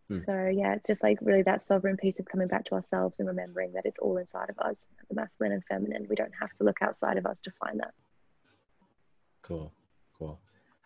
Hmm. 0.09 0.19
So 0.21 0.47
yeah, 0.49 0.75
it's 0.75 0.87
just 0.87 1.03
like 1.03 1.19
really 1.23 1.43
that 1.43 1.63
sovereign 1.63 1.97
piece 1.97 2.19
of 2.19 2.27
coming 2.27 2.49
back 2.49 2.65
to 2.67 2.75
ourselves 2.75 3.19
and 3.19 3.29
remembering 3.29 3.73
that 3.73 3.87
it's 3.87 3.99
all 3.99 4.19
inside 4.19 4.51
of 4.51 4.59
us, 4.59 4.87
the 5.09 5.15
masculine 5.15 5.53
and 5.53 5.65
feminine. 5.65 6.07
We 6.09 6.17
don't 6.17 6.33
have 6.39 6.53
to 6.55 6.65
look 6.65 6.83
outside 6.83 7.17
of 7.17 7.27
us 7.27 7.41
to 7.43 7.53
find 7.53 7.81
that. 7.81 7.95
Cool, 9.43 9.73
cool. 10.19 10.39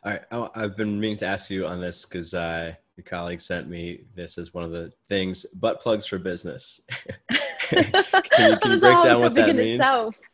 All 0.05 0.12
right, 0.12 0.23
oh, 0.33 0.51
I've 0.55 0.77
been 0.77 1.01
meaning 1.01 1.17
to 1.19 1.27
ask 1.27 1.49
you 1.49 1.67
on 1.67 1.81
this 1.81 2.05
because 2.05 2.35
uh, 2.35 2.75
your 2.97 3.05
colleague 3.05 3.40
sent 3.40 3.71
me 3.71 4.03
this 4.14 4.37
as 4.37 4.53
one 4.53 4.62
of 4.62 4.71
the 4.71 4.93
things: 5.09 5.47
butt 5.55 5.81
plugs 5.81 6.05
for 6.05 6.19
business. 6.19 6.83
can, 7.61 7.85
you, 7.85 8.57
can 8.59 8.71
you 8.73 8.81
break 8.81 9.03
down 9.03 9.23
what 9.23 9.35
that 9.35 9.57
means? 9.57 9.83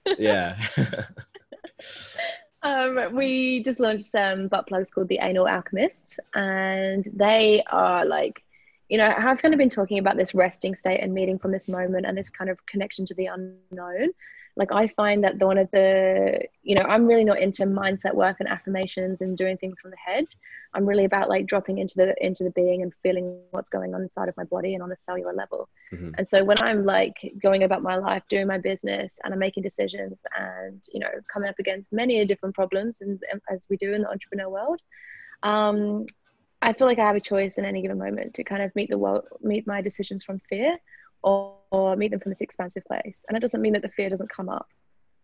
yeah. 0.19 0.61
Um, 2.63 3.15
we 3.15 3.63
just 3.63 3.79
launched 3.79 4.11
some 4.11 4.49
butt 4.49 4.67
plugs 4.67 4.91
called 4.91 5.09
the 5.09 5.21
Anal 5.23 5.47
Alchemist, 5.47 6.19
and 6.35 7.09
they 7.15 7.63
are 7.71 8.05
like 8.05 8.43
you 8.89 8.99
know, 8.99 9.05
I've 9.05 9.41
kind 9.41 9.55
of 9.55 9.59
been 9.59 9.69
talking 9.69 10.01
about 10.01 10.17
this 10.17 10.35
resting 10.35 10.75
state 10.75 10.99
and 11.01 11.15
meeting 11.15 11.39
from 11.39 11.53
this 11.53 11.69
moment 11.69 12.07
and 12.07 12.19
this 12.19 12.29
kind 12.29 12.51
of 12.51 12.59
connection 12.67 13.07
to 13.07 13.15
the 13.15 13.27
unknown. 13.27 14.11
Like 14.61 14.73
I 14.73 14.89
find 14.89 15.25
that 15.25 15.39
the, 15.39 15.47
one 15.47 15.57
of 15.57 15.71
the, 15.71 16.39
you 16.63 16.75
know, 16.75 16.83
I'm 16.83 17.07
really 17.07 17.25
not 17.25 17.39
into 17.39 17.63
mindset 17.65 18.15
work 18.15 18.37
and 18.41 18.49
affirmations 18.49 19.23
and 19.23 19.35
doing 19.35 19.57
things 19.57 19.81
from 19.81 19.91
the 19.91 19.97
head. 19.97 20.27
I'm 20.75 20.85
really 20.85 21.07
about 21.07 21.31
like 21.31 21.47
dropping 21.47 21.79
into 21.79 21.95
the 21.97 22.15
into 22.25 22.45
the 22.45 22.51
being 22.51 22.83
and 22.83 22.93
feeling 23.03 23.41
what's 23.53 23.71
going 23.71 23.95
on 23.95 24.03
inside 24.03 24.29
of 24.29 24.37
my 24.37 24.45
body 24.45 24.75
and 24.75 24.83
on 24.83 24.93
a 24.93 24.99
cellular 24.99 25.33
level. 25.33 25.71
Mm-hmm. 25.95 26.11
And 26.19 26.29
so 26.29 26.45
when 26.45 26.61
I'm 26.61 26.85
like 26.85 27.17
going 27.43 27.63
about 27.63 27.83
my 27.83 27.97
life, 27.97 28.23
doing 28.29 28.47
my 28.47 28.59
business, 28.59 29.11
and 29.25 29.33
I'm 29.33 29.41
making 29.41 29.63
decisions, 29.63 30.19
and 30.39 30.87
you 30.93 31.01
know, 31.01 31.09
coming 31.33 31.49
up 31.49 31.59
against 31.59 31.91
many 31.91 32.23
different 32.27 32.55
problems, 32.55 32.99
and, 33.01 33.19
and 33.33 33.41
as 33.49 33.67
we 33.71 33.79
do 33.79 33.95
in 33.95 34.03
the 34.03 34.11
entrepreneur 34.11 34.51
world, 34.51 34.83
um, 35.43 36.05
I 36.61 36.75
feel 36.75 36.87
like 36.87 36.99
I 36.99 37.07
have 37.07 37.17
a 37.17 37.21
choice 37.21 37.57
in 37.57 37.65
any 37.65 37.81
given 37.81 37.97
moment 37.99 38.35
to 38.35 38.45
kind 38.45 38.63
of 38.63 38.77
meet 38.77 38.91
the 38.91 38.99
world, 38.99 39.27
meet 39.41 39.67
my 39.67 39.81
decisions 39.81 40.23
from 40.23 40.39
fear, 40.51 40.77
or, 41.23 41.57
or 41.71 41.97
meet 41.97 42.11
them 42.11 42.21
from 42.21 42.31
this 42.31 42.41
expansive 42.41 42.85
place. 42.85 43.25
And 43.29 43.37
it 43.37 43.41
doesn't 43.41 43.61
mean 43.61 43.73
that 43.75 43.83
the 43.83 43.91
fear 43.91 44.11
doesn't 44.11 44.31
come 44.31 44.49
up, 44.49 44.69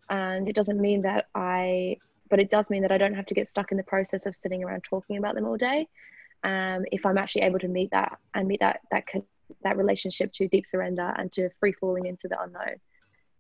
and 0.09 0.49
it 0.49 0.55
doesn't 0.55 0.81
mean 0.81 1.03
that 1.03 1.27
I, 1.35 1.99
but 2.31 2.41
it 2.41 2.51
does 2.51 2.71
mean 2.71 2.83
that 2.83 2.93
I 2.93 2.99
don't 2.99 3.15
have 3.15 3.27
to 3.27 3.35
get 3.35 3.49
stuck 3.49 3.71
in 3.71 3.77
the 3.77 3.83
process 3.85 4.27
of 4.27 4.37
sitting 4.37 4.63
around 4.65 4.85
talking 4.85 5.17
about 5.17 5.35
them 5.35 5.47
all 5.47 5.57
day. 5.57 5.89
Um, 6.45 6.85
if 6.93 7.05
I'm 7.07 7.19
actually 7.19 7.43
able 7.43 7.59
to 7.61 7.69
meet 7.69 7.91
that 7.91 8.19
and 8.35 8.47
meet 8.47 8.61
that 8.61 8.81
that 8.91 9.05
that 9.63 9.77
relationship 9.77 10.33
to 10.33 10.49
deep 10.49 10.67
surrender 10.67 11.15
and 11.17 11.33
to 11.33 11.49
free 11.61 11.73
falling 11.73 12.07
into 12.07 12.29
the 12.29 12.41
unknown. 12.41 12.77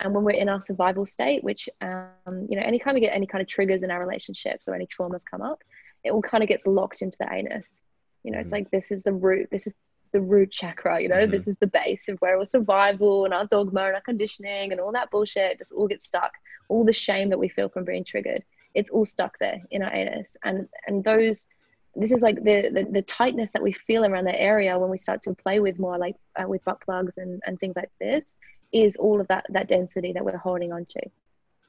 And 0.00 0.14
when 0.14 0.24
we're 0.24 0.32
in 0.32 0.48
our 0.48 0.60
survival 0.60 1.06
state, 1.06 1.42
which 1.42 1.68
um, 1.80 2.46
you 2.48 2.56
know, 2.56 2.62
anytime 2.62 2.94
we 2.94 3.00
get 3.00 3.14
any 3.14 3.26
kind 3.26 3.42
of 3.42 3.48
triggers 3.48 3.82
in 3.82 3.90
our 3.90 4.00
relationships 4.00 4.68
or 4.68 4.74
any 4.74 4.86
traumas 4.86 5.22
come 5.28 5.42
up, 5.42 5.62
it 6.04 6.10
all 6.10 6.22
kind 6.22 6.42
of 6.42 6.48
gets 6.48 6.66
locked 6.66 7.02
into 7.02 7.16
the 7.18 7.32
anus. 7.32 7.80
You 8.22 8.30
know, 8.30 8.38
mm-hmm. 8.38 8.44
it's 8.44 8.52
like 8.52 8.70
this 8.70 8.90
is 8.90 9.02
the 9.02 9.12
root, 9.12 9.48
this 9.50 9.66
is 9.66 9.74
the 10.16 10.22
root 10.22 10.50
chakra, 10.50 10.98
you 10.98 11.08
know, 11.08 11.16
mm-hmm. 11.16 11.30
this 11.30 11.46
is 11.46 11.58
the 11.58 11.66
base 11.66 12.08
of 12.08 12.18
where 12.20 12.38
our 12.38 12.44
survival 12.46 13.26
and 13.26 13.34
our 13.34 13.46
dogma 13.46 13.84
and 13.84 13.94
our 13.96 14.00
conditioning 14.00 14.72
and 14.72 14.80
all 14.80 14.92
that 14.92 15.10
bullshit 15.10 15.58
just 15.58 15.72
all 15.72 15.86
gets 15.86 16.06
stuck. 16.06 16.32
All 16.68 16.86
the 16.86 16.92
shame 16.92 17.28
that 17.28 17.38
we 17.38 17.50
feel 17.50 17.68
from 17.68 17.84
being 17.84 18.02
triggered, 18.02 18.42
it's 18.74 18.88
all 18.88 19.04
stuck 19.04 19.38
there 19.38 19.60
in 19.70 19.82
our 19.82 19.92
anus. 19.92 20.34
And 20.42 20.68
and 20.86 21.04
those 21.04 21.44
this 21.98 22.12
is 22.12 22.22
like 22.22 22.36
the, 22.36 22.70
the, 22.72 22.86
the 22.90 23.02
tightness 23.02 23.52
that 23.52 23.62
we 23.62 23.72
feel 23.72 24.04
around 24.04 24.24
that 24.24 24.40
area 24.40 24.78
when 24.78 24.90
we 24.90 24.98
start 24.98 25.22
to 25.22 25.34
play 25.34 25.60
with 25.60 25.78
more 25.78 25.98
like 25.98 26.16
uh, 26.40 26.48
with 26.48 26.64
butt 26.64 26.80
plugs 26.80 27.18
and, 27.18 27.42
and 27.46 27.58
things 27.58 27.76
like 27.76 27.90
this 28.00 28.24
is 28.72 28.96
all 28.96 29.20
of 29.20 29.28
that 29.28 29.46
that 29.50 29.68
density 29.68 30.12
that 30.12 30.22
we're 30.22 30.36
holding 30.36 30.72
on 30.72 30.84
to 30.84 31.00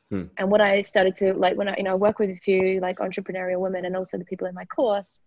hmm. 0.10 0.23
and 0.36 0.51
what 0.51 0.60
i 0.60 0.81
started 0.81 1.15
to 1.15 1.33
like 1.33 1.55
when 1.55 1.69
i 1.69 1.77
you 1.77 1.83
know 1.83 1.95
work 1.95 2.19
with 2.19 2.29
a 2.29 2.36
few 2.36 2.81
like 2.81 2.97
entrepreneurial 2.97 3.62
women 3.62 3.86
and 3.86 3.95
also 3.95 4.17
the 4.17 4.25
people 4.25 4.47
in 4.47 4.53
my 4.53 4.65
course 4.65 5.17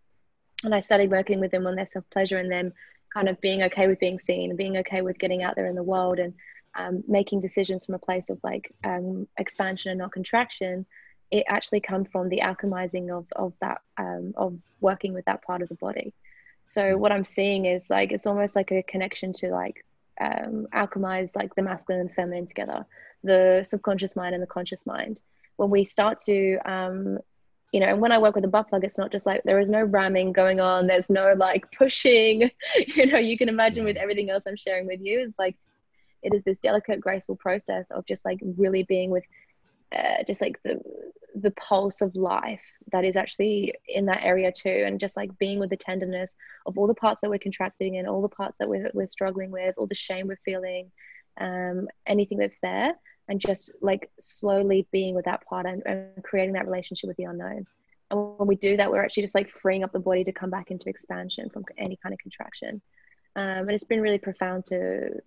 and 0.65 0.75
I 0.75 0.81
started 0.81 1.11
working 1.11 1.41
with 1.41 1.51
them 1.51 1.67
on 1.67 1.77
their 1.77 1.89
self 1.91 2.05
pleasure 2.11 2.39
and 2.39 2.51
them 2.51 2.73
kind 3.13 3.29
of 3.29 3.41
being 3.41 3.63
okay 3.65 3.87
with 3.87 3.99
being 3.99 4.19
seen 4.19 4.51
and 4.51 4.59
being 4.59 4.77
okay 4.79 5.03
with 5.03 5.19
getting 5.19 5.43
out 5.43 5.57
there 5.57 5.67
in 5.67 5.75
the 5.75 5.83
world 5.83 6.19
and 6.19 6.35
um, 6.75 7.03
making 7.09 7.41
decisions 7.41 7.85
from 7.85 7.95
a 7.95 7.99
place 7.99 8.31
of 8.31 8.39
like 8.43 8.73
um, 8.85 9.27
expansion 9.39 9.91
and 9.91 9.99
not 9.99 10.13
contraction. 10.13 10.87
It 11.31 11.45
actually 11.49 11.81
comes 11.81 12.09
from 12.11 12.29
the 12.29 12.41
alchemizing 12.41 13.11
of 13.17 13.27
of 13.37 13.53
that 13.61 13.81
um, 13.97 14.33
of 14.37 14.59
working 14.81 15.13
with 15.13 15.25
that 15.27 15.43
part 15.43 15.63
of 15.63 15.69
the 15.69 15.75
body. 15.77 16.13
So 16.67 16.95
hmm. 16.95 17.01
what 17.01 17.13
I'm 17.13 17.25
seeing 17.25 17.67
is 17.67 17.83
like 17.89 18.13
it's 18.13 18.27
almost 18.27 18.57
like 18.57 18.71
a 18.71 18.83
connection 18.83 19.33
to 19.35 19.51
like 19.51 19.85
um, 20.21 20.67
alchemize 20.75 21.35
like 21.35 21.55
the 21.55 21.63
masculine 21.63 22.03
and 22.03 22.13
feminine 22.13 22.47
together, 22.47 22.87
the 23.25 23.65
subconscious 23.67 24.17
mind 24.17 24.35
and 24.35 24.43
the 24.43 24.47
conscious 24.47 24.87
mind. 24.87 25.21
When 25.57 25.71
we 25.71 25.85
start 25.85 26.21
to 26.21 26.59
um, 26.65 27.19
you 27.73 27.79
know, 27.79 27.87
and 27.87 28.01
when 28.01 28.13
I 28.13 28.19
work 28.19 28.35
with 28.35 28.45
a 28.45 28.49
butt 28.49 28.69
plug, 28.69 28.85
it's 28.85 28.99
not 28.99 29.13
just 29.13 29.27
like 29.27 29.43
there 29.45 29.61
is 29.61 29.71
no 29.71 29.83
ramming 29.83 30.33
going 30.33 30.59
on. 30.59 30.87
There's 30.87 31.11
no 31.11 31.35
like 31.37 31.71
pushing. 31.77 32.51
You 32.77 33.07
know, 33.07 33.19
you 33.19 33.39
can 33.39 33.49
imagine 33.49 33.85
with 33.85 33.97
everything 33.97 34.31
else 34.31 34.45
I'm 34.47 34.57
sharing 34.57 34.87
with 34.87 35.01
you, 35.01 35.21
it's 35.21 35.39
like 35.39 35.57
it 36.23 36.35
is 36.35 36.43
this 36.45 36.59
delicate, 36.59 37.01
graceful 37.01 37.37
process 37.37 37.87
of 37.91 38.07
just 38.07 38.25
like 38.25 38.39
really 38.43 38.83
being 38.83 39.11
with 39.11 39.25
uh, 39.95 40.23
just 40.27 40.41
like 40.41 40.61
the 40.63 40.81
the 41.35 41.51
pulse 41.53 42.01
of 42.01 42.15
life 42.17 42.61
that 42.91 43.05
is 43.05 43.15
actually 43.17 43.73
in 43.89 44.07
that 44.07 44.23
area 44.23 44.51
too 44.51 44.85
and 44.87 44.99
just 44.99 45.17
like 45.17 45.37
being 45.39 45.61
with 45.61 45.71
the 45.71 45.77
tenderness 45.77 46.33
of 46.67 46.77
all 46.77 46.89
the 46.89 46.95
parts 46.95 47.21
that 47.21 47.31
we're 47.31 47.39
contracting 47.39 47.97
and 47.97 48.09
all 48.09 48.21
the 48.21 48.29
parts 48.29 48.57
that 48.59 48.69
we're, 48.69 48.91
we're 48.95 49.07
struggling 49.07 49.51
with 49.53 49.75
all 49.79 49.87
the 49.87 49.95
shame 49.95 50.27
we're 50.27 50.39
feeling 50.45 50.91
um, 51.41 51.87
anything 52.07 52.37
that's 52.39 52.57
there 52.63 52.95
and 53.31 53.41
just 53.41 53.71
like 53.81 54.11
slowly 54.21 54.87
being 54.91 55.15
with 55.15 55.25
that 55.25 55.47
part 55.47 55.65
and, 55.65 55.83
and 55.87 56.23
creating 56.25 56.55
that 56.55 56.67
relationship 56.67 57.09
with 57.09 57.17
the 57.17 57.25
unknown. 57.25 57.65
And 58.11 58.39
when 58.39 58.49
we 58.49 58.57
do 58.57 58.77
that 58.77 58.91
we're 58.91 59.03
actually 59.03 59.23
just 59.23 59.37
like 59.37 59.49
freeing 59.49 59.85
up 59.85 59.93
the 59.93 60.01
body 60.01 60.25
to 60.25 60.33
come 60.33 60.51
back 60.51 60.71
into 60.71 60.89
expansion 60.89 61.49
from 61.49 61.65
any 61.79 61.97
kind 62.03 62.13
of 62.13 62.19
contraction. 62.19 62.83
Um, 63.37 63.45
and 63.45 63.71
it's 63.71 63.85
been 63.85 64.01
really 64.03 64.19
profound 64.19 64.67
to 64.67 65.21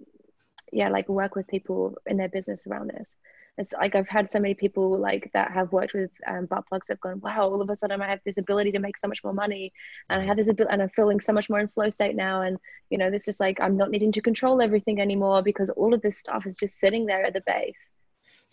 yeah 0.71 0.89
like 0.89 1.07
work 1.07 1.35
with 1.35 1.47
people 1.47 1.95
in 2.05 2.17
their 2.17 2.29
business 2.29 2.61
around 2.67 2.89
this. 2.89 3.09
It's 3.57 3.71
like 3.71 3.95
I've 3.95 4.07
had 4.07 4.29
so 4.29 4.39
many 4.39 4.55
people 4.55 4.97
like 4.97 5.29
that 5.33 5.51
have 5.51 5.71
worked 5.71 5.93
with 5.93 6.09
um, 6.27 6.47
butt 6.47 6.67
plugs 6.67 6.87
have 6.89 6.99
gone, 6.99 7.19
wow, 7.19 7.47
all 7.47 7.61
of 7.61 7.69
a 7.69 7.77
sudden 7.77 8.01
I 8.01 8.09
have 8.09 8.19
this 8.25 8.39
ability 8.39 8.71
to 8.71 8.79
make 8.79 8.97
so 8.97 9.07
much 9.07 9.23
more 9.23 9.33
money, 9.33 9.71
and 10.09 10.21
I 10.21 10.25
have 10.25 10.37
this 10.37 10.47
ability, 10.47 10.73
and 10.73 10.81
I'm 10.81 10.89
feeling 10.89 11.19
so 11.19 11.33
much 11.33 11.51
more 11.51 11.59
in 11.59 11.67
flow 11.67 11.89
state 11.89 12.15
now, 12.15 12.41
and 12.41 12.57
you 12.89 12.97
know, 12.97 13.11
this 13.11 13.27
is 13.27 13.39
like 13.39 13.59
I'm 13.61 13.77
not 13.77 13.91
needing 13.91 14.11
to 14.13 14.21
control 14.21 14.59
everything 14.59 14.99
anymore 14.99 15.43
because 15.43 15.69
all 15.69 15.93
of 15.93 16.01
this 16.01 16.17
stuff 16.17 16.47
is 16.47 16.55
just 16.55 16.79
sitting 16.79 17.05
there 17.05 17.23
at 17.23 17.33
the 17.33 17.43
base. 17.45 17.79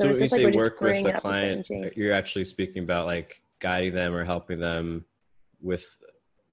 So, 0.00 0.06
so 0.06 0.12
when 0.12 0.22
you 0.22 0.28
say 0.28 0.46
work 0.46 0.80
with 0.80 1.04
the 1.04 1.12
client, 1.12 1.68
you're 1.94 2.14
actually 2.14 2.44
speaking 2.44 2.84
about 2.84 3.04
like 3.06 3.42
guiding 3.60 3.94
them 3.94 4.14
or 4.14 4.24
helping 4.24 4.58
them 4.58 5.04
with 5.60 5.84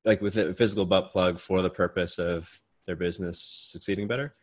like 0.03 0.21
with 0.21 0.37
a 0.37 0.53
physical 0.53 0.85
butt 0.85 1.11
plug 1.11 1.39
for 1.39 1.61
the 1.61 1.69
purpose 1.69 2.19
of 2.19 2.49
their 2.85 2.97
business 2.97 3.39
succeeding 3.39 4.05
better. 4.07 4.35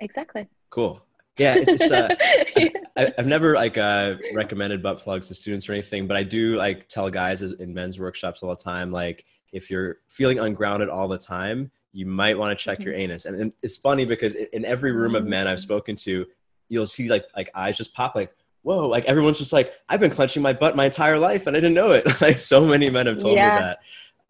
Exactly. 0.00 0.46
Cool. 0.70 1.02
Yeah, 1.36 1.56
it's, 1.56 1.82
it's 1.82 1.92
uh, 1.92 2.14
I, 2.96 3.12
have 3.16 3.26
never 3.26 3.54
like 3.54 3.76
uh, 3.76 4.14
recommended 4.32 4.82
butt 4.82 5.00
plugs 5.00 5.28
to 5.28 5.34
students 5.34 5.68
or 5.68 5.72
anything, 5.72 6.06
but 6.06 6.16
I 6.16 6.22
do 6.22 6.56
like 6.56 6.88
tell 6.88 7.10
guys 7.10 7.42
in 7.42 7.74
men's 7.74 7.98
workshops 7.98 8.42
all 8.42 8.50
the 8.50 8.62
time, 8.62 8.90
like 8.90 9.24
if 9.52 9.70
you're 9.70 9.98
feeling 10.08 10.38
ungrounded 10.38 10.88
all 10.88 11.08
the 11.08 11.18
time, 11.18 11.70
you 11.92 12.06
might 12.06 12.38
want 12.38 12.58
to 12.58 12.62
check 12.62 12.80
your 12.80 12.94
mm-hmm. 12.94 13.02
anus. 13.02 13.24
And, 13.24 13.40
and, 13.40 13.52
it's 13.62 13.76
funny 13.76 14.04
because 14.04 14.34
in 14.34 14.64
every 14.64 14.92
room 14.92 15.14
of 15.14 15.26
men 15.26 15.46
I've 15.46 15.58
mm. 15.58 15.62
spoken 15.62 15.96
to, 15.96 16.26
you'll 16.68 16.86
see 16.86 17.08
like 17.08 17.24
like 17.36 17.50
eyes 17.54 17.76
just 17.76 17.94
pop, 17.94 18.14
like 18.14 18.32
whoa, 18.62 18.88
like 18.88 19.04
everyone's 19.06 19.38
just 19.38 19.52
like 19.52 19.72
I've 19.88 20.00
been 20.00 20.10
clenching 20.10 20.42
my 20.42 20.52
butt 20.52 20.76
my 20.76 20.86
entire 20.86 21.18
life 21.18 21.46
and 21.46 21.56
I 21.56 21.60
didn't 21.60 21.74
know 21.74 21.92
it. 21.92 22.20
like 22.20 22.38
so 22.38 22.64
many 22.64 22.90
men 22.90 23.06
have 23.06 23.18
told 23.18 23.36
yeah. 23.36 23.54
me 23.54 23.60
that. 23.60 23.78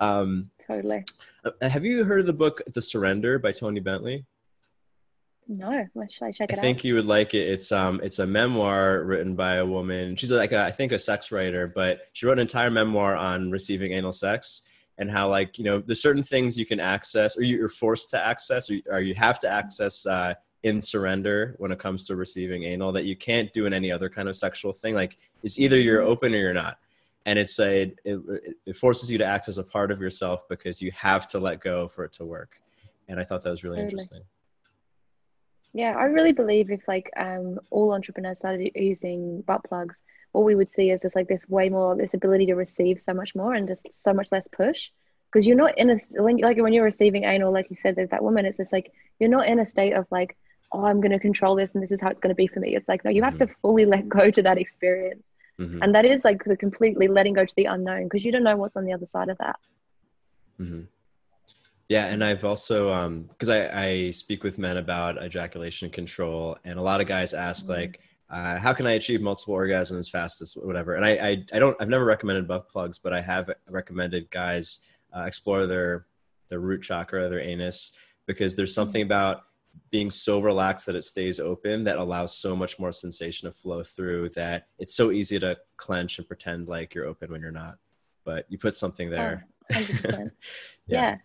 Um, 0.04 0.50
totally. 0.66 1.04
Uh, 1.44 1.68
have 1.68 1.84
you 1.84 2.04
heard 2.04 2.20
of 2.20 2.26
the 2.26 2.32
book 2.32 2.62
The 2.72 2.82
Surrender 2.82 3.38
by 3.38 3.52
Toni 3.52 3.80
Bentley? 3.80 4.26
No, 5.50 5.86
should 6.10 6.24
I 6.24 6.30
check 6.30 6.50
it 6.52 6.58
I 6.58 6.60
think 6.60 6.84
you 6.84 6.94
would 6.94 7.06
like 7.06 7.32
it. 7.32 7.48
It's 7.48 7.72
um, 7.72 8.00
it's 8.02 8.18
a 8.18 8.26
memoir 8.26 9.02
written 9.04 9.34
by 9.34 9.56
a 9.56 9.64
woman. 9.64 10.14
She's 10.14 10.30
like 10.30 10.52
a, 10.52 10.62
I 10.62 10.70
think 10.70 10.92
a 10.92 10.98
sex 10.98 11.32
writer, 11.32 11.66
but 11.66 12.02
she 12.12 12.26
wrote 12.26 12.34
an 12.34 12.40
entire 12.40 12.70
memoir 12.70 13.16
on 13.16 13.50
receiving 13.50 13.92
anal 13.92 14.12
sex 14.12 14.62
and 14.98 15.10
how 15.10 15.30
like 15.30 15.56
you 15.58 15.64
know 15.64 15.80
there's 15.80 16.02
certain 16.02 16.22
things 16.22 16.58
you 16.58 16.66
can 16.66 16.80
access 16.80 17.38
or 17.38 17.42
you're 17.42 17.70
forced 17.70 18.10
to 18.10 18.24
access 18.24 18.68
or 18.68 18.74
you, 18.74 18.82
or 18.90 19.00
you 19.00 19.14
have 19.14 19.38
to 19.38 19.48
access 19.48 20.04
uh, 20.04 20.34
in 20.62 20.82
surrender 20.82 21.54
when 21.58 21.70
it 21.70 21.78
comes 21.78 22.06
to 22.06 22.16
receiving 22.16 22.64
anal 22.64 22.92
that 22.92 23.04
you 23.04 23.16
can't 23.16 23.52
do 23.52 23.66
in 23.66 23.72
any 23.72 23.92
other 23.92 24.08
kind 24.08 24.28
of 24.28 24.36
sexual 24.36 24.72
thing. 24.72 24.94
Like 24.94 25.16
it's 25.42 25.58
either 25.58 25.78
you're 25.78 26.00
mm-hmm. 26.00 26.10
open 26.10 26.34
or 26.34 26.38
you're 26.38 26.54
not, 26.54 26.78
and 27.26 27.38
it's 27.38 27.58
a 27.58 27.94
it, 28.04 28.56
it 28.66 28.76
forces 28.76 29.10
you 29.10 29.18
to 29.18 29.24
act 29.24 29.48
as 29.48 29.58
a 29.58 29.64
part 29.64 29.90
of 29.90 30.00
yourself 30.00 30.48
because 30.48 30.82
you 30.82 30.90
have 30.92 31.26
to 31.28 31.38
let 31.38 31.60
go 31.60 31.88
for 31.88 32.04
it 32.04 32.12
to 32.14 32.24
work. 32.24 32.60
And 33.08 33.18
I 33.20 33.24
thought 33.24 33.42
that 33.42 33.50
was 33.50 33.64
really 33.64 33.76
totally. 33.76 33.92
interesting. 33.92 34.22
Yeah, 35.74 35.94
I 35.96 36.04
really 36.04 36.32
believe 36.32 36.70
if 36.70 36.88
like 36.88 37.10
um, 37.16 37.58
all 37.70 37.92
entrepreneurs 37.92 38.38
started 38.38 38.72
using 38.74 39.42
butt 39.42 39.62
plugs, 39.64 40.02
what 40.32 40.44
we 40.44 40.54
would 40.54 40.70
see 40.70 40.90
is 40.90 41.02
just 41.02 41.14
like 41.14 41.28
this 41.28 41.48
way 41.48 41.68
more 41.68 41.94
this 41.94 42.14
ability 42.14 42.46
to 42.46 42.54
receive 42.54 43.00
so 43.00 43.14
much 43.14 43.34
more 43.34 43.54
and 43.54 43.68
just 43.68 43.86
so 43.92 44.12
much 44.12 44.32
less 44.32 44.48
push. 44.48 44.88
Because 45.30 45.46
you're 45.46 45.56
not 45.56 45.76
in 45.78 45.90
a 45.90 45.98
when 46.22 46.38
like 46.38 46.56
when 46.56 46.72
you're 46.72 46.84
receiving 46.84 47.24
anal, 47.24 47.52
like 47.52 47.68
you 47.70 47.76
said, 47.76 47.96
there's 47.96 48.10
that 48.10 48.24
woman. 48.24 48.46
It's 48.46 48.56
just 48.56 48.72
like 48.72 48.92
you're 49.20 49.28
not 49.28 49.46
in 49.46 49.58
a 49.60 49.68
state 49.68 49.92
of 49.92 50.06
like, 50.10 50.36
oh, 50.72 50.84
I'm 50.84 51.00
going 51.00 51.12
to 51.12 51.18
control 51.18 51.54
this 51.54 51.74
and 51.74 51.82
this 51.82 51.92
is 51.92 52.00
how 52.00 52.08
it's 52.08 52.20
going 52.20 52.30
to 52.30 52.34
be 52.34 52.46
for 52.46 52.60
me. 52.60 52.76
It's 52.76 52.88
like 52.88 53.04
no, 53.04 53.10
you 53.10 53.22
have 53.22 53.34
mm-hmm. 53.34 53.46
to 53.46 53.54
fully 53.62 53.86
let 53.86 54.08
go 54.08 54.30
to 54.30 54.42
that 54.42 54.58
experience, 54.58 55.22
mm-hmm. 55.58 55.82
and 55.82 55.94
that 55.94 56.04
is 56.04 56.24
like 56.24 56.44
the 56.44 56.56
completely 56.56 57.08
letting 57.08 57.34
go 57.34 57.44
to 57.44 57.54
the 57.56 57.66
unknown 57.66 58.04
because 58.04 58.24
you 58.24 58.32
don't 58.32 58.44
know 58.44 58.56
what's 58.56 58.76
on 58.76 58.84
the 58.84 58.92
other 58.92 59.06
side 59.06 59.28
of 59.28 59.38
that. 59.38 59.58
Mm-hmm. 60.60 60.82
Yeah, 61.88 62.06
and 62.06 62.22
I've 62.22 62.44
also 62.44 63.22
because 63.28 63.48
um, 63.48 63.54
I, 63.54 63.84
I 63.84 64.10
speak 64.10 64.44
with 64.44 64.58
men 64.58 64.76
about 64.76 65.22
ejaculation 65.22 65.88
control, 65.88 66.58
and 66.64 66.78
a 66.78 66.82
lot 66.82 67.00
of 67.00 67.06
guys 67.06 67.32
ask 67.32 67.62
mm-hmm. 67.62 67.72
like, 67.72 68.00
uh, 68.28 68.58
"How 68.58 68.74
can 68.74 68.86
I 68.86 68.92
achieve 68.92 69.22
multiple 69.22 69.54
orgasms 69.54 70.10
fast 70.10 70.42
as 70.42 70.52
whatever?" 70.52 70.94
And 70.96 71.04
I, 71.04 71.10
I, 71.10 71.44
I 71.54 71.58
don't 71.58 71.76
I've 71.80 71.88
never 71.88 72.04
recommended 72.04 72.46
butt 72.46 72.68
plugs, 72.68 72.98
but 72.98 73.14
I 73.14 73.22
have 73.22 73.50
recommended 73.70 74.30
guys 74.30 74.80
uh, 75.16 75.22
explore 75.22 75.66
their 75.66 76.06
their 76.50 76.60
root 76.60 76.82
chakra, 76.82 77.28
their 77.30 77.40
anus, 77.40 77.92
because 78.26 78.54
there's 78.54 78.72
mm-hmm. 78.72 78.74
something 78.74 79.02
about 79.02 79.44
being 79.90 80.10
so 80.10 80.40
relaxed 80.40 80.86
that 80.86 80.96
it 80.96 81.04
stays 81.04 81.40
open 81.40 81.84
that 81.84 81.98
allows 81.98 82.36
so 82.36 82.54
much 82.54 82.78
more 82.78 82.92
sensation 82.92 83.48
to 83.48 83.52
flow 83.52 83.82
through 83.82 84.28
that 84.30 84.68
it's 84.78 84.94
so 84.94 85.10
easy 85.10 85.38
to 85.38 85.56
clench 85.76 86.18
and 86.18 86.26
pretend 86.26 86.68
like 86.68 86.94
you're 86.94 87.06
open 87.06 87.30
when 87.30 87.40
you're 87.40 87.50
not. 87.50 87.78
But 88.24 88.46
you 88.48 88.58
put 88.58 88.74
something 88.74 89.10
there. 89.10 89.46
Oh, 89.74 89.80
yeah. 90.04 90.28
yeah. 90.86 91.16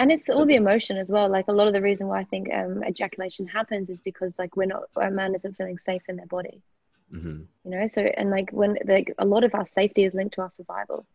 And 0.00 0.12
it's 0.12 0.28
all 0.28 0.46
the 0.46 0.56
emotion 0.56 0.96
as 0.96 1.10
well. 1.10 1.28
Like 1.28 1.46
a 1.48 1.52
lot 1.52 1.66
of 1.66 1.72
the 1.72 1.82
reason 1.82 2.06
why 2.06 2.20
i 2.20 2.24
think 2.24 2.52
um, 2.52 2.82
ejaculation 2.84 3.46
happens 3.46 3.90
is 3.90 4.00
because 4.00 4.34
like 4.38 4.56
we're 4.56 4.66
not 4.66 4.84
a 4.96 5.10
man 5.10 5.34
isn't 5.34 5.56
feeling 5.56 5.78
safe 5.78 6.02
in 6.08 6.16
their 6.16 6.26
body. 6.26 6.62
Mm-hmm. 7.10 7.40
you 7.64 7.70
know 7.70 7.86
so 7.88 8.02
and 8.02 8.28
like 8.28 8.50
when 8.50 8.76
like 8.84 9.14
a 9.16 9.24
lot 9.24 9.42
of 9.42 9.54
our 9.54 9.64
safety 9.64 10.04
is 10.04 10.12
linked 10.12 10.34
to 10.34 10.42
our 10.42 10.50
survival. 10.50 11.06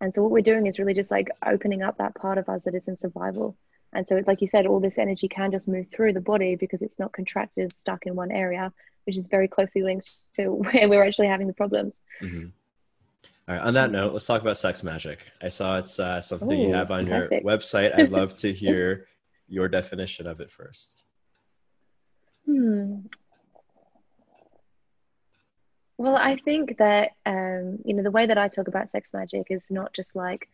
And 0.00 0.12
so 0.12 0.22
what 0.22 0.30
we're 0.30 0.42
doing 0.42 0.66
is 0.66 0.78
really 0.78 0.94
just 0.94 1.10
like 1.10 1.30
opening 1.44 1.82
up 1.82 1.98
that 1.98 2.14
part 2.14 2.38
of 2.38 2.48
us 2.48 2.62
that 2.62 2.74
is 2.74 2.86
in 2.86 2.96
survival 2.96 3.56
and 3.92 4.06
so 4.06 4.22
like 4.26 4.40
you 4.40 4.48
said 4.48 4.66
all 4.66 4.80
this 4.80 4.98
energy 4.98 5.28
can 5.28 5.50
just 5.50 5.68
move 5.68 5.86
through 5.94 6.12
the 6.12 6.20
body 6.20 6.56
because 6.56 6.82
it's 6.82 6.98
not 6.98 7.12
contracted 7.12 7.74
stuck 7.74 8.06
in 8.06 8.14
one 8.14 8.30
area 8.30 8.72
which 9.04 9.16
is 9.16 9.26
very 9.26 9.48
closely 9.48 9.82
linked 9.82 10.12
to 10.36 10.48
where 10.52 10.88
we're 10.88 11.04
actually 11.04 11.28
having 11.28 11.46
the 11.46 11.52
problems 11.52 11.94
mm-hmm. 12.22 12.46
All 13.48 13.54
right. 13.54 13.64
On 13.64 13.72
that 13.74 13.90
note, 13.90 14.12
let's 14.12 14.26
talk 14.26 14.42
about 14.42 14.58
sex 14.58 14.82
magic. 14.82 15.20
I 15.40 15.48
saw 15.48 15.78
it's 15.78 15.98
uh, 15.98 16.20
something 16.20 16.52
Ooh, 16.52 16.66
you 16.68 16.74
have 16.74 16.90
on 16.90 17.06
perfect. 17.06 17.42
your 17.42 17.50
website. 17.50 17.98
I'd 17.98 18.10
love 18.10 18.36
to 18.36 18.52
hear 18.52 19.06
your 19.48 19.68
definition 19.68 20.26
of 20.26 20.40
it 20.40 20.50
first. 20.50 21.04
Hmm. 22.44 23.06
Well, 25.96 26.14
I 26.14 26.36
think 26.36 26.76
that 26.76 27.12
um, 27.24 27.78
you 27.84 27.94
know 27.94 28.02
the 28.02 28.10
way 28.10 28.26
that 28.26 28.38
I 28.38 28.48
talk 28.48 28.68
about 28.68 28.90
sex 28.90 29.10
magic 29.14 29.46
is 29.50 29.64
not 29.70 29.94
just 29.94 30.14
like 30.14 30.48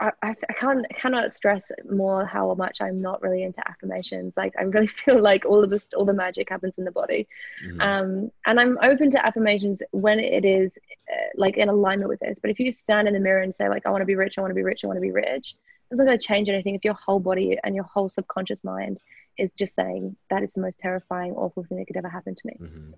I, 0.00 0.12
I, 0.22 0.34
can't 0.58 0.86
cannot 0.94 1.32
stress 1.32 1.70
more 1.90 2.24
how 2.24 2.54
much 2.54 2.80
I'm 2.80 3.00
not 3.00 3.22
really 3.22 3.42
into 3.42 3.66
affirmations. 3.68 4.32
Like 4.36 4.54
I 4.58 4.62
really 4.62 4.86
feel 5.04 5.20
like 5.20 5.44
all 5.44 5.62
of 5.62 5.70
this, 5.70 5.86
all 5.96 6.04
the 6.04 6.12
magic 6.12 6.50
happens 6.50 6.74
in 6.78 6.84
the 6.84 6.90
body, 6.90 7.28
mm-hmm. 7.64 7.80
um, 7.80 8.32
and 8.46 8.60
I'm 8.60 8.78
open 8.82 9.10
to 9.12 9.24
affirmations 9.24 9.82
when 9.90 10.18
it 10.18 10.44
is 10.44 10.72
uh, 11.12 11.26
like 11.36 11.56
in 11.56 11.68
alignment 11.68 12.08
with 12.08 12.20
this. 12.20 12.38
But 12.40 12.50
if 12.50 12.58
you 12.58 12.72
stand 12.72 13.08
in 13.08 13.14
the 13.14 13.20
mirror 13.20 13.42
and 13.42 13.54
say 13.54 13.68
like 13.68 13.86
I 13.86 13.90
want 13.90 14.02
to 14.02 14.06
be 14.06 14.16
rich, 14.16 14.38
I 14.38 14.40
want 14.40 14.50
to 14.50 14.56
be 14.56 14.62
rich, 14.62 14.84
I 14.84 14.86
want 14.86 14.98
to 14.98 15.02
be 15.02 15.12
rich, 15.12 15.56
it's 15.90 15.98
not 15.98 16.06
going 16.06 16.18
to 16.18 16.26
change 16.26 16.48
anything 16.48 16.74
if 16.74 16.84
your 16.84 16.94
whole 16.94 17.20
body 17.20 17.58
and 17.62 17.74
your 17.74 17.84
whole 17.84 18.08
subconscious 18.08 18.64
mind 18.64 19.00
is 19.38 19.50
just 19.58 19.74
saying 19.74 20.16
that 20.30 20.42
is 20.42 20.50
the 20.54 20.60
most 20.60 20.78
terrifying, 20.78 21.32
awful 21.32 21.64
thing 21.64 21.78
that 21.78 21.86
could 21.86 21.96
ever 21.96 22.08
happen 22.08 22.34
to 22.34 22.42
me. 22.46 22.56
Mm-hmm. 22.60 22.90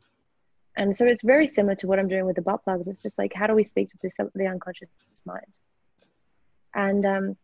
And 0.76 0.96
so 0.96 1.04
it's 1.04 1.22
very 1.22 1.48
similar 1.48 1.76
to 1.76 1.86
what 1.86 1.98
I'm 1.98 2.08
doing 2.08 2.26
with 2.26 2.36
the 2.36 2.42
butt 2.42 2.64
plugs. 2.64 2.86
It's 2.88 3.02
just 3.02 3.18
like 3.18 3.32
how 3.32 3.46
do 3.46 3.54
we 3.54 3.64
speak 3.64 3.90
to 3.90 3.98
the, 4.02 4.30
the 4.34 4.46
unconscious 4.46 4.88
mind? 5.24 5.58
And 6.74 7.06
um, 7.06 7.36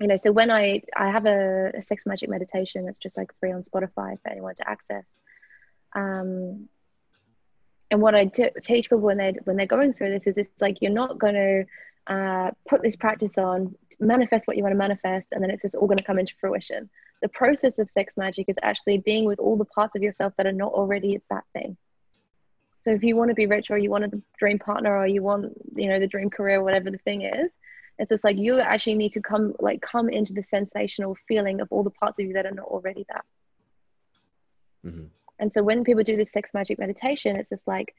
you 0.00 0.06
know 0.06 0.16
so 0.16 0.30
when 0.32 0.50
i 0.50 0.80
i 0.96 1.10
have 1.10 1.26
a, 1.26 1.72
a 1.76 1.82
sex 1.82 2.06
magic 2.06 2.28
meditation 2.28 2.86
that's 2.86 2.98
just 2.98 3.16
like 3.16 3.30
free 3.40 3.52
on 3.52 3.62
spotify 3.62 4.20
for 4.22 4.30
anyone 4.30 4.54
to 4.54 4.68
access 4.68 5.04
um, 5.94 6.68
and 7.90 8.00
what 8.02 8.14
I 8.14 8.26
teach 8.26 8.84
people 8.84 8.98
when 8.98 9.16
they 9.16 9.34
when 9.44 9.56
they're 9.56 9.66
going 9.66 9.92
through 9.92 10.10
this 10.10 10.26
is 10.26 10.36
it's 10.36 10.60
like 10.60 10.78
you're 10.80 10.92
not 10.92 11.18
going 11.18 11.34
to 11.34 11.64
uh, 12.12 12.50
put 12.68 12.82
this 12.82 12.96
practice 12.96 13.38
on 13.38 13.74
manifest 14.00 14.46
what 14.46 14.56
you 14.56 14.62
want 14.62 14.72
to 14.72 14.78
manifest 14.78 15.28
and 15.32 15.42
then 15.42 15.50
it's 15.50 15.62
just 15.62 15.74
all 15.74 15.86
going 15.86 15.98
to 15.98 16.04
come 16.04 16.18
into 16.18 16.34
fruition. 16.40 16.90
The 17.22 17.28
process 17.28 17.78
of 17.78 17.90
sex 17.90 18.16
magic 18.16 18.46
is 18.48 18.56
actually 18.62 18.98
being 18.98 19.24
with 19.24 19.38
all 19.38 19.56
the 19.56 19.64
parts 19.64 19.96
of 19.96 20.02
yourself 20.02 20.34
that 20.36 20.46
are 20.46 20.52
not 20.52 20.72
already 20.72 21.20
that 21.30 21.44
thing. 21.52 21.76
So 22.84 22.92
if 22.92 23.02
you 23.02 23.16
want 23.16 23.30
to 23.30 23.34
be 23.34 23.46
rich 23.46 23.70
or 23.70 23.78
you 23.78 23.90
want 23.90 24.04
a 24.04 24.22
dream 24.38 24.58
partner 24.58 24.96
or 24.96 25.06
you 25.06 25.22
want 25.22 25.52
you 25.74 25.88
know 25.88 25.98
the 25.98 26.06
dream 26.06 26.30
career 26.30 26.62
whatever 26.62 26.90
the 26.90 26.98
thing 26.98 27.22
is 27.22 27.50
it's 27.98 28.10
just 28.10 28.24
like 28.24 28.36
you 28.36 28.60
actually 28.60 28.94
need 28.94 29.12
to 29.12 29.20
come 29.20 29.54
like 29.60 29.80
come 29.80 30.08
into 30.08 30.32
the 30.32 30.42
sensational 30.42 31.16
feeling 31.26 31.60
of 31.60 31.68
all 31.70 31.82
the 31.82 31.90
parts 31.90 32.18
of 32.18 32.26
you 32.26 32.32
that 32.32 32.46
are 32.46 32.52
not 32.52 32.66
already 32.66 33.04
that 33.08 33.24
Mm-hmm. 34.88 35.04
And 35.38 35.52
so 35.52 35.62
when 35.62 35.84
people 35.84 36.02
do 36.02 36.16
this 36.16 36.32
sex 36.32 36.50
magic 36.52 36.78
meditation, 36.78 37.36
it's 37.36 37.50
just 37.50 37.66
like, 37.66 37.94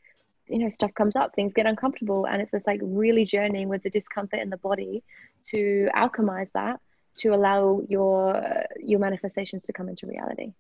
you 0.47 0.57
know, 0.57 0.69
stuff 0.69 0.93
comes 0.95 1.15
up, 1.15 1.35
things 1.35 1.53
get 1.53 1.65
uncomfortable, 1.65 2.25
and 2.25 2.41
it's 2.41 2.51
just 2.51 2.67
like 2.67 2.79
really 2.83 3.25
journeying 3.25 3.69
with 3.69 3.83
the 3.83 3.89
discomfort 3.89 4.39
in 4.39 4.49
the 4.49 4.57
body 4.57 5.03
to 5.49 5.89
alchemize 5.95 6.49
that 6.53 6.79
to 7.19 7.29
allow 7.29 7.81
your 7.87 8.41
your 8.79 8.99
manifestations 8.99 9.63
to 9.65 9.73
come 9.73 9.89
into 9.89 10.07
reality. 10.07 10.53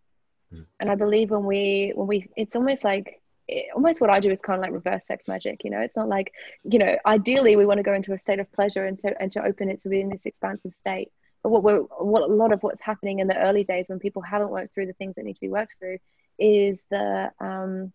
Mm. 0.53 0.65
And 0.79 0.91
I 0.91 0.95
believe 0.95 1.31
when 1.31 1.43
we 1.43 1.91
when 1.95 2.07
we, 2.07 2.29
it's 2.35 2.55
almost 2.55 2.83
like 2.83 3.21
almost 3.73 4.01
what 4.01 4.09
I 4.09 4.19
do 4.19 4.31
is 4.31 4.39
kind 4.41 4.57
of 4.57 4.61
like 4.61 4.71
reverse 4.71 5.05
sex 5.05 5.27
magic. 5.27 5.63
You 5.63 5.71
know, 5.71 5.79
it's 5.79 5.95
not 5.95 6.07
like, 6.07 6.33
you 6.63 6.79
know, 6.79 6.95
ideally 7.05 7.55
we 7.55 7.65
want 7.65 7.77
to 7.77 7.83
go 7.83 7.93
into 7.93 8.13
a 8.13 8.17
state 8.17 8.39
of 8.39 8.51
pleasure 8.51 8.85
and 8.85 8.99
to 8.99 9.21
and 9.21 9.31
to 9.33 9.43
open 9.43 9.69
it 9.69 9.81
to 9.83 9.89
be 9.89 10.01
in 10.01 10.09
this 10.09 10.25
expansive 10.25 10.73
state. 10.73 11.11
But 11.43 11.49
what 11.49 11.63
we're 11.63 11.79
what 11.79 12.23
a 12.23 12.33
lot 12.33 12.51
of 12.51 12.61
what's 12.61 12.81
happening 12.81 13.19
in 13.19 13.27
the 13.27 13.37
early 13.37 13.63
days 13.63 13.85
when 13.87 13.99
people 13.99 14.21
haven't 14.21 14.49
worked 14.49 14.73
through 14.73 14.87
the 14.87 14.93
things 14.93 15.15
that 15.15 15.25
need 15.25 15.35
to 15.35 15.41
be 15.41 15.49
worked 15.49 15.75
through 15.79 15.97
is 16.37 16.77
the 16.89 17.31
um 17.39 17.91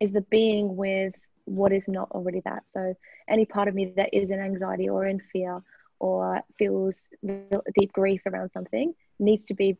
is 0.00 0.12
the 0.12 0.22
being 0.22 0.76
with 0.76 1.14
what 1.44 1.72
is 1.72 1.88
not 1.88 2.10
already 2.12 2.40
that. 2.44 2.62
So 2.72 2.94
any 3.28 3.44
part 3.44 3.68
of 3.68 3.74
me 3.74 3.92
that 3.96 4.14
is 4.14 4.30
in 4.30 4.40
anxiety 4.40 4.88
or 4.88 5.06
in 5.06 5.20
fear 5.32 5.62
or 5.98 6.42
feels 6.58 7.08
deep 7.78 7.92
grief 7.92 8.22
around 8.26 8.50
something 8.52 8.94
needs 9.18 9.46
to 9.46 9.54
be 9.54 9.76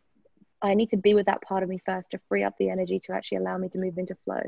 I 0.63 0.75
need 0.75 0.91
to 0.91 0.97
be 0.97 1.15
with 1.15 1.27
that 1.27 1.43
part 1.43 1.63
of 1.63 1.69
me 1.69 1.81
first 1.85 2.11
to 2.11 2.21
free 2.29 2.43
up 2.43 2.55
the 2.59 2.71
energy 2.71 3.01
to 3.01 3.13
actually 3.13 3.39
allow 3.39 3.57
me 3.57 3.69
to 3.71 3.79
move 3.79 3.99
into 3.99 4.17
flow, 4.25 4.43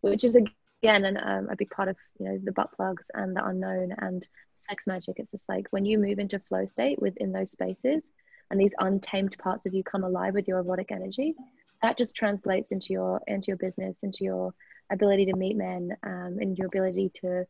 which 0.00 0.24
is 0.24 0.36
again 0.36 1.04
an, 1.04 1.16
um, 1.16 1.48
a 1.50 1.56
big 1.56 1.70
part 1.70 1.88
of 1.88 1.96
you 2.18 2.26
know 2.26 2.38
the 2.42 2.52
butt 2.52 2.72
plugs 2.72 3.04
and 3.14 3.36
the 3.36 3.44
unknown 3.44 3.94
and 3.98 4.26
sex 4.68 4.86
magic. 4.86 5.16
It's 5.18 5.30
just 5.30 5.48
like 5.48 5.66
when 5.70 5.84
you 5.84 5.98
move 5.98 6.18
into 6.18 6.38
flow 6.38 6.64
state 6.64 7.00
within 7.00 7.32
those 7.32 7.50
spaces 7.50 8.12
and 8.50 8.60
these 8.60 8.74
untamed 8.78 9.36
parts 9.38 9.66
of 9.66 9.74
you 9.74 9.82
come 9.82 10.04
alive 10.04 10.34
with 10.34 10.48
your 10.48 10.58
erotic 10.58 10.90
energy, 10.90 11.34
that 11.82 11.98
just 11.98 12.14
translates 12.14 12.70
into 12.70 12.92
your 12.92 13.20
into 13.26 13.48
your 13.48 13.56
business, 13.56 13.96
into 14.02 14.24
your 14.24 14.54
ability 14.90 15.26
to 15.26 15.36
meet 15.36 15.56
men, 15.56 15.96
um, 16.02 16.38
and 16.40 16.58
your 16.58 16.66
ability 16.66 17.10
to 17.22 17.46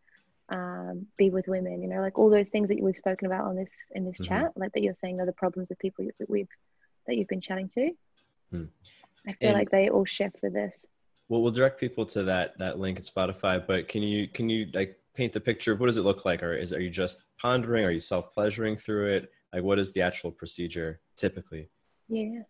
um, 0.48 1.06
be 1.16 1.30
with 1.30 1.48
women. 1.48 1.82
You 1.82 1.88
know, 1.88 2.00
like 2.00 2.18
all 2.18 2.30
those 2.30 2.48
things 2.48 2.68
that 2.68 2.80
we've 2.80 2.96
spoken 2.96 3.26
about 3.26 3.46
on 3.46 3.56
this 3.56 3.72
in 3.92 4.04
this 4.04 4.20
mm-hmm. 4.20 4.24
chat, 4.24 4.52
like 4.56 4.72
that 4.72 4.82
you're 4.82 4.94
saying 4.94 5.20
are 5.20 5.26
the 5.26 5.32
problems 5.32 5.70
of 5.70 5.78
people 5.78 6.06
that 6.18 6.30
we've 6.30 6.48
that 7.10 7.16
you've 7.16 7.28
been 7.28 7.40
chatting 7.40 7.68
to. 7.70 7.90
Hmm. 8.50 8.64
I 9.26 9.32
feel 9.34 9.50
and, 9.50 9.58
like 9.58 9.70
they 9.70 9.90
all 9.90 10.04
shift 10.04 10.36
with 10.42 10.54
this. 10.54 10.74
Well, 11.28 11.42
we'll 11.42 11.52
direct 11.52 11.78
people 11.78 12.06
to 12.06 12.22
that 12.24 12.58
that 12.58 12.78
link 12.78 12.98
at 12.98 13.04
Spotify. 13.04 13.64
But 13.64 13.88
can 13.88 14.02
you 14.02 14.28
can 14.28 14.48
you 14.48 14.68
like 14.72 14.98
paint 15.14 15.32
the 15.32 15.40
picture 15.40 15.72
of 15.72 15.80
what 15.80 15.86
does 15.86 15.98
it 15.98 16.02
look 16.02 16.24
like? 16.24 16.42
Or 16.42 16.54
is 16.54 16.72
are 16.72 16.80
you 16.80 16.90
just 16.90 17.24
pondering? 17.38 17.84
Are 17.84 17.90
you 17.90 18.00
self 18.00 18.32
pleasuring 18.32 18.76
through 18.76 19.14
it? 19.14 19.30
Like, 19.52 19.62
what 19.62 19.78
is 19.78 19.92
the 19.92 20.02
actual 20.02 20.30
procedure 20.30 21.00
typically? 21.16 21.68
Yeah. 22.08 22.42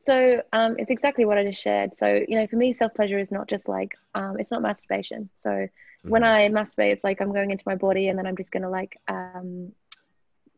So 0.00 0.42
um, 0.52 0.76
it's 0.78 0.90
exactly 0.90 1.26
what 1.26 1.36
I 1.36 1.44
just 1.44 1.62
shared. 1.62 1.96
So 1.98 2.24
you 2.26 2.38
know, 2.38 2.46
for 2.46 2.56
me, 2.56 2.72
self 2.72 2.94
pleasure 2.94 3.18
is 3.18 3.30
not 3.30 3.48
just 3.48 3.68
like 3.68 3.92
um, 4.14 4.36
it's 4.38 4.50
not 4.50 4.62
masturbation. 4.62 5.28
So 5.38 5.50
mm-hmm. 5.50 6.08
when 6.08 6.24
I 6.24 6.48
masturbate, 6.48 6.92
it's 6.92 7.04
like 7.04 7.20
I'm 7.20 7.32
going 7.32 7.50
into 7.50 7.64
my 7.66 7.74
body 7.74 8.08
and 8.08 8.18
then 8.18 8.26
I'm 8.26 8.36
just 8.36 8.50
gonna 8.50 8.70
like 8.70 8.98
um, 9.08 9.72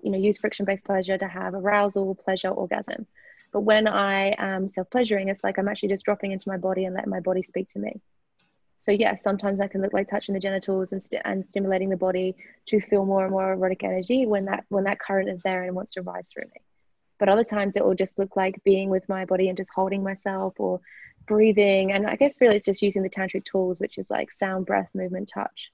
you 0.01 0.11
know 0.11 0.19
use 0.19 0.39
friction 0.39 0.65
based 0.65 0.85
pleasure 0.85 1.19
to 1.19 1.27
have 1.27 1.55
arousal, 1.55 2.15
pleasure, 2.15 2.51
orgasm. 2.51 3.07
But 3.53 3.61
when 3.61 3.87
I 3.87 4.33
um, 4.33 4.65
am 4.65 4.69
self 4.69 4.91
pleasuring, 4.91 5.29
it's 5.29 5.45
like 5.45 5.59
I'm 5.59 5.69
actually 5.69 5.91
just 5.91 6.05
dropping 6.05 6.33
into 6.33 6.49
my 6.49 6.57
body 6.57 6.85
and 6.85 6.95
letting 6.95 7.11
my 7.11 7.21
body 7.21 7.43
speak 7.43 7.69
to 7.71 7.79
me. 7.79 8.01
So 8.79 8.91
yes, 8.91 9.23
sometimes 9.23 9.61
I 9.61 9.69
can 9.69 9.81
look 9.81 9.93
like 9.93 10.09
touching 10.09 10.35
the 10.35 10.41
genitals 10.41 10.91
and, 10.91 11.01
st- 11.01 11.23
and 11.25 11.49
stimulating 11.49 11.89
the 11.89 11.97
body 11.97 12.35
to 12.67 12.81
feel 12.81 13.05
more 13.05 13.23
and 13.23 13.31
more 13.31 13.53
erotic 13.53 13.85
energy 13.85 14.27
when 14.27 14.47
that 14.47 14.65
when 14.71 14.85
that 14.85 14.99
current 14.99 15.29
is 15.29 15.41
there 15.45 15.63
and 15.63 15.77
wants 15.77 15.93
to 15.93 16.03
rise 16.03 16.27
through 16.33 16.47
me. 16.55 16.61
But 17.19 17.29
other 17.29 17.45
times 17.45 17.77
it 17.77 17.85
will 17.85 17.95
just 17.95 18.19
look 18.19 18.35
like 18.35 18.65
being 18.65 18.91
with 18.91 19.09
my 19.09 19.25
body 19.25 19.49
and 19.49 19.57
just 19.57 19.71
holding 19.73 20.03
myself 20.03 20.55
or 20.59 20.81
breathing. 21.29 21.93
And 21.93 22.07
I 22.07 22.17
guess 22.17 22.41
really 22.41 22.57
it's 22.57 22.67
just 22.67 22.83
using 22.83 23.03
the 23.03 23.11
tantric 23.11 23.45
tools, 23.45 23.79
which 23.79 23.99
is 23.99 24.11
like 24.11 24.33
sound, 24.33 24.67
breath, 24.67 24.89
movement, 24.95 25.31
touch, 25.33 25.71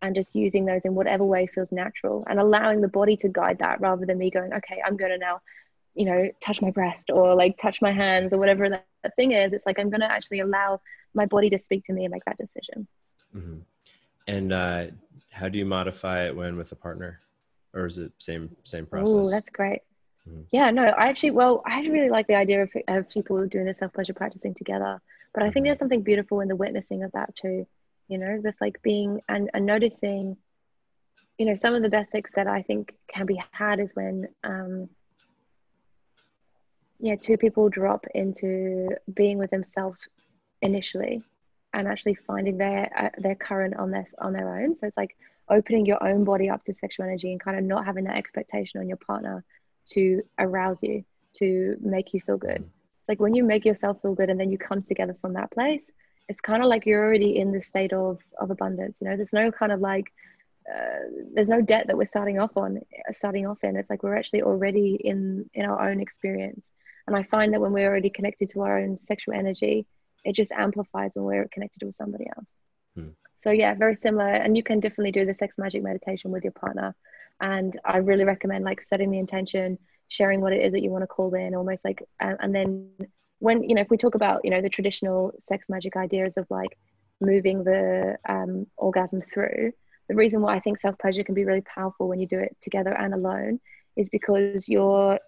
and 0.00 0.14
just 0.14 0.36
using 0.36 0.64
those 0.64 0.84
in 0.84 0.94
whatever 0.94 1.24
way 1.24 1.48
feels 1.48 1.72
natural 1.72 2.24
and 2.28 2.38
allowing 2.38 2.80
the 2.80 2.88
body 2.88 3.16
to 3.16 3.28
guide 3.28 3.58
that 3.58 3.80
rather 3.80 4.06
than 4.06 4.18
me 4.18 4.30
going, 4.30 4.52
okay, 4.52 4.80
I'm 4.86 4.96
going 4.96 5.10
to 5.10 5.18
now 5.18 5.40
you 5.94 6.04
know 6.04 6.28
touch 6.40 6.62
my 6.62 6.70
breast 6.70 7.10
or 7.10 7.34
like 7.34 7.58
touch 7.60 7.82
my 7.82 7.92
hands 7.92 8.32
or 8.32 8.38
whatever 8.38 8.68
that, 8.68 8.86
that 9.02 9.14
thing 9.16 9.32
is 9.32 9.52
it's 9.52 9.66
like 9.66 9.78
i'm 9.78 9.90
going 9.90 10.00
to 10.00 10.10
actually 10.10 10.40
allow 10.40 10.80
my 11.14 11.26
body 11.26 11.50
to 11.50 11.58
speak 11.58 11.84
to 11.84 11.92
me 11.92 12.04
and 12.04 12.12
make 12.12 12.24
that 12.24 12.38
decision 12.38 12.86
mm-hmm. 13.34 13.58
and 14.26 14.52
uh, 14.52 14.86
how 15.30 15.48
do 15.48 15.58
you 15.58 15.66
modify 15.66 16.26
it 16.26 16.36
when 16.36 16.56
with 16.56 16.72
a 16.72 16.76
partner 16.76 17.20
or 17.74 17.86
is 17.86 17.98
it 17.98 18.12
same 18.18 18.54
same 18.64 18.86
process 18.86 19.14
oh 19.14 19.30
that's 19.30 19.50
great 19.50 19.80
mm-hmm. 20.28 20.42
yeah 20.50 20.70
no 20.70 20.84
i 20.84 21.08
actually 21.08 21.30
well 21.30 21.62
i 21.66 21.80
really 21.82 22.10
like 22.10 22.26
the 22.26 22.34
idea 22.34 22.62
of, 22.62 22.70
of 22.88 23.08
people 23.08 23.46
doing 23.46 23.66
the 23.66 23.74
self-pleasure 23.74 24.14
practicing 24.14 24.54
together 24.54 25.00
but 25.34 25.42
i 25.42 25.46
think 25.46 25.56
mm-hmm. 25.56 25.66
there's 25.66 25.78
something 25.78 26.02
beautiful 26.02 26.40
in 26.40 26.48
the 26.48 26.56
witnessing 26.56 27.02
of 27.02 27.12
that 27.12 27.34
too 27.36 27.66
you 28.08 28.18
know 28.18 28.40
just 28.42 28.60
like 28.60 28.80
being 28.82 29.20
and, 29.28 29.50
and 29.54 29.66
noticing 29.66 30.36
you 31.38 31.46
know 31.46 31.54
some 31.54 31.74
of 31.74 31.82
the 31.82 31.88
best 31.88 32.12
sex 32.12 32.30
that 32.34 32.46
i 32.46 32.62
think 32.62 32.94
can 33.08 33.26
be 33.26 33.42
had 33.52 33.80
is 33.80 33.90
when 33.94 34.28
um 34.44 34.88
yeah 37.02 37.16
two 37.16 37.36
people 37.36 37.68
drop 37.68 38.06
into 38.14 38.88
being 39.12 39.36
with 39.36 39.50
themselves 39.50 40.08
initially 40.62 41.22
and 41.74 41.88
actually 41.88 42.14
finding 42.14 42.56
their 42.56 42.90
uh, 42.96 43.10
their 43.18 43.34
current 43.34 43.76
on 43.76 43.90
this 43.90 44.14
on 44.18 44.32
their 44.32 44.56
own. 44.56 44.74
So 44.74 44.86
it's 44.86 44.96
like 44.96 45.16
opening 45.50 45.84
your 45.84 46.02
own 46.06 46.24
body 46.24 46.48
up 46.48 46.64
to 46.64 46.72
sexual 46.72 47.04
energy 47.04 47.32
and 47.32 47.40
kind 47.40 47.58
of 47.58 47.64
not 47.64 47.84
having 47.84 48.04
that 48.04 48.16
expectation 48.16 48.80
on 48.80 48.88
your 48.88 48.96
partner 48.96 49.44
to 49.90 50.22
arouse 50.38 50.78
you 50.82 51.04
to 51.34 51.76
make 51.80 52.14
you 52.14 52.20
feel 52.20 52.36
good. 52.36 52.58
It's 52.58 53.08
like 53.08 53.20
when 53.20 53.34
you 53.34 53.42
make 53.44 53.64
yourself 53.64 54.00
feel 54.00 54.14
good 54.14 54.30
and 54.30 54.38
then 54.38 54.50
you 54.50 54.58
come 54.58 54.82
together 54.82 55.16
from 55.20 55.34
that 55.34 55.50
place 55.50 55.84
it's 56.28 56.40
kind 56.40 56.62
of 56.62 56.68
like 56.68 56.86
you're 56.86 57.04
already 57.04 57.36
in 57.36 57.52
the 57.52 57.60
state 57.60 57.92
of 57.92 58.20
of 58.40 58.50
abundance 58.50 59.00
you 59.00 59.08
know? 59.08 59.16
There's 59.16 59.32
no 59.32 59.50
kind 59.50 59.72
of 59.72 59.80
like 59.80 60.12
uh, 60.72 61.24
there's 61.34 61.48
no 61.48 61.60
debt 61.60 61.88
that 61.88 61.96
we're 61.96 62.04
starting 62.04 62.38
off 62.38 62.56
on 62.56 62.80
starting 63.10 63.46
off 63.46 63.58
in. 63.64 63.76
It's 63.76 63.90
like 63.90 64.02
we're 64.02 64.16
actually 64.16 64.42
already 64.42 64.94
in 65.02 65.50
in 65.54 65.64
our 65.64 65.90
own 65.90 66.00
experience 66.00 66.64
and 67.06 67.16
I 67.16 67.22
find 67.24 67.52
that 67.52 67.60
when 67.60 67.72
we're 67.72 67.88
already 67.88 68.10
connected 68.10 68.50
to 68.50 68.60
our 68.62 68.78
own 68.78 68.98
sexual 68.98 69.34
energy, 69.34 69.86
it 70.24 70.34
just 70.34 70.52
amplifies 70.52 71.12
when 71.14 71.24
we're 71.24 71.48
connected 71.52 71.84
with 71.84 71.96
somebody 71.96 72.26
else. 72.36 72.56
Hmm. 72.96 73.08
So 73.42 73.50
yeah, 73.50 73.74
very 73.74 73.96
similar. 73.96 74.28
And 74.28 74.56
you 74.56 74.62
can 74.62 74.80
definitely 74.80 75.12
do 75.12 75.24
the 75.24 75.34
sex 75.34 75.58
magic 75.58 75.82
meditation 75.82 76.30
with 76.30 76.44
your 76.44 76.52
partner. 76.52 76.94
And 77.40 77.78
I 77.84 77.98
really 77.98 78.24
recommend 78.24 78.64
like 78.64 78.82
setting 78.82 79.10
the 79.10 79.18
intention, 79.18 79.78
sharing 80.08 80.40
what 80.40 80.52
it 80.52 80.64
is 80.64 80.72
that 80.72 80.82
you 80.82 80.90
want 80.90 81.02
to 81.02 81.08
call 81.08 81.34
in, 81.34 81.54
almost 81.54 81.84
like, 81.84 82.02
and, 82.20 82.36
and 82.40 82.54
then 82.54 82.90
when 83.40 83.64
you 83.68 83.74
know, 83.74 83.82
if 83.82 83.90
we 83.90 83.96
talk 83.96 84.14
about 84.14 84.44
you 84.44 84.50
know 84.50 84.62
the 84.62 84.68
traditional 84.68 85.32
sex 85.44 85.68
magic 85.68 85.96
ideas 85.96 86.34
of 86.36 86.46
like 86.48 86.78
moving 87.20 87.64
the 87.64 88.16
um, 88.28 88.66
orgasm 88.76 89.20
through, 89.34 89.72
the 90.08 90.14
reason 90.14 90.40
why 90.40 90.54
I 90.54 90.60
think 90.60 90.78
self 90.78 90.96
pleasure 90.98 91.24
can 91.24 91.34
be 91.34 91.44
really 91.44 91.62
powerful 91.62 92.06
when 92.06 92.20
you 92.20 92.28
do 92.28 92.38
it 92.38 92.56
together 92.60 92.92
and 92.92 93.12
alone 93.12 93.58
is 93.96 94.08
because 94.08 94.68
you're 94.68 95.18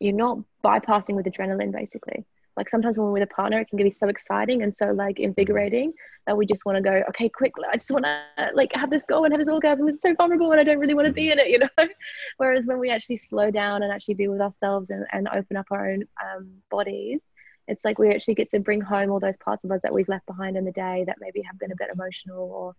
you're 0.00 0.14
not 0.14 0.38
bypassing 0.62 1.14
with 1.14 1.26
adrenaline 1.26 1.72
basically. 1.72 2.24
Like 2.56 2.68
sometimes 2.68 2.96
when 2.96 3.06
we're 3.06 3.12
with 3.14 3.22
a 3.24 3.34
partner 3.34 3.60
it 3.60 3.68
can 3.68 3.78
be 3.78 3.90
so 3.90 4.08
exciting 4.08 4.62
and 4.62 4.74
so 4.78 4.92
like 4.92 5.18
invigorating 5.18 5.92
that 6.26 6.36
we 6.36 6.46
just 6.46 6.64
want 6.64 6.76
to 6.76 6.82
go 6.82 7.02
okay 7.08 7.28
quick 7.28 7.52
i 7.70 7.76
just 7.76 7.90
want 7.90 8.06
to 8.06 8.50
like 8.54 8.72
have 8.72 8.88
this 8.88 9.02
go 9.02 9.24
and 9.24 9.32
have 9.32 9.40
this 9.40 9.48
orgasm. 9.48 9.88
It's 9.88 10.00
so 10.00 10.14
vulnerable 10.14 10.52
and 10.52 10.60
i 10.60 10.64
don't 10.64 10.78
really 10.78 10.94
want 10.94 11.06
to 11.06 11.12
be 11.12 11.30
in 11.30 11.38
it 11.38 11.48
you 11.50 11.58
know? 11.58 11.88
Whereas 12.36 12.66
when 12.66 12.78
we 12.78 12.90
actually 12.90 13.16
slow 13.16 13.50
down 13.50 13.82
and 13.82 13.92
actually 13.92 14.14
be 14.14 14.28
with 14.28 14.40
ourselves 14.40 14.90
and, 14.90 15.04
and 15.12 15.28
open 15.28 15.56
up 15.56 15.66
our 15.70 15.90
own 15.90 16.04
um, 16.22 16.48
bodies 16.70 17.20
it's 17.66 17.84
like 17.84 17.98
we 17.98 18.10
actually 18.10 18.34
get 18.34 18.50
to 18.50 18.60
bring 18.60 18.80
home 18.80 19.10
all 19.10 19.20
those 19.20 19.36
parts 19.38 19.64
of 19.64 19.70
us 19.70 19.80
that 19.82 19.92
we've 19.92 20.08
left 20.08 20.26
behind 20.26 20.56
in 20.56 20.64
the 20.64 20.72
day 20.72 21.04
that 21.06 21.16
maybe 21.20 21.40
have 21.42 21.58
been 21.58 21.72
a 21.72 21.76
bit 21.76 21.88
emotional 21.92 22.50
or 22.50 22.70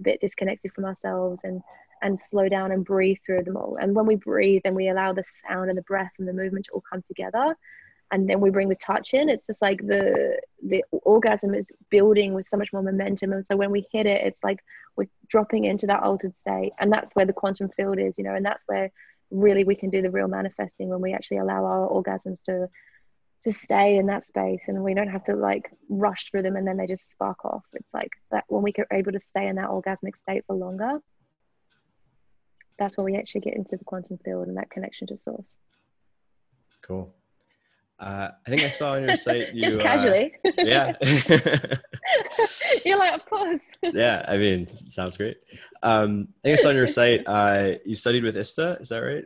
a 0.00 0.02
bit 0.02 0.20
disconnected 0.20 0.72
from 0.72 0.84
ourselves 0.84 1.40
and 1.44 1.62
and 2.04 2.20
slow 2.20 2.48
down 2.48 2.70
and 2.70 2.84
breathe 2.84 3.16
through 3.24 3.42
them 3.42 3.56
all. 3.56 3.76
And 3.80 3.94
when 3.94 4.06
we 4.06 4.14
breathe 4.14 4.62
and 4.64 4.76
we 4.76 4.88
allow 4.88 5.12
the 5.12 5.24
sound 5.48 5.70
and 5.70 5.78
the 5.78 5.82
breath 5.82 6.12
and 6.18 6.28
the 6.28 6.32
movement 6.32 6.66
to 6.66 6.72
all 6.72 6.84
come 6.88 7.02
together, 7.08 7.56
and 8.12 8.28
then 8.28 8.40
we 8.40 8.50
bring 8.50 8.68
the 8.68 8.76
touch 8.76 9.14
in, 9.14 9.30
it's 9.30 9.46
just 9.46 9.62
like 9.62 9.78
the 9.78 10.38
the 10.62 10.84
orgasm 10.92 11.54
is 11.54 11.72
building 11.90 12.34
with 12.34 12.46
so 12.46 12.58
much 12.58 12.72
more 12.72 12.82
momentum. 12.82 13.32
And 13.32 13.44
so 13.44 13.56
when 13.56 13.70
we 13.70 13.86
hit 13.90 14.06
it, 14.06 14.24
it's 14.24 14.44
like 14.44 14.60
we're 14.96 15.08
dropping 15.28 15.64
into 15.64 15.86
that 15.86 16.02
altered 16.02 16.38
state. 16.38 16.72
And 16.78 16.92
that's 16.92 17.14
where 17.14 17.26
the 17.26 17.32
quantum 17.32 17.70
field 17.70 17.98
is, 17.98 18.14
you 18.18 18.24
know, 18.24 18.34
and 18.34 18.44
that's 18.44 18.62
where 18.66 18.92
really 19.30 19.64
we 19.64 19.74
can 19.74 19.90
do 19.90 20.02
the 20.02 20.10
real 20.10 20.28
manifesting 20.28 20.90
when 20.90 21.00
we 21.00 21.14
actually 21.14 21.38
allow 21.38 21.64
our 21.64 21.88
orgasms 21.88 22.42
to 22.44 22.68
to 23.44 23.52
stay 23.52 23.96
in 23.96 24.06
that 24.06 24.26
space 24.26 24.64
and 24.68 24.82
we 24.82 24.94
don't 24.94 25.10
have 25.10 25.24
to 25.24 25.36
like 25.36 25.70
rush 25.88 26.30
through 26.30 26.42
them 26.42 26.56
and 26.56 26.66
then 26.66 26.76
they 26.76 26.86
just 26.86 27.10
spark 27.10 27.44
off. 27.44 27.64
It's 27.74 27.92
like 27.92 28.10
that 28.30 28.44
when 28.48 28.62
we 28.62 28.72
are 28.78 28.96
able 28.96 29.12
to 29.12 29.20
stay 29.20 29.48
in 29.48 29.56
that 29.56 29.68
orgasmic 29.68 30.16
state 30.22 30.44
for 30.46 30.56
longer, 30.56 31.00
that's 32.78 32.96
when 32.96 33.04
we 33.04 33.16
actually 33.16 33.42
get 33.42 33.54
into 33.54 33.76
the 33.76 33.84
quantum 33.84 34.18
field 34.24 34.48
and 34.48 34.56
that 34.56 34.70
connection 34.70 35.06
to 35.08 35.16
source. 35.16 35.46
Cool. 36.82 37.14
Uh, 37.98 38.28
I 38.46 38.50
think 38.50 38.62
I 38.62 38.68
saw 38.68 38.94
on 38.94 39.06
your 39.06 39.16
site 39.16 39.54
you 39.54 39.62
just 39.68 39.80
uh, 39.80 39.82
casually. 39.82 40.34
Uh, 40.44 40.50
yeah. 40.58 40.92
You're 42.84 42.98
like, 42.98 43.14
of 43.14 43.24
course. 43.26 43.60
yeah, 43.82 44.24
I 44.26 44.36
mean, 44.36 44.68
sounds 44.68 45.16
great. 45.16 45.38
Um, 45.82 46.28
I 46.44 46.48
think 46.48 46.58
I 46.58 46.62
saw 46.62 46.68
on 46.70 46.76
your 46.76 46.86
site 46.86 47.22
uh, 47.26 47.72
you 47.84 47.94
studied 47.94 48.24
with 48.24 48.36
ISTA. 48.36 48.78
Is 48.80 48.88
that 48.88 48.98
right? 48.98 49.24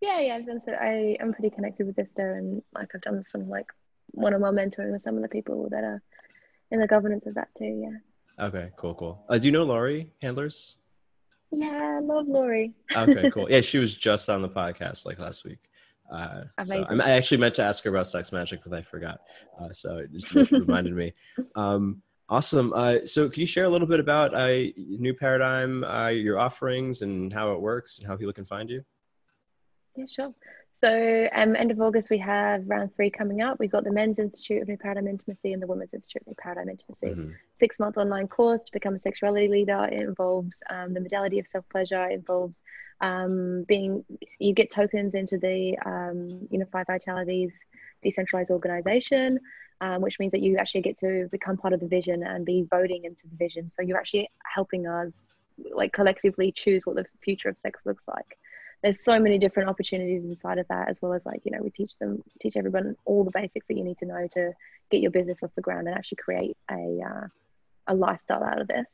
Yeah, 0.00 0.20
yeah. 0.20 0.34
I've 0.36 0.46
done 0.46 0.60
so. 0.64 0.72
I 0.72 1.16
am 1.20 1.32
pretty 1.32 1.50
connected 1.50 1.86
with 1.86 1.98
ISTA, 1.98 2.22
and 2.22 2.62
like 2.74 2.88
I've 2.94 3.02
done 3.02 3.22
some 3.22 3.48
like 3.48 3.66
one-on-one 4.12 4.56
mentoring 4.56 4.90
with 4.90 5.02
some 5.02 5.16
of 5.16 5.22
the 5.22 5.28
people 5.28 5.68
that 5.70 5.84
are 5.84 6.02
in 6.70 6.80
the 6.80 6.86
governance 6.86 7.26
of 7.26 7.34
that 7.34 7.48
too. 7.58 7.64
Yeah. 7.64 8.44
Okay, 8.46 8.70
cool, 8.76 8.94
cool. 8.94 9.24
Uh, 9.28 9.38
do 9.38 9.46
you 9.46 9.52
know 9.52 9.62
Laurie 9.62 10.10
Handlers? 10.22 10.78
Yeah, 11.52 11.98
I 11.98 12.00
love 12.00 12.26
Laurie. 12.28 12.72
okay, 12.96 13.30
cool. 13.30 13.50
Yeah, 13.50 13.60
she 13.62 13.78
was 13.78 13.96
just 13.96 14.30
on 14.30 14.42
the 14.42 14.48
podcast 14.48 15.04
like 15.04 15.18
last 15.18 15.44
week. 15.44 15.58
Uh, 16.10 16.44
so 16.64 16.84
I 16.84 17.10
actually 17.10 17.38
meant 17.38 17.54
to 17.54 17.62
ask 17.62 17.84
her 17.84 17.90
about 17.90 18.06
sex 18.06 18.32
magic, 18.32 18.60
but 18.64 18.76
I 18.76 18.82
forgot. 18.82 19.20
Uh, 19.60 19.70
so 19.70 19.98
it 19.98 20.12
just 20.12 20.32
reminded 20.52 20.94
me. 20.94 21.12
Um, 21.54 22.02
awesome. 22.28 22.72
Uh, 22.74 23.06
so 23.06 23.28
can 23.28 23.40
you 23.40 23.46
share 23.46 23.64
a 23.64 23.68
little 23.68 23.86
bit 23.86 24.00
about 24.00 24.34
uh, 24.34 24.70
New 24.76 25.14
Paradigm, 25.14 25.84
uh, 25.84 26.08
your 26.08 26.38
offerings, 26.38 27.02
and 27.02 27.32
how 27.32 27.52
it 27.52 27.60
works, 27.60 27.98
and 27.98 28.06
how 28.06 28.16
people 28.16 28.32
can 28.32 28.44
find 28.44 28.68
you? 28.68 28.84
Yeah, 29.96 30.06
sure. 30.06 30.34
So, 30.82 31.28
um, 31.32 31.54
end 31.54 31.70
of 31.70 31.80
August, 31.80 32.10
we 32.10 32.18
have 32.18 32.68
round 32.68 32.92
three 32.96 33.08
coming 33.08 33.40
up. 33.40 33.60
We've 33.60 33.70
got 33.70 33.84
the 33.84 33.92
Men's 33.92 34.18
Institute 34.18 34.62
of 34.62 34.66
New 34.66 34.76
Paradigm 34.76 35.06
Intimacy 35.06 35.52
and 35.52 35.62
the 35.62 35.66
Women's 35.68 35.94
Institute 35.94 36.22
of 36.22 36.26
New 36.26 36.34
Paradigm 36.34 36.68
Intimacy. 36.68 37.06
Mm-hmm. 37.06 37.30
Six 37.60 37.78
month 37.78 37.96
online 37.98 38.26
course 38.26 38.62
to 38.66 38.72
become 38.72 38.96
a 38.96 38.98
sexuality 38.98 39.46
leader. 39.46 39.88
It 39.92 40.00
involves 40.00 40.60
um, 40.70 40.92
the 40.92 41.00
modality 41.00 41.38
of 41.38 41.46
self 41.46 41.64
pleasure, 41.68 42.04
it 42.06 42.14
involves 42.14 42.56
um, 43.00 43.64
being, 43.68 44.04
you 44.40 44.54
get 44.54 44.70
tokens 44.70 45.14
into 45.14 45.38
the 45.38 45.78
um, 45.86 46.48
Unified 46.50 46.86
Vitalities 46.88 47.52
decentralized 48.02 48.50
organization, 48.50 49.38
um, 49.80 50.02
which 50.02 50.18
means 50.18 50.32
that 50.32 50.40
you 50.40 50.56
actually 50.56 50.80
get 50.80 50.98
to 50.98 51.28
become 51.30 51.56
part 51.56 51.74
of 51.74 51.78
the 51.78 51.86
vision 51.86 52.24
and 52.24 52.44
be 52.44 52.66
voting 52.68 53.04
into 53.04 53.22
the 53.30 53.36
vision. 53.36 53.68
So, 53.68 53.82
you're 53.82 53.98
actually 53.98 54.28
helping 54.52 54.88
us 54.88 55.32
like 55.72 55.92
collectively 55.92 56.50
choose 56.50 56.84
what 56.84 56.96
the 56.96 57.06
future 57.22 57.48
of 57.48 57.56
sex 57.56 57.78
looks 57.84 58.02
like 58.08 58.36
there's 58.82 59.02
so 59.02 59.18
many 59.18 59.38
different 59.38 59.68
opportunities 59.68 60.24
inside 60.24 60.58
of 60.58 60.66
that 60.68 60.88
as 60.88 61.00
well 61.00 61.12
as 61.12 61.24
like 61.24 61.40
you 61.44 61.52
know 61.52 61.62
we 61.62 61.70
teach 61.70 61.96
them 61.98 62.22
teach 62.40 62.56
everyone 62.56 62.96
all 63.04 63.24
the 63.24 63.30
basics 63.30 63.66
that 63.68 63.76
you 63.76 63.84
need 63.84 63.98
to 63.98 64.06
know 64.06 64.26
to 64.32 64.52
get 64.90 65.00
your 65.00 65.10
business 65.10 65.42
off 65.42 65.50
the 65.54 65.62
ground 65.62 65.86
and 65.86 65.96
actually 65.96 66.16
create 66.16 66.56
a 66.70 67.00
uh, 67.04 67.26
a 67.86 67.94
lifestyle 67.94 68.42
out 68.42 68.60
of 68.60 68.68
this 68.68 68.86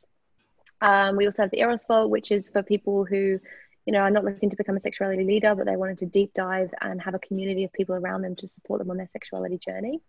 um, 0.80 1.16
we 1.16 1.26
also 1.26 1.42
have 1.42 1.50
the 1.50 1.60
eros 1.60 1.84
vault 1.86 2.10
which 2.10 2.30
is 2.30 2.48
for 2.48 2.62
people 2.62 3.04
who 3.04 3.38
you 3.86 3.92
know 3.92 4.00
are 4.00 4.10
not 4.10 4.24
looking 4.24 4.50
to 4.50 4.56
become 4.56 4.76
a 4.76 4.80
sexuality 4.80 5.24
leader 5.24 5.54
but 5.54 5.66
they 5.66 5.76
wanted 5.76 5.98
to 5.98 6.06
deep 6.06 6.32
dive 6.34 6.72
and 6.80 7.00
have 7.00 7.14
a 7.14 7.18
community 7.18 7.64
of 7.64 7.72
people 7.72 7.94
around 7.94 8.22
them 8.22 8.36
to 8.36 8.46
support 8.46 8.78
them 8.78 8.90
on 8.90 8.96
their 8.96 9.08
sexuality 9.12 9.58
journey 9.58 10.00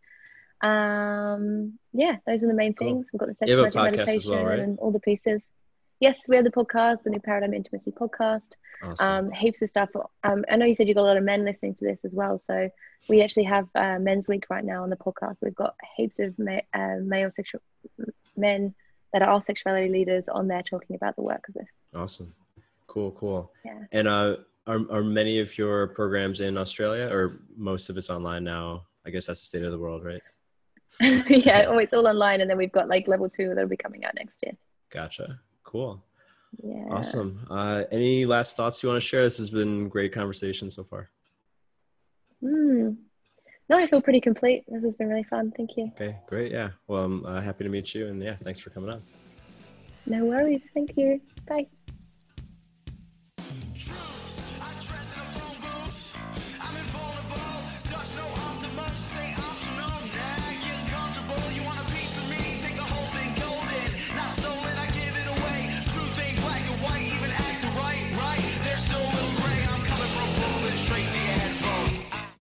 um 0.62 1.80
yeah 1.94 2.18
those 2.28 2.44
are 2.44 2.48
the 2.48 2.54
main 2.54 2.74
cool. 2.74 2.88
things 2.88 3.08
we've 3.14 3.20
got 3.20 3.30
the 3.30 3.36
sex 3.36 3.50
magic 3.50 3.76
meditation 3.76 4.32
well, 4.32 4.44
right? 4.44 4.60
and 4.60 4.78
all 4.80 4.92
the 4.92 5.00
pieces 5.00 5.42
yes, 6.00 6.28
we 6.28 6.36
have 6.36 6.46
the 6.46 6.52
podcast, 6.52 7.04
the 7.04 7.10
New 7.10 7.20
Paradigm 7.20 7.54
Intimacy 7.54 7.92
podcast. 7.92 8.52
Awesome. 8.82 9.08
Um, 9.08 9.32
heaps 9.32 9.62
of 9.62 9.70
stuff. 9.70 9.90
Um, 10.24 10.46
I 10.50 10.56
know 10.56 10.66
you 10.66 10.76
said 10.76 10.88
you've 10.88 10.96
got 10.96 11.02
a 11.02 11.04
lot 11.04 11.18
of 11.18 11.24
men 11.24 11.44
listening 11.44 11.76
to 11.76 11.86
this 11.86 12.00
as 12.06 12.14
well. 12.14 12.38
So 12.38 12.70
we 13.08 13.22
actually 13.22 13.44
have 13.44 13.68
uh, 13.76 14.00
Men's 14.00 14.28
Week 14.28 14.46
right 14.50 14.64
now 14.64 14.84
on 14.84 14.90
the 14.90 14.96
podcast. 14.96 15.38
We've 15.42 15.56
got 15.56 15.76
heaps 15.98 16.20
of 16.20 16.38
ma- 16.40 16.62
uh, 16.74 16.98
male 17.02 17.30
sexual 17.30 17.62
men 18.38 18.74
that 19.12 19.22
are 19.22 19.30
all 19.30 19.42
sexuality 19.42 19.90
leaders 19.90 20.24
on 20.30 20.48
there 20.48 20.64
talking 20.64 20.96
about 20.96 21.16
the 21.16 21.24
work 21.24 21.48
of 21.50 21.56
this. 21.56 21.68
Awesome. 21.96 22.34
Cool, 22.88 23.12
cool. 23.12 23.52
Yeah. 23.66 23.84
And 23.92 24.08
uh, 24.08 24.38
are, 24.68 24.80
are 24.92 25.04
many 25.04 25.40
of 25.40 25.58
your 25.58 25.88
programs 25.88 26.42
in 26.42 26.58
Australia 26.58 27.10
or 27.12 27.40
most 27.56 27.90
of 27.90 27.98
it's 27.98 28.10
online 28.10 28.44
now? 28.44 28.86
I 29.06 29.10
guess 29.10 29.26
that's 29.26 29.42
the 29.42 29.46
state 29.46 29.64
of 29.64 29.72
the 29.72 29.80
world, 29.80 30.04
right? 30.06 30.22
yeah, 31.02 31.66
oh, 31.68 31.78
it's 31.78 31.94
all 31.94 32.08
online. 32.08 32.42
And 32.42 32.50
then 32.50 32.58
we've 32.58 32.72
got 32.72 32.88
like 32.88 33.08
level 33.08 33.30
two 33.30 33.50
that'll 33.50 33.68
be 33.68 33.78
coming 33.78 34.06
out 34.06 34.16
next 34.16 34.36
year. 34.44 34.54
Gotcha. 34.92 35.40
Cool. 35.70 36.04
Yeah. 36.64 36.86
Awesome. 36.90 37.46
Uh, 37.48 37.84
any 37.92 38.26
last 38.26 38.56
thoughts 38.56 38.82
you 38.82 38.90
want 38.90 39.00
to 39.00 39.08
share? 39.08 39.22
This 39.22 39.38
has 39.38 39.52
been 39.52 39.88
great 39.88 40.12
conversation 40.12 40.68
so 40.72 40.84
far. 40.84 41.12
Mm. 42.44 42.98
No, 43.70 43.78
I 43.78 43.86
feel 43.86 44.02
pretty 44.02 44.20
complete. 44.20 44.64
This 44.68 44.82
has 44.84 44.96
been 44.96 45.10
really 45.10 45.26
fun. 45.30 45.54
Thank 45.56 45.78
you. 45.78 45.92
Okay, 45.94 46.18
great. 46.26 46.52
Yeah. 46.52 46.72
Well, 46.88 47.04
I'm 47.04 47.24
uh, 47.24 47.40
happy 47.40 47.66
to 47.66 47.70
meet 47.70 47.94
you. 47.94 48.08
And 48.08 48.20
yeah, 48.20 48.36
thanks 48.38 48.60
for 48.60 48.72
coming 48.72 48.90
on. 48.90 49.04
No 50.08 50.26
worries. 50.26 50.62
Thank 50.74 50.98
you. 50.98 51.22
Bye. 51.48 51.68